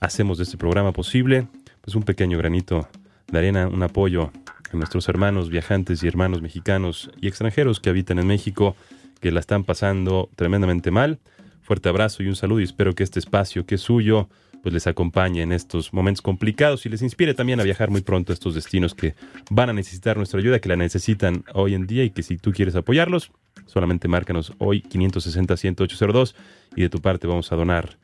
hacemos 0.00 0.38
de 0.38 0.44
este 0.44 0.56
programa 0.56 0.92
posible. 0.92 1.46
Pues 1.82 1.94
un 1.94 2.02
pequeño 2.02 2.36
granito 2.36 2.88
de 3.28 3.38
arena, 3.38 3.68
un 3.68 3.82
apoyo 3.84 4.32
a 4.72 4.76
nuestros 4.76 5.08
hermanos 5.08 5.48
viajantes 5.48 6.02
y 6.02 6.08
hermanos 6.08 6.42
mexicanos 6.42 7.12
y 7.20 7.28
extranjeros 7.28 7.78
que 7.78 7.90
habitan 7.90 8.18
en 8.18 8.26
México, 8.26 8.74
que 9.20 9.30
la 9.30 9.38
están 9.38 9.62
pasando 9.62 10.28
tremendamente 10.34 10.90
mal. 10.90 11.20
Fuerte 11.62 11.88
abrazo 11.88 12.24
y 12.24 12.26
un 12.26 12.34
saludo 12.34 12.58
y 12.58 12.64
espero 12.64 12.92
que 12.96 13.04
este 13.04 13.20
espacio 13.20 13.66
que 13.66 13.76
es 13.76 13.82
suyo 13.82 14.28
pues 14.62 14.72
les 14.72 14.86
acompañe 14.86 15.42
en 15.42 15.52
estos 15.52 15.92
momentos 15.92 16.22
complicados 16.22 16.86
y 16.86 16.88
les 16.88 17.02
inspire 17.02 17.34
también 17.34 17.60
a 17.60 17.62
viajar 17.62 17.90
muy 17.90 18.02
pronto 18.02 18.32
a 18.32 18.34
estos 18.34 18.54
destinos 18.54 18.94
que 18.94 19.14
van 19.50 19.70
a 19.70 19.72
necesitar 19.72 20.16
nuestra 20.16 20.40
ayuda, 20.40 20.58
que 20.58 20.68
la 20.68 20.76
necesitan 20.76 21.44
hoy 21.54 21.74
en 21.74 21.86
día 21.86 22.04
y 22.04 22.10
que 22.10 22.22
si 22.22 22.36
tú 22.36 22.52
quieres 22.52 22.76
apoyarlos, 22.76 23.32
solamente 23.66 24.08
márcanos 24.08 24.52
hoy 24.58 24.82
560-10802 24.82 26.34
y 26.76 26.82
de 26.82 26.88
tu 26.88 27.00
parte 27.00 27.26
vamos 27.26 27.50
a 27.52 27.56
donar 27.56 27.98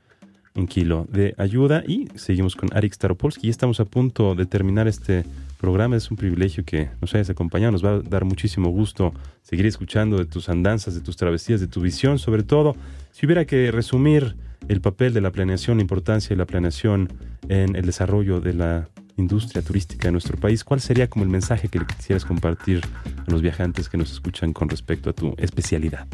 un 0.57 0.67
kilo 0.67 1.07
de 1.11 1.35
ayuda 1.39 1.85
y 1.87 2.09
seguimos 2.15 2.57
con 2.57 2.75
Arik 2.75 2.95
Staropolsky. 2.95 3.47
Ya 3.47 3.51
estamos 3.51 3.79
a 3.81 3.85
punto 3.85 4.35
de 4.35 4.47
terminar 4.47 4.89
este 4.89 5.25
programa. 5.59 5.97
Es 5.97 6.11
un 6.11 6.17
privilegio 6.17 6.65
que 6.65 6.89
nos 7.01 7.15
hayas 7.15 7.31
acompañado. 7.31 7.73
Nos 7.73 7.85
va 7.85 7.97
a 7.97 8.01
dar 8.01 8.25
muchísimo 8.25 8.71
gusto 8.71 9.13
seguir 9.43 9.67
escuchando 9.67 10.17
de 10.17 10.25
tus 10.25 10.49
andanzas, 10.49 10.95
de 10.95 11.01
tus 11.01 11.17
travesías, 11.17 11.61
de 11.61 11.67
tu 11.67 11.81
visión, 11.81 12.19
sobre 12.19 12.43
todo. 12.43 12.75
Si 13.13 13.27
hubiera 13.27 13.45
que 13.45 13.71
resumir 13.71 14.35
el 14.69 14.81
papel 14.81 15.15
de 15.15 15.21
la 15.21 15.31
planeación, 15.31 15.79
la 15.79 15.83
importancia 15.83 16.31
de 16.31 16.37
la 16.37 16.47
planeación 16.47 17.13
en 17.49 17.77
el 17.77 17.87
desarrollo 17.87 18.41
de 18.41 18.55
la 18.55 18.89
industria 19.17 19.63
turística 19.63 20.09
de 20.09 20.13
nuestro 20.13 20.37
país, 20.37 20.65
¿cuál 20.65 20.81
sería 20.81 21.09
como 21.09 21.25
el 21.25 21.31
mensaje 21.31 21.69
que 21.69 21.81
quisieras 21.85 22.25
compartir 22.25 22.83
a 23.27 23.31
los 23.31 23.43
viajantes 23.43 23.89
que 23.89 23.97
nos 23.97 24.13
escuchan 24.13 24.53
con 24.53 24.69
respecto 24.69 25.11
a 25.11 25.13
tu 25.13 25.35
especialidad? 25.39 26.07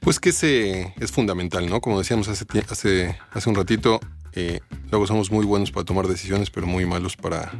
Pues 0.00 0.20
que 0.20 0.30
ese 0.30 0.94
es 1.00 1.10
fundamental, 1.10 1.68
¿no? 1.68 1.80
Como 1.80 1.98
decíamos 1.98 2.28
hace, 2.28 2.44
hace, 2.70 3.16
hace 3.32 3.48
un 3.48 3.56
ratito, 3.56 4.00
eh, 4.34 4.60
luego 4.90 5.06
somos 5.06 5.30
muy 5.32 5.44
buenos 5.44 5.72
para 5.72 5.84
tomar 5.84 6.06
decisiones, 6.06 6.50
pero 6.50 6.66
muy 6.66 6.86
malos 6.86 7.16
para 7.16 7.50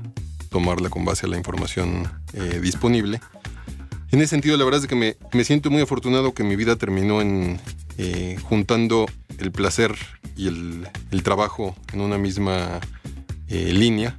tomarla 0.48 0.88
con 0.88 1.04
base 1.04 1.26
a 1.26 1.28
la 1.28 1.36
información 1.36 2.08
eh, 2.32 2.60
disponible. 2.62 3.20
En 4.10 4.20
ese 4.20 4.28
sentido, 4.28 4.56
la 4.56 4.64
verdad 4.64 4.80
es 4.80 4.86
que 4.86 4.94
me, 4.94 5.16
me 5.32 5.44
siento 5.44 5.70
muy 5.70 5.82
afortunado 5.82 6.32
que 6.32 6.42
mi 6.42 6.56
vida 6.56 6.76
terminó 6.76 7.20
en, 7.20 7.60
eh, 7.98 8.36
juntando 8.42 9.06
el 9.38 9.50
placer 9.50 9.94
y 10.36 10.46
el, 10.46 10.88
trabajo 11.24 11.76
en 11.92 12.00
una 12.00 12.16
misma 12.16 12.80
eh, 13.48 13.72
línea. 13.72 14.18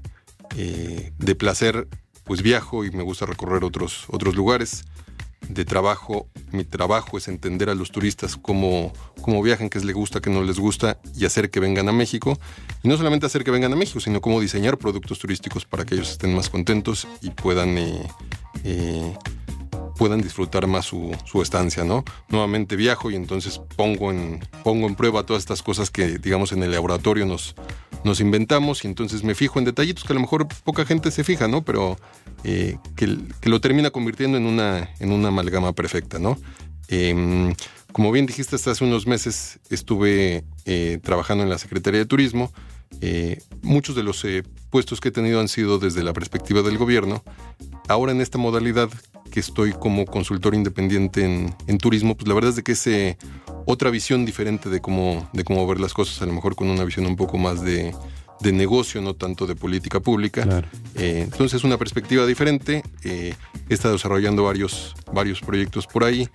Eh, 0.57 1.13
de 1.17 1.35
placer, 1.35 1.87
pues 2.25 2.41
viajo 2.41 2.83
y 2.83 2.91
me 2.91 3.03
gusta 3.03 3.25
recorrer 3.25 3.63
otros, 3.63 4.05
otros 4.09 4.35
lugares. 4.35 4.83
De 5.47 5.65
trabajo, 5.65 6.27
mi 6.51 6.65
trabajo 6.65 7.17
es 7.17 7.27
entender 7.27 7.69
a 7.69 7.75
los 7.75 7.91
turistas 7.91 8.35
cómo, 8.35 8.93
cómo 9.21 9.41
viajan, 9.41 9.69
qué 9.69 9.79
les 9.79 9.95
gusta, 9.95 10.19
qué 10.19 10.29
no 10.29 10.43
les 10.43 10.59
gusta 10.59 10.99
y 11.15 11.25
hacer 11.25 11.49
que 11.49 11.59
vengan 11.59 11.87
a 11.87 11.93
México. 11.93 12.37
Y 12.83 12.89
no 12.89 12.97
solamente 12.97 13.25
hacer 13.25 13.43
que 13.43 13.51
vengan 13.51 13.73
a 13.73 13.75
México, 13.77 13.99
sino 14.01 14.21
cómo 14.21 14.41
diseñar 14.41 14.77
productos 14.77 15.17
turísticos 15.17 15.65
para 15.65 15.85
que 15.85 15.95
ellos 15.95 16.11
estén 16.11 16.35
más 16.35 16.49
contentos 16.49 17.07
y 17.21 17.31
puedan 17.31 17.77
puedan 19.99 20.21
disfrutar 20.21 20.65
más 20.65 20.85
su, 20.85 21.11
estancia, 21.43 21.83
¿no? 21.83 22.05
Nuevamente 22.29 22.77
viajo 22.77 23.11
y 23.11 23.15
entonces 23.17 23.59
pongo 23.75 24.11
en, 24.11 24.39
pongo 24.63 24.87
en 24.87 24.95
prueba 24.95 25.25
todas 25.25 25.43
estas 25.43 25.61
cosas 25.61 25.91
que, 25.91 26.17
digamos, 26.19 26.53
en 26.53 26.63
el 26.63 26.71
laboratorio 26.71 27.25
nos, 27.25 27.53
nos 28.05 28.21
inventamos 28.21 28.85
y 28.85 28.87
entonces 28.87 29.25
me 29.25 29.35
fijo 29.35 29.59
en 29.59 29.65
detallitos 29.65 30.05
que 30.05 30.13
a 30.13 30.15
lo 30.15 30.21
mejor 30.21 30.47
poca 30.63 30.85
gente 30.85 31.11
se 31.11 31.25
fija, 31.25 31.49
¿no? 31.49 31.65
Pero 31.65 31.97
eh, 32.45 32.77
que, 32.95 33.17
lo 33.43 33.59
termina 33.59 33.91
convirtiendo 33.91 34.37
en 34.37 34.45
una, 34.45 34.89
en 35.01 35.11
una 35.11 35.27
amalgama 35.27 35.73
perfecta, 35.73 36.17
¿no? 36.17 36.37
Em, 36.87 37.53
como 37.91 38.13
bien 38.13 38.25
dijiste, 38.25 38.55
hasta 38.55 38.71
hace 38.71 38.85
unos 38.85 39.05
meses 39.05 39.59
estuve 39.69 40.45
eh, 40.63 40.99
trabajando 41.03 41.43
en 41.43 41.49
la 41.49 41.57
Secretaría 41.57 41.99
de 41.99 42.05
Turismo. 42.05 42.53
Eh, 43.01 43.41
muchos 43.63 43.97
de 43.97 44.03
los 44.03 44.25
puestos 44.69 45.01
que 45.01 45.09
he 45.09 45.11
tenido 45.11 45.41
han 45.41 45.49
sido 45.49 45.77
desde 45.77 46.03
la 46.03 46.13
perspectiva 46.13 46.61
del 46.61 46.77
gobierno. 46.77 47.21
Ahora 47.89 48.13
en 48.13 48.21
esta 48.21 48.37
modalidad 48.37 48.89
que 49.29 49.39
estoy 49.39 49.73
como 49.73 50.05
consultor 50.05 50.55
independiente 50.55 51.23
en, 51.67 51.77
turismo, 51.77 52.15
pues 52.15 52.27
la 52.27 52.33
verdad 52.33 52.49
es 52.49 52.55
de 52.57 52.63
que 52.63 52.73
es 52.73 52.87
eh, 52.87 53.17
otra 53.65 53.89
visión 53.89 54.25
diferente 54.25 54.69
de 54.69 54.81
cómo, 54.81 55.29
de 55.33 55.43
cómo 55.43 55.65
ver 55.67 55.79
las 55.79 55.93
cosas, 55.93 56.21
a 56.21 56.25
lo 56.25 56.33
mejor 56.33 56.55
con 56.55 56.69
una 56.69 56.83
visión 56.83 57.05
un 57.05 57.15
poco 57.15 57.37
más 57.37 57.61
de, 57.61 57.93
negocio, 58.41 59.01
no 59.01 59.15
tanto 59.15 59.45
de 59.47 59.55
política 59.55 59.99
pública. 59.99 60.63
Eh, 60.95 61.21
entonces 61.23 61.59
es 61.59 61.63
una 61.63 61.77
perspectiva 61.77 62.25
diferente. 62.25 62.83
Eh, 63.03 63.33
he 63.69 63.73
estado 63.73 63.95
desarrollando 63.95 64.43
varios, 64.43 64.95
varios 65.13 65.41
proyectos 65.41 65.87
por 65.87 66.03
ahí. 66.03 66.27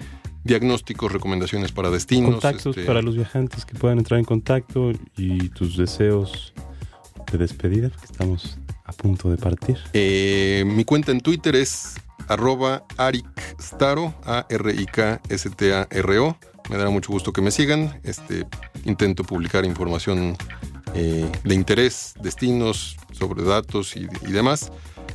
Diagnósticos, 0.44 1.10
recomendaciones 1.10 1.72
para 1.72 1.90
destinos. 1.90 2.32
Contactos 2.32 2.76
este 2.76 2.84
para 2.84 3.00
los 3.00 3.16
viajantes 3.16 3.64
que 3.64 3.78
puedan 3.78 3.98
entrar 3.98 4.20
en 4.20 4.26
contacto 4.26 4.92
y 5.16 5.48
tus 5.48 5.78
deseos 5.78 6.52
de 7.32 7.38
despedida, 7.38 7.88
que 7.88 8.04
estamos 8.04 8.58
a 8.84 8.92
punto 8.92 9.30
de 9.30 9.36
partir. 9.36 9.78
mi 10.66 10.84
cuenta 10.84 11.12
en 11.12 11.20
Twitter 11.20 11.56
es 11.56 11.94
arroba 12.28 12.84
arikstaro, 12.96 14.14
A-R-I-K-S-T-A-R-O. 14.24 14.76
Me 16.70 16.76
dará 16.76 16.90
mucho 16.90 17.12
gusto 17.12 17.32
que 17.32 17.42
me 17.42 17.50
sigan. 17.50 18.00
Este, 18.04 18.46
intento 18.84 19.24
publicar 19.24 19.64
información 19.64 20.36
eh, 20.94 21.30
de 21.42 21.54
interés, 21.54 22.14
destinos, 22.22 22.96
sobre 23.12 23.42
datos 23.42 23.96
y, 23.96 24.06
demás. 24.30 24.70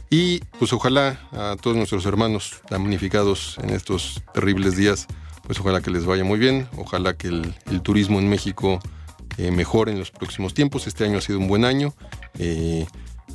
Y 0.09 0.39
pues 0.57 0.73
ojalá 0.73 1.19
a 1.31 1.55
todos 1.59 1.77
nuestros 1.77 2.05
hermanos 2.05 2.61
damnificados 2.69 3.57
en 3.63 3.69
estos 3.71 4.21
terribles 4.33 4.75
días, 4.75 5.07
pues 5.45 5.59
ojalá 5.59 5.81
que 5.81 5.91
les 5.91 6.05
vaya 6.05 6.23
muy 6.23 6.39
bien, 6.39 6.67
ojalá 6.77 7.15
que 7.15 7.27
el, 7.27 7.55
turismo 7.81 8.19
en 8.19 8.27
México 8.29 8.79
eh, 9.37 9.51
mejore 9.51 9.91
en 9.91 9.99
los 9.99 10.11
próximos 10.11 10.53
tiempos. 10.53 10.87
Este 10.87 11.05
año 11.05 11.19
ha 11.19 11.21
sido 11.21 11.39
un 11.39 11.47
buen 11.47 11.63
año. 11.63 11.93
Eh, 12.37 12.85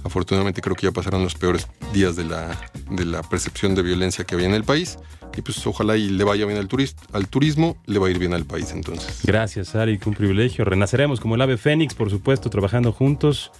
Afortunadamente 0.02 0.60
creo 0.60 0.76
que 0.76 0.86
ya 0.86 0.92
pasaron 0.92 1.22
los 1.22 1.34
peores 1.34 1.68
días 1.92 2.16
de 2.16 2.24
la, 2.24 2.58
de 2.90 3.04
la 3.04 3.22
percepción 3.22 3.74
de 3.74 3.82
violencia 3.82 4.24
que 4.24 4.34
había 4.34 4.46
en 4.46 4.54
el 4.54 4.64
país. 4.64 4.98
Y 5.36 5.42
pues 5.42 5.66
ojalá 5.66 5.96
y 5.96 6.10
le 6.10 6.22
vaya 6.24 6.46
bien 6.46 6.58
al, 6.58 6.68
al 7.12 7.28
turismo, 7.28 7.76
le 7.86 7.98
va 7.98 8.06
a 8.06 8.10
ir 8.10 8.18
bien 8.18 8.34
al 8.34 8.44
país 8.44 8.70
entonces. 8.70 9.20
Gracias, 9.24 9.74
Ari, 9.74 9.98
un 10.04 10.14
privilegio. 10.14 10.64
Renaceremos 10.64 11.20
como 11.20 11.34
el 11.34 11.42
ave 11.42 11.56
fénix, 11.56 11.94
por 11.94 12.10
supuesto, 12.10 12.50
trabajando 12.50 12.92
juntos, 12.92 13.50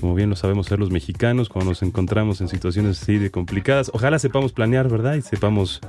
como 0.00 0.14
bien 0.14 0.30
lo 0.30 0.36
sabemos 0.36 0.66
ser 0.66 0.78
los 0.78 0.90
mexicanos, 0.90 1.48
cuando 1.48 1.70
nos 1.70 1.82
encontramos 1.82 2.40
en 2.40 2.48
situaciones 2.48 3.00
así 3.02 3.18
de 3.18 3.30
complicadas. 3.30 3.90
Ojalá 3.94 4.18
sepamos 4.18 4.52
planear, 4.52 4.88
¿verdad? 4.88 5.14
Y 5.14 5.22
sepamos 5.22 5.80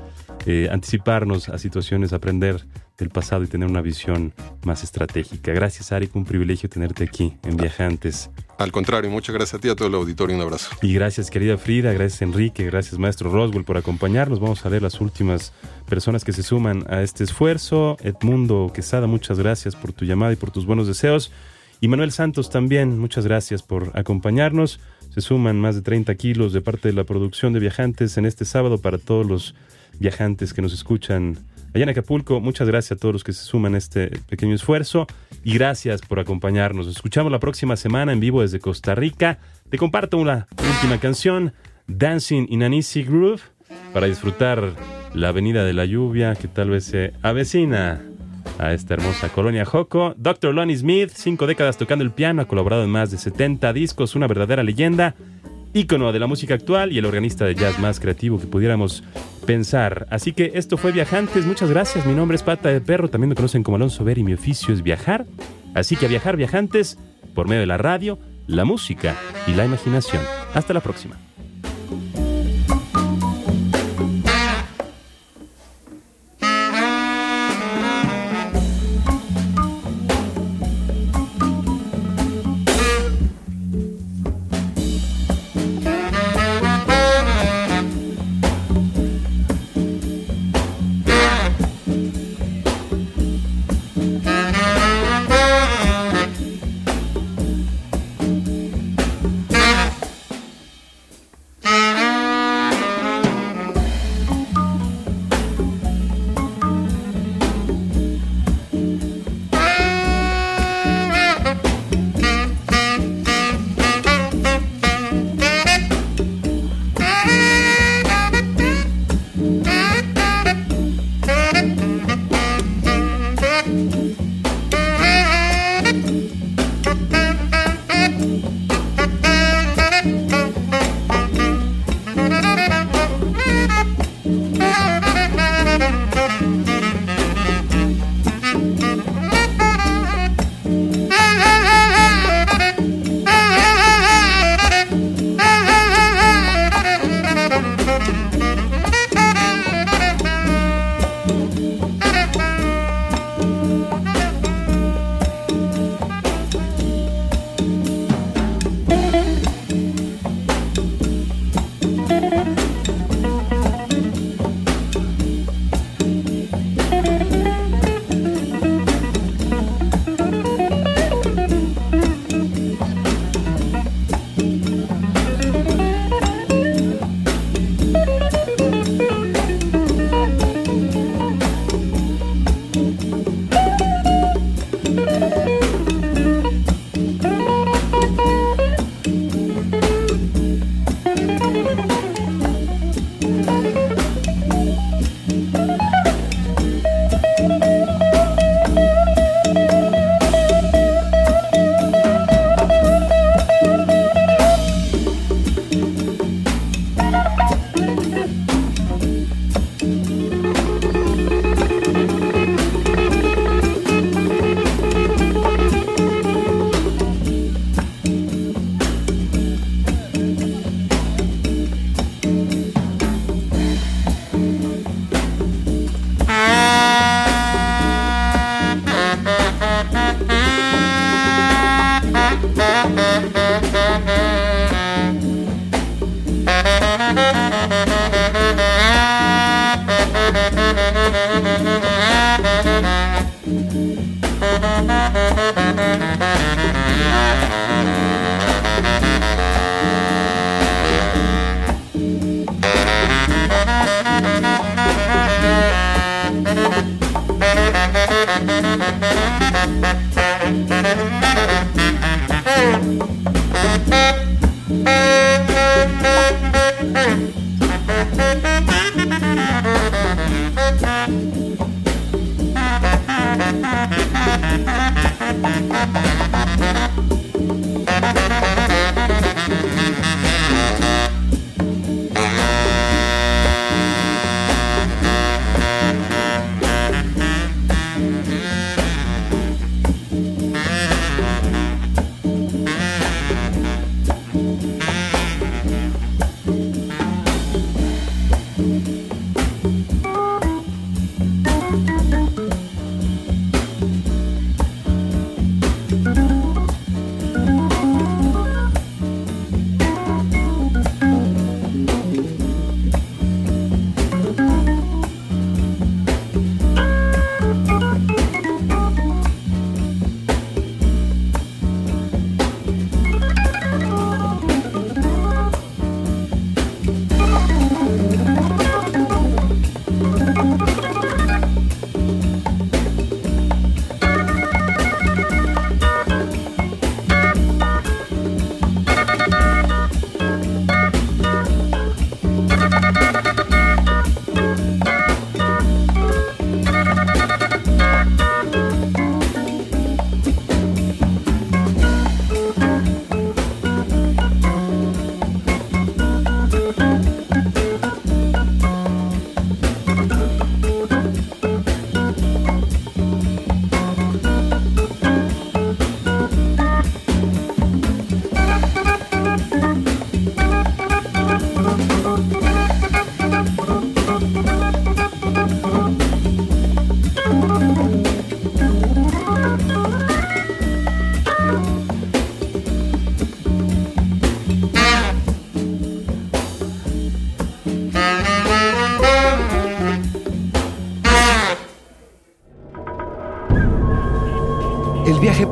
eh, 0.46 0.70
anticiparnos 0.72 1.50
a 1.50 1.58
situaciones, 1.58 2.14
aprender 2.14 2.66
del 2.98 3.10
pasado 3.10 3.44
y 3.44 3.48
tener 3.48 3.68
una 3.68 3.82
visión 3.82 4.34
más 4.64 4.84
estratégica. 4.84 5.54
Gracias, 5.54 5.92
Ari, 5.92 6.10
un 6.14 6.26
privilegio 6.26 6.70
tenerte 6.70 7.04
aquí 7.04 7.34
en 7.44 7.58
Viajantes. 7.58 8.30
Al 8.60 8.72
contrario, 8.72 9.10
muchas 9.10 9.34
gracias 9.34 9.56
a 9.56 9.60
ti, 9.60 9.70
a 9.70 9.76
todo 9.76 9.88
el 9.88 9.96
auditorio, 9.96 10.36
un 10.36 10.42
abrazo. 10.44 10.70
Y 10.84 10.94
gracias, 10.94 11.32
querida 11.32 11.58
Frida, 11.58 11.94
gracias, 11.94 12.22
Enrique, 12.22 12.64
gracias, 12.64 13.00
maestro 13.00 13.32
Roswell, 13.32 13.64
por 13.64 13.78
acompañarnos. 13.78 14.40
Vamos 14.40 14.64
a 14.66 14.70
ver 14.70 14.84
las 14.84 15.02
últimas 15.02 15.52
personas 15.90 16.24
que 16.24 16.32
se 16.32 16.44
suman 16.44 16.86
a 16.90 17.02
este 17.02 17.24
esfuerzo. 17.24 17.98
Edmundo 18.02 18.72
Quesada, 18.74 19.08
muchas 19.08 19.40
gracias 19.40 19.76
por 19.76 19.94
tu 19.94 20.06
llamada 20.06 20.34
y 20.34 20.36
por 20.36 20.52
tus 20.52 20.68
buenos 20.68 20.86
deseos. 20.86 21.32
Y 21.84 21.88
Manuel 21.88 22.12
Santos 22.12 22.52
también, 22.52 23.00
muchas 23.00 23.26
gracias 23.26 23.64
por 23.64 23.90
acompañarnos. 23.96 24.80
Se 25.10 25.20
suman 25.20 25.60
más 25.60 25.74
de 25.74 25.82
30 25.82 26.14
kilos 26.14 26.54
de 26.54 26.62
parte 26.62 26.90
de 26.90 26.94
la 26.94 27.06
producción 27.06 27.54
de 27.54 27.60
viajantes 27.60 28.18
en 28.18 28.28
este 28.28 28.46
sábado 28.46 28.78
para 28.78 29.00
todos 29.00 29.26
los 29.26 29.56
viajantes 30.00 30.54
que 30.54 30.62
nos 30.62 30.74
escuchan 30.74 31.40
allá 31.74 31.84
en 31.84 31.90
Acapulco. 31.90 32.40
Muchas 32.40 32.68
gracias 32.68 32.92
a 32.92 33.00
todos 33.00 33.14
los 33.14 33.24
que 33.24 33.34
se 33.34 33.44
suman 33.44 33.74
a 33.74 33.80
este 33.80 34.12
pequeño 34.30 34.54
esfuerzo 34.54 35.08
y 35.44 35.56
gracias 35.56 36.02
por 36.02 36.20
acompañarnos. 36.20 36.86
Nos 36.86 36.98
escuchamos 36.98 37.32
la 37.32 37.40
próxima 37.40 37.76
semana 37.76 38.14
en 38.14 38.20
vivo 38.20 38.44
desde 38.44 38.60
Costa 38.60 38.94
Rica. 38.94 39.40
Te 39.72 39.80
comparto 39.80 40.20
una 40.20 40.46
última 40.76 41.00
canción, 41.00 41.52
Dancing 41.88 42.46
in 42.50 42.62
an 42.62 42.76
Easy 42.76 43.02
Groove, 43.02 43.42
para 43.92 44.06
disfrutar 44.06 44.76
la 45.16 45.30
avenida 45.30 45.66
de 45.66 45.74
la 45.74 45.86
lluvia 45.86 46.36
que 46.36 46.48
tal 46.48 46.70
vez 46.70 46.86
se 46.86 47.14
avecina 47.24 48.04
a 48.60 48.74
esta 48.74 48.94
hermosa 48.94 49.30
colonia 49.30 49.66
Joco. 49.66 50.14
Dr. 50.18 50.54
Lonnie 50.54 50.78
Smith, 50.78 51.12
cinco 51.14 51.48
décadas 51.48 51.78
tocando 51.78 52.04
el 52.04 52.12
piano, 52.12 52.42
ha 52.42 52.48
colaborado 52.48 52.84
en 52.84 52.90
más 52.90 53.12
de 53.12 53.18
70 53.18 53.74
discos, 53.74 54.16
una 54.16 54.28
verdadera 54.28 54.64
leyenda 54.64 55.16
ícono 55.74 56.12
de 56.12 56.20
la 56.20 56.28
música 56.28 56.54
actual 56.54 56.92
y 56.92 56.98
el 56.98 57.06
organista 57.06 57.46
de 57.46 57.56
jazz 57.56 57.80
más 57.80 58.00
creativo 58.00 58.40
que 58.40 58.48
pudiéramos 58.48 59.04
pensar. 59.46 60.08
Así 60.10 60.34
que 60.34 60.52
esto 60.56 60.78
fue 60.78 60.92
Viajantes, 60.92 61.46
muchas 61.46 61.70
gracias. 61.70 62.06
Mi 62.06 62.14
nombre 62.14 62.36
es 62.36 62.44
Pata 62.44 62.70
de 62.70 62.82
Perro, 62.82 63.10
también 63.10 63.30
me 63.30 63.36
conocen 63.36 63.64
como 63.64 63.78
Alonso 63.78 64.04
Ver 64.04 64.18
y 64.18 64.24
mi 64.24 64.34
oficio 64.34 64.74
es 64.74 64.84
viajar. 64.84 65.26
Así 65.74 65.96
que 65.96 66.06
a 66.06 66.10
viajar 66.10 66.36
viajantes 66.36 66.98
por 67.34 67.48
medio 67.48 67.62
de 67.62 67.68
la 67.68 67.78
radio, 67.78 68.20
la 68.48 68.66
música 68.66 69.16
y 69.48 69.54
la 69.54 69.66
imaginación. 69.66 70.22
Hasta 70.54 70.74
la 70.74 70.82
próxima. 70.82 71.18